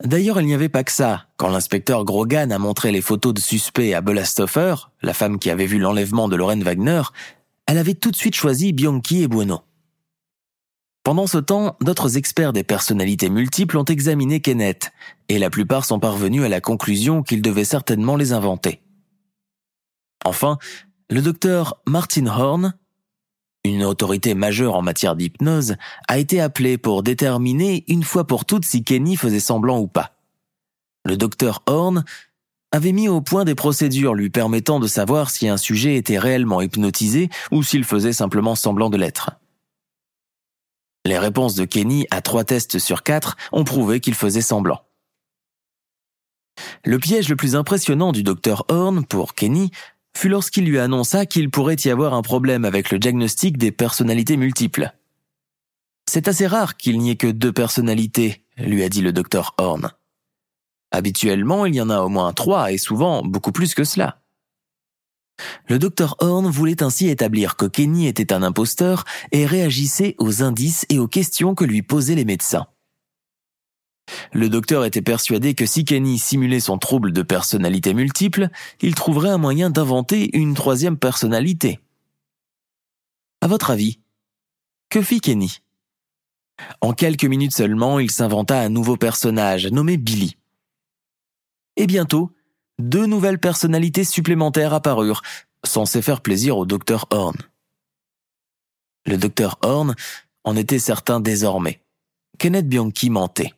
D'ailleurs, 0.04 0.40
il 0.40 0.48
n'y 0.48 0.54
avait 0.54 0.70
pas 0.70 0.84
que 0.84 0.92
ça. 0.92 1.28
Quand 1.36 1.50
l'inspecteur 1.50 2.06
Grogan 2.06 2.52
a 2.52 2.58
montré 2.58 2.92
les 2.92 3.02
photos 3.02 3.34
de 3.34 3.40
suspects 3.40 3.94
à 3.94 4.02
Bella 4.02 4.24
Stoffer, 4.24 4.76
la 5.02 5.14
femme 5.14 5.40
qui 5.40 5.50
avait 5.50 5.66
vu 5.66 5.78
l'enlèvement 5.78 6.30
de 6.30 6.38
Lorraine 6.38 6.64
Wagner, 6.64 7.02
elle 7.66 7.78
avait 7.78 7.96
tout 7.96 8.10
de 8.10 8.16
suite 8.16 8.36
choisi 8.36 8.72
Bianchi 8.72 9.24
et 9.24 9.28
Bueno. 9.28 9.62
Pendant 11.04 11.28
ce 11.28 11.38
temps, 11.38 11.76
d'autres 11.82 12.18
experts 12.18 12.54
des 12.54 12.64
personnalités 12.64 13.30
multiples 13.30 13.78
ont 13.78 13.86
examiné 13.86 14.42
Kenneth, 14.42 14.92
et 15.28 15.40
la 15.40 15.50
plupart 15.50 15.84
sont 15.84 16.00
parvenus 16.00 16.44
à 16.44 16.50
la 16.50 16.62
conclusion 16.62 17.24
qu'il 17.24 17.42
devait 17.42 17.66
certainement 17.66 18.16
les 18.16 18.32
inventer. 18.32 18.82
Enfin, 20.24 20.58
le 21.10 21.22
docteur 21.22 21.82
Martin 21.88 22.28
Horn, 22.28 22.74
une 23.64 23.84
autorité 23.84 24.34
majeure 24.34 24.76
en 24.76 24.82
matière 24.82 25.16
d'hypnose, 25.16 25.76
a 26.08 26.18
été 26.18 26.40
appelé 26.40 26.78
pour 26.78 27.04
déterminer 27.04 27.84
une 27.88 28.04
fois 28.04 28.26
pour 28.26 28.46
toutes 28.46 28.66
si 28.66 28.84
Kenny 28.84 29.16
faisait 29.16 29.40
semblant 29.40 29.80
ou 29.80 29.88
pas. 29.88 30.16
Le 31.06 31.18
docteur 31.18 31.64
Horn 31.66 32.04
avait 32.72 32.92
mis 32.92 33.08
au 33.08 33.22
point 33.22 33.46
des 33.46 33.56
procédures 33.56 34.14
lui 34.14 34.30
permettant 34.30 34.80
de 34.80 34.88
savoir 34.88 35.30
si 35.30 35.48
un 35.48 35.58
sujet 35.58 35.96
était 35.96 36.20
réellement 36.20 36.62
hypnotisé 36.62 37.30
ou 37.52 37.64
s'il 37.64 37.84
faisait 37.84 38.14
simplement 38.14 38.56
semblant 38.56 38.90
de 38.90 38.98
l'être. 38.98 39.32
Les 41.06 41.18
réponses 41.18 41.56
de 41.56 41.66
Kenny 41.66 42.06
à 42.12 42.22
trois 42.22 42.44
tests 42.44 42.78
sur 42.78 43.04
quatre 43.04 43.38
ont 43.52 43.64
prouvé 43.64 44.00
qu'il 44.00 44.14
faisait 44.14 44.42
semblant. 44.42 44.82
Le 46.86 47.00
piège 47.00 47.30
le 47.30 47.36
plus 47.36 47.56
impressionnant 47.56 48.12
du 48.12 48.22
docteur 48.22 48.66
Horn 48.68 49.06
pour 49.06 49.34
Kenny 49.34 49.72
fut 50.16 50.30
lorsqu'il 50.30 50.66
lui 50.66 50.80
annonça 50.80 51.26
qu'il 51.26 51.50
pourrait 51.50 51.78
y 51.86 51.90
avoir 51.90 52.14
un 52.14 52.22
problème 52.22 52.66
avec 52.66 52.92
le 52.92 53.00
diagnostic 53.00 53.58
des 53.58 53.72
personnalités 53.72 54.38
multiples. 54.38 54.94
C'est 56.10 56.28
assez 56.28 56.48
rare 56.48 56.78
qu'il 56.78 57.00
n'y 57.00 57.12
ait 57.12 57.16
que 57.16 57.28
deux 57.28 57.54
personnalités, 57.54 58.44
lui 58.58 58.84
a 58.84 58.90
dit 58.90 59.02
le 59.02 59.14
docteur 59.14 59.54
Horn. 59.58 59.92
Habituellement, 60.92 61.66
il 61.66 61.76
y 61.76 61.82
en 61.82 61.90
a 61.90 62.02
au 62.02 62.10
moins 62.10 62.34
trois 62.34 62.72
et 62.72 62.78
souvent 62.78 63.22
beaucoup 63.22 63.52
plus 63.52 63.76
que 63.76 63.84
cela. 63.84 64.22
Le 65.68 65.80
docteur 65.80 66.16
Horn 66.20 66.48
voulait 66.48 66.84
ainsi 66.84 67.08
établir 67.08 67.56
que 67.56 67.66
Kenny 67.66 68.08
était 68.08 68.34
un 68.34 68.44
imposteur 68.44 69.06
et 69.32 69.46
réagissait 69.46 70.16
aux 70.18 70.44
indices 70.44 70.86
et 70.90 71.00
aux 71.00 71.08
questions 71.08 71.56
que 71.56 71.64
lui 71.64 71.82
posaient 71.82 72.16
les 72.16 72.26
médecins. 72.26 72.68
Le 74.34 74.50
docteur 74.50 74.86
était 74.86 75.02
persuadé 75.02 75.54
que 75.54 75.66
si 75.66 75.86
Kenny 75.86 76.18
simulait 76.18 76.60
son 76.60 76.78
trouble 76.78 77.12
de 77.12 77.22
personnalité 77.22 77.94
multiple, 77.94 78.50
il 78.82 78.96
trouverait 78.96 79.30
un 79.30 79.38
moyen 79.38 79.70
d'inventer 79.70 80.36
une 80.38 80.54
troisième 80.54 80.98
personnalité. 80.98 81.80
À 83.42 83.48
votre 83.48 83.72
avis, 83.72 84.00
que 84.90 85.02
fit 85.02 85.22
Kenny? 85.22 85.60
En 86.82 86.94
quelques 86.94 87.26
minutes 87.26 87.56
seulement, 87.56 88.00
il 88.00 88.12
s'inventa 88.12 88.60
un 88.60 88.70
nouveau 88.70 88.98
personnage 88.98 89.68
nommé 89.68 89.98
Billy. 89.98 90.38
Et 91.78 91.88
bientôt, 91.88 92.36
deux 92.80 93.06
nouvelles 93.06 93.40
personnalités 93.40 94.04
supplémentaires 94.04 94.74
apparurent, 94.74 95.22
censées 95.64 96.02
faire 96.02 96.22
plaisir 96.22 96.58
au 96.58 96.66
docteur 96.66 97.06
Horn. 97.12 97.38
Le 99.06 99.18
docteur 99.18 99.58
Horn 99.62 99.96
en 100.44 100.56
était 100.56 100.80
certain 100.80 101.20
désormais. 101.20 101.82
Kenneth 102.38 102.68
Bianchi 102.68 103.10
mentait. 103.10 103.54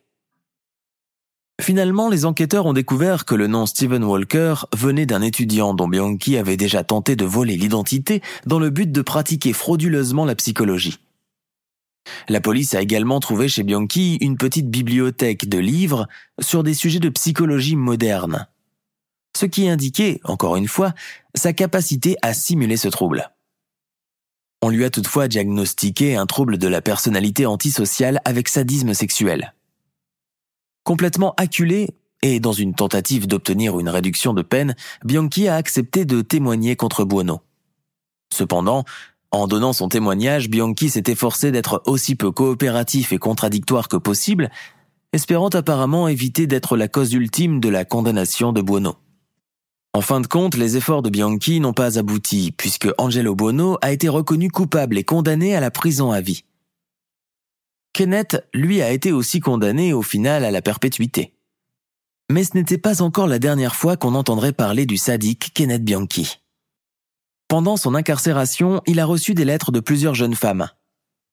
Finalement, 1.60 2.08
les 2.08 2.24
enquêteurs 2.24 2.66
ont 2.66 2.72
découvert 2.72 3.24
que 3.24 3.34
le 3.34 3.46
nom 3.46 3.66
Stephen 3.66 4.02
Walker 4.02 4.54
venait 4.74 5.06
d'un 5.06 5.22
étudiant 5.22 5.74
dont 5.74 5.86
Bianchi 5.86 6.36
avait 6.36 6.56
déjà 6.56 6.82
tenté 6.82 7.14
de 7.14 7.24
voler 7.24 7.56
l'identité 7.56 8.22
dans 8.46 8.58
le 8.58 8.70
but 8.70 8.90
de 8.90 9.02
pratiquer 9.02 9.52
frauduleusement 9.52 10.24
la 10.24 10.34
psychologie. 10.34 10.98
La 12.28 12.40
police 12.40 12.74
a 12.74 12.82
également 12.82 13.20
trouvé 13.20 13.48
chez 13.48 13.62
Bianchi 13.62 14.16
une 14.20 14.36
petite 14.36 14.70
bibliothèque 14.70 15.48
de 15.48 15.58
livres 15.58 16.08
sur 16.40 16.62
des 16.62 16.74
sujets 16.74 16.98
de 16.98 17.08
psychologie 17.10 17.76
moderne, 17.76 18.48
ce 19.36 19.46
qui 19.46 19.68
indiquait, 19.68 20.20
encore 20.24 20.56
une 20.56 20.68
fois, 20.68 20.94
sa 21.34 21.52
capacité 21.52 22.16
à 22.22 22.34
simuler 22.34 22.76
ce 22.76 22.88
trouble. 22.88 23.30
On 24.62 24.68
lui 24.68 24.84
a 24.84 24.90
toutefois 24.90 25.28
diagnostiqué 25.28 26.16
un 26.16 26.26
trouble 26.26 26.58
de 26.58 26.68
la 26.68 26.82
personnalité 26.82 27.46
antisociale 27.46 28.20
avec 28.24 28.48
sadisme 28.48 28.94
sexuel. 28.94 29.54
Complètement 30.84 31.34
acculé, 31.36 31.90
et 32.22 32.40
dans 32.40 32.52
une 32.52 32.74
tentative 32.74 33.26
d'obtenir 33.26 33.78
une 33.78 33.88
réduction 33.88 34.32
de 34.32 34.42
peine, 34.42 34.74
Bianchi 35.04 35.48
a 35.48 35.56
accepté 35.56 36.04
de 36.04 36.22
témoigner 36.22 36.76
contre 36.76 37.04
Buono. 37.04 37.40
Cependant, 38.32 38.84
en 39.30 39.46
donnant 39.46 39.72
son 39.72 39.88
témoignage, 39.88 40.48
Bianchi 40.48 40.90
s'est 40.90 41.04
efforcé 41.06 41.52
d'être 41.52 41.82
aussi 41.86 42.14
peu 42.14 42.30
coopératif 42.30 43.12
et 43.12 43.18
contradictoire 43.18 43.88
que 43.88 43.96
possible, 43.96 44.50
espérant 45.12 45.48
apparemment 45.48 46.08
éviter 46.08 46.46
d'être 46.46 46.76
la 46.76 46.88
cause 46.88 47.12
ultime 47.12 47.60
de 47.60 47.68
la 47.68 47.84
condamnation 47.84 48.52
de 48.52 48.60
Buono. 48.60 48.96
En 49.94 50.00
fin 50.00 50.20
de 50.20 50.26
compte, 50.26 50.56
les 50.56 50.76
efforts 50.76 51.02
de 51.02 51.10
Bianchi 51.10 51.60
n'ont 51.60 51.74
pas 51.74 51.98
abouti, 51.98 52.52
puisque 52.56 52.88
Angelo 52.96 53.34
Buono 53.34 53.76
a 53.82 53.92
été 53.92 54.08
reconnu 54.08 54.50
coupable 54.50 54.96
et 54.96 55.04
condamné 55.04 55.54
à 55.54 55.60
la 55.60 55.70
prison 55.70 56.12
à 56.12 56.20
vie. 56.20 56.44
Kenneth, 57.92 58.42
lui, 58.54 58.80
a 58.80 58.90
été 58.90 59.12
aussi 59.12 59.40
condamné 59.40 59.92
au 59.92 60.02
final 60.02 60.44
à 60.44 60.50
la 60.50 60.62
perpétuité. 60.62 61.34
Mais 62.30 62.44
ce 62.44 62.54
n'était 62.54 62.78
pas 62.78 63.02
encore 63.02 63.26
la 63.26 63.38
dernière 63.38 63.74
fois 63.74 63.96
qu'on 63.96 64.14
entendrait 64.14 64.54
parler 64.54 64.86
du 64.86 64.96
sadique 64.96 65.52
Kenneth 65.52 65.84
Bianchi. 65.84 66.38
Pendant 67.48 67.76
son 67.76 67.94
incarcération, 67.94 68.80
il 68.86 68.98
a 68.98 69.04
reçu 69.04 69.34
des 69.34 69.44
lettres 69.44 69.72
de 69.72 69.80
plusieurs 69.80 70.14
jeunes 70.14 70.34
femmes. 70.34 70.68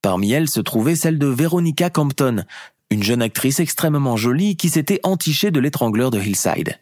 Parmi 0.01 0.31
elles 0.31 0.49
se 0.49 0.59
trouvait 0.59 0.97
celle 0.97 1.17
de 1.17 1.27
Veronica 1.27 1.89
Campton, 1.89 2.43
une 2.89 3.03
jeune 3.03 3.21
actrice 3.21 3.61
extrêmement 3.61 4.17
jolie 4.17 4.57
qui 4.57 4.69
s'était 4.69 4.99
entichée 5.03 5.51
de 5.51 5.59
l'étrangleur 5.61 6.11
de 6.11 6.19
Hillside. 6.19 6.77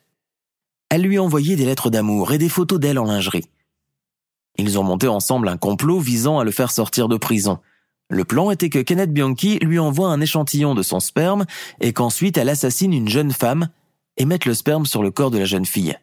Elle 0.90 1.02
lui 1.04 1.20
envoyait 1.20 1.56
des 1.56 1.66
lettres 1.66 1.92
d'amour 1.92 2.32
et 2.32 2.40
des 2.40 2.50
photos 2.50 2.80
d'elle 2.80 2.98
en 2.98 3.06
lingerie. 3.06 3.50
Ils 4.58 4.80
ont 4.80 4.84
monté 4.84 5.08
ensemble 5.08 5.50
un 5.50 5.58
complot 5.58 6.00
visant 6.00 6.40
à 6.40 6.44
le 6.44 6.52
faire 6.52 6.72
sortir 6.72 7.08
de 7.08 7.18
prison, 7.18 7.60
le 8.10 8.24
plan 8.24 8.52
était 8.52 8.70
que 8.70 8.80
Kenneth 8.80 9.12
Bianchi 9.12 9.60
lui 9.60 9.80
envoie 9.80 10.10
un 10.10 10.22
échantillon 10.22 10.76
de 10.76 10.84
son 10.84 11.00
sperme 11.00 11.46
et 11.82 11.94
qu'ensuite 11.94 12.38
elle 12.38 12.50
assassine 12.50 12.94
une 12.94 13.10
jeune 13.10 13.32
femme 13.32 13.70
et 14.16 14.26
mette 14.26 14.46
le 14.46 14.54
sperme 14.54 14.86
sur 14.86 15.04
le 15.04 15.12
corps 15.12 15.32
de 15.32 15.38
la 15.38 15.46
jeune 15.46 15.66
fille. 15.66 15.98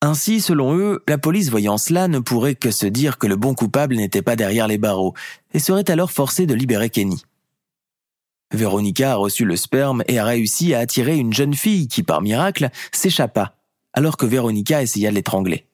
Ainsi, 0.00 0.40
selon 0.40 0.76
eux, 0.76 1.02
la 1.08 1.18
police 1.18 1.48
voyant 1.50 1.78
cela 1.78 2.08
ne 2.08 2.18
pourrait 2.18 2.54
que 2.54 2.70
se 2.70 2.86
dire 2.86 3.18
que 3.18 3.26
le 3.26 3.36
bon 3.36 3.54
coupable 3.54 3.96
n'était 3.96 4.22
pas 4.22 4.36
derrière 4.36 4.68
les 4.68 4.78
barreaux 4.78 5.14
et 5.52 5.58
serait 5.58 5.90
alors 5.90 6.10
forcé 6.10 6.46
de 6.46 6.54
libérer 6.54 6.90
Kenny. 6.90 7.24
Veronica 8.52 9.12
a 9.12 9.16
reçu 9.16 9.44
le 9.44 9.56
sperme 9.56 10.04
et 10.06 10.18
a 10.18 10.24
réussi 10.24 10.74
à 10.74 10.80
attirer 10.80 11.16
une 11.16 11.32
jeune 11.32 11.54
fille 11.54 11.88
qui, 11.88 12.02
par 12.02 12.20
miracle, 12.20 12.70
s'échappa, 12.92 13.56
alors 13.92 14.16
que 14.16 14.26
Veronica 14.26 14.82
essaya 14.82 15.10
de 15.10 15.14
l'étrangler. 15.14 15.66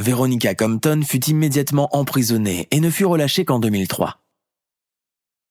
Veronica 0.00 0.54
Compton 0.54 1.02
fut 1.06 1.26
immédiatement 1.26 1.94
emprisonnée 1.94 2.66
et 2.70 2.80
ne 2.80 2.90
fut 2.90 3.04
relâchée 3.04 3.44
qu'en 3.44 3.58
2003. 3.58 4.18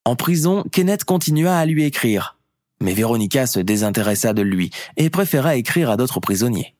En 0.04 0.16
prison, 0.16 0.64
Kenneth 0.72 1.04
continua 1.04 1.58
à 1.58 1.66
lui 1.66 1.84
écrire, 1.84 2.39
mais 2.82 2.94
Veronica 2.94 3.46
se 3.46 3.60
désintéressa 3.60 4.34
de 4.34 4.42
lui 4.42 4.72
et 4.98 5.12
préféra 5.12 5.56
écrire 5.56 5.92
à 5.92 5.98
d'autres 5.98 6.20
prisonniers. 6.20 6.76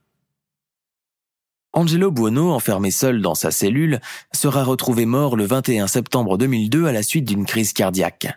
Angelo 1.74 2.12
Buono, 2.12 2.52
enfermé 2.52 2.90
seul 2.92 3.22
dans 3.22 3.36
sa 3.36 3.52
cellule, 3.52 4.02
sera 4.34 4.64
retrouvé 4.64 5.06
mort 5.06 5.38
le 5.38 5.46
21 5.46 5.88
septembre 5.88 6.38
2002 6.38 6.88
à 6.88 6.92
la 6.92 7.04
suite 7.04 7.26
d'une 7.26 7.46
crise 7.46 7.74
cardiaque. 7.74 8.28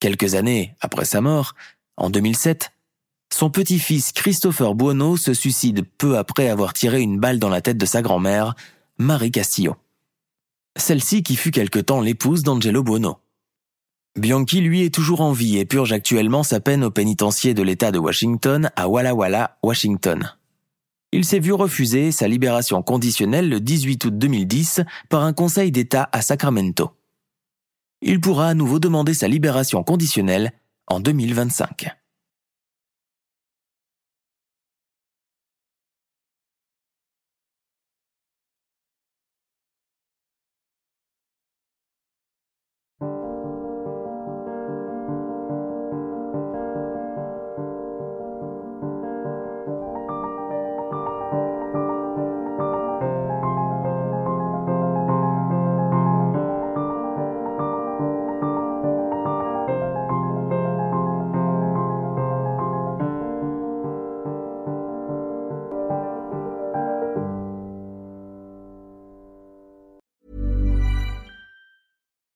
Quelques 0.00 0.34
années 0.34 0.74
après 0.80 1.04
sa 1.04 1.20
mort, 1.20 1.54
en 1.96 2.10
2007, 2.10 2.72
son 3.34 3.50
petit-fils 3.50 4.12
Christopher 4.12 4.76
Buono 4.76 5.16
se 5.16 5.34
suicide 5.34 5.84
peu 5.98 6.16
après 6.16 6.48
avoir 6.48 6.72
tiré 6.72 7.00
une 7.00 7.18
balle 7.18 7.40
dans 7.40 7.48
la 7.48 7.60
tête 7.60 7.76
de 7.76 7.84
sa 7.84 8.00
grand-mère, 8.00 8.54
Marie 8.96 9.32
Castillo. 9.32 9.74
Celle-ci 10.76 11.24
qui 11.24 11.34
fut 11.34 11.50
quelque 11.50 11.80
temps 11.80 12.00
l'épouse 12.00 12.44
d'Angelo 12.44 12.84
Buono. 12.84 13.18
Bianchi, 14.16 14.60
lui, 14.60 14.84
est 14.84 14.94
toujours 14.94 15.20
en 15.20 15.32
vie 15.32 15.58
et 15.58 15.64
purge 15.64 15.92
actuellement 15.92 16.44
sa 16.44 16.60
peine 16.60 16.84
au 16.84 16.92
pénitencier 16.92 17.54
de 17.54 17.62
l'État 17.62 17.90
de 17.90 17.98
Washington 17.98 18.70
à 18.76 18.88
Walla 18.88 19.16
Walla, 19.16 19.58
Washington. 19.64 20.32
Il 21.10 21.24
s'est 21.24 21.40
vu 21.40 21.52
refuser 21.52 22.12
sa 22.12 22.28
libération 22.28 22.82
conditionnelle 22.82 23.48
le 23.48 23.58
18 23.58 24.04
août 24.04 24.16
2010 24.16 24.82
par 25.08 25.24
un 25.24 25.32
conseil 25.32 25.72
d'État 25.72 26.08
à 26.12 26.22
Sacramento. 26.22 26.92
Il 28.00 28.20
pourra 28.20 28.48
à 28.48 28.54
nouveau 28.54 28.78
demander 28.78 29.14
sa 29.14 29.26
libération 29.26 29.82
conditionnelle 29.82 30.52
en 30.86 31.00
2025. 31.00 32.03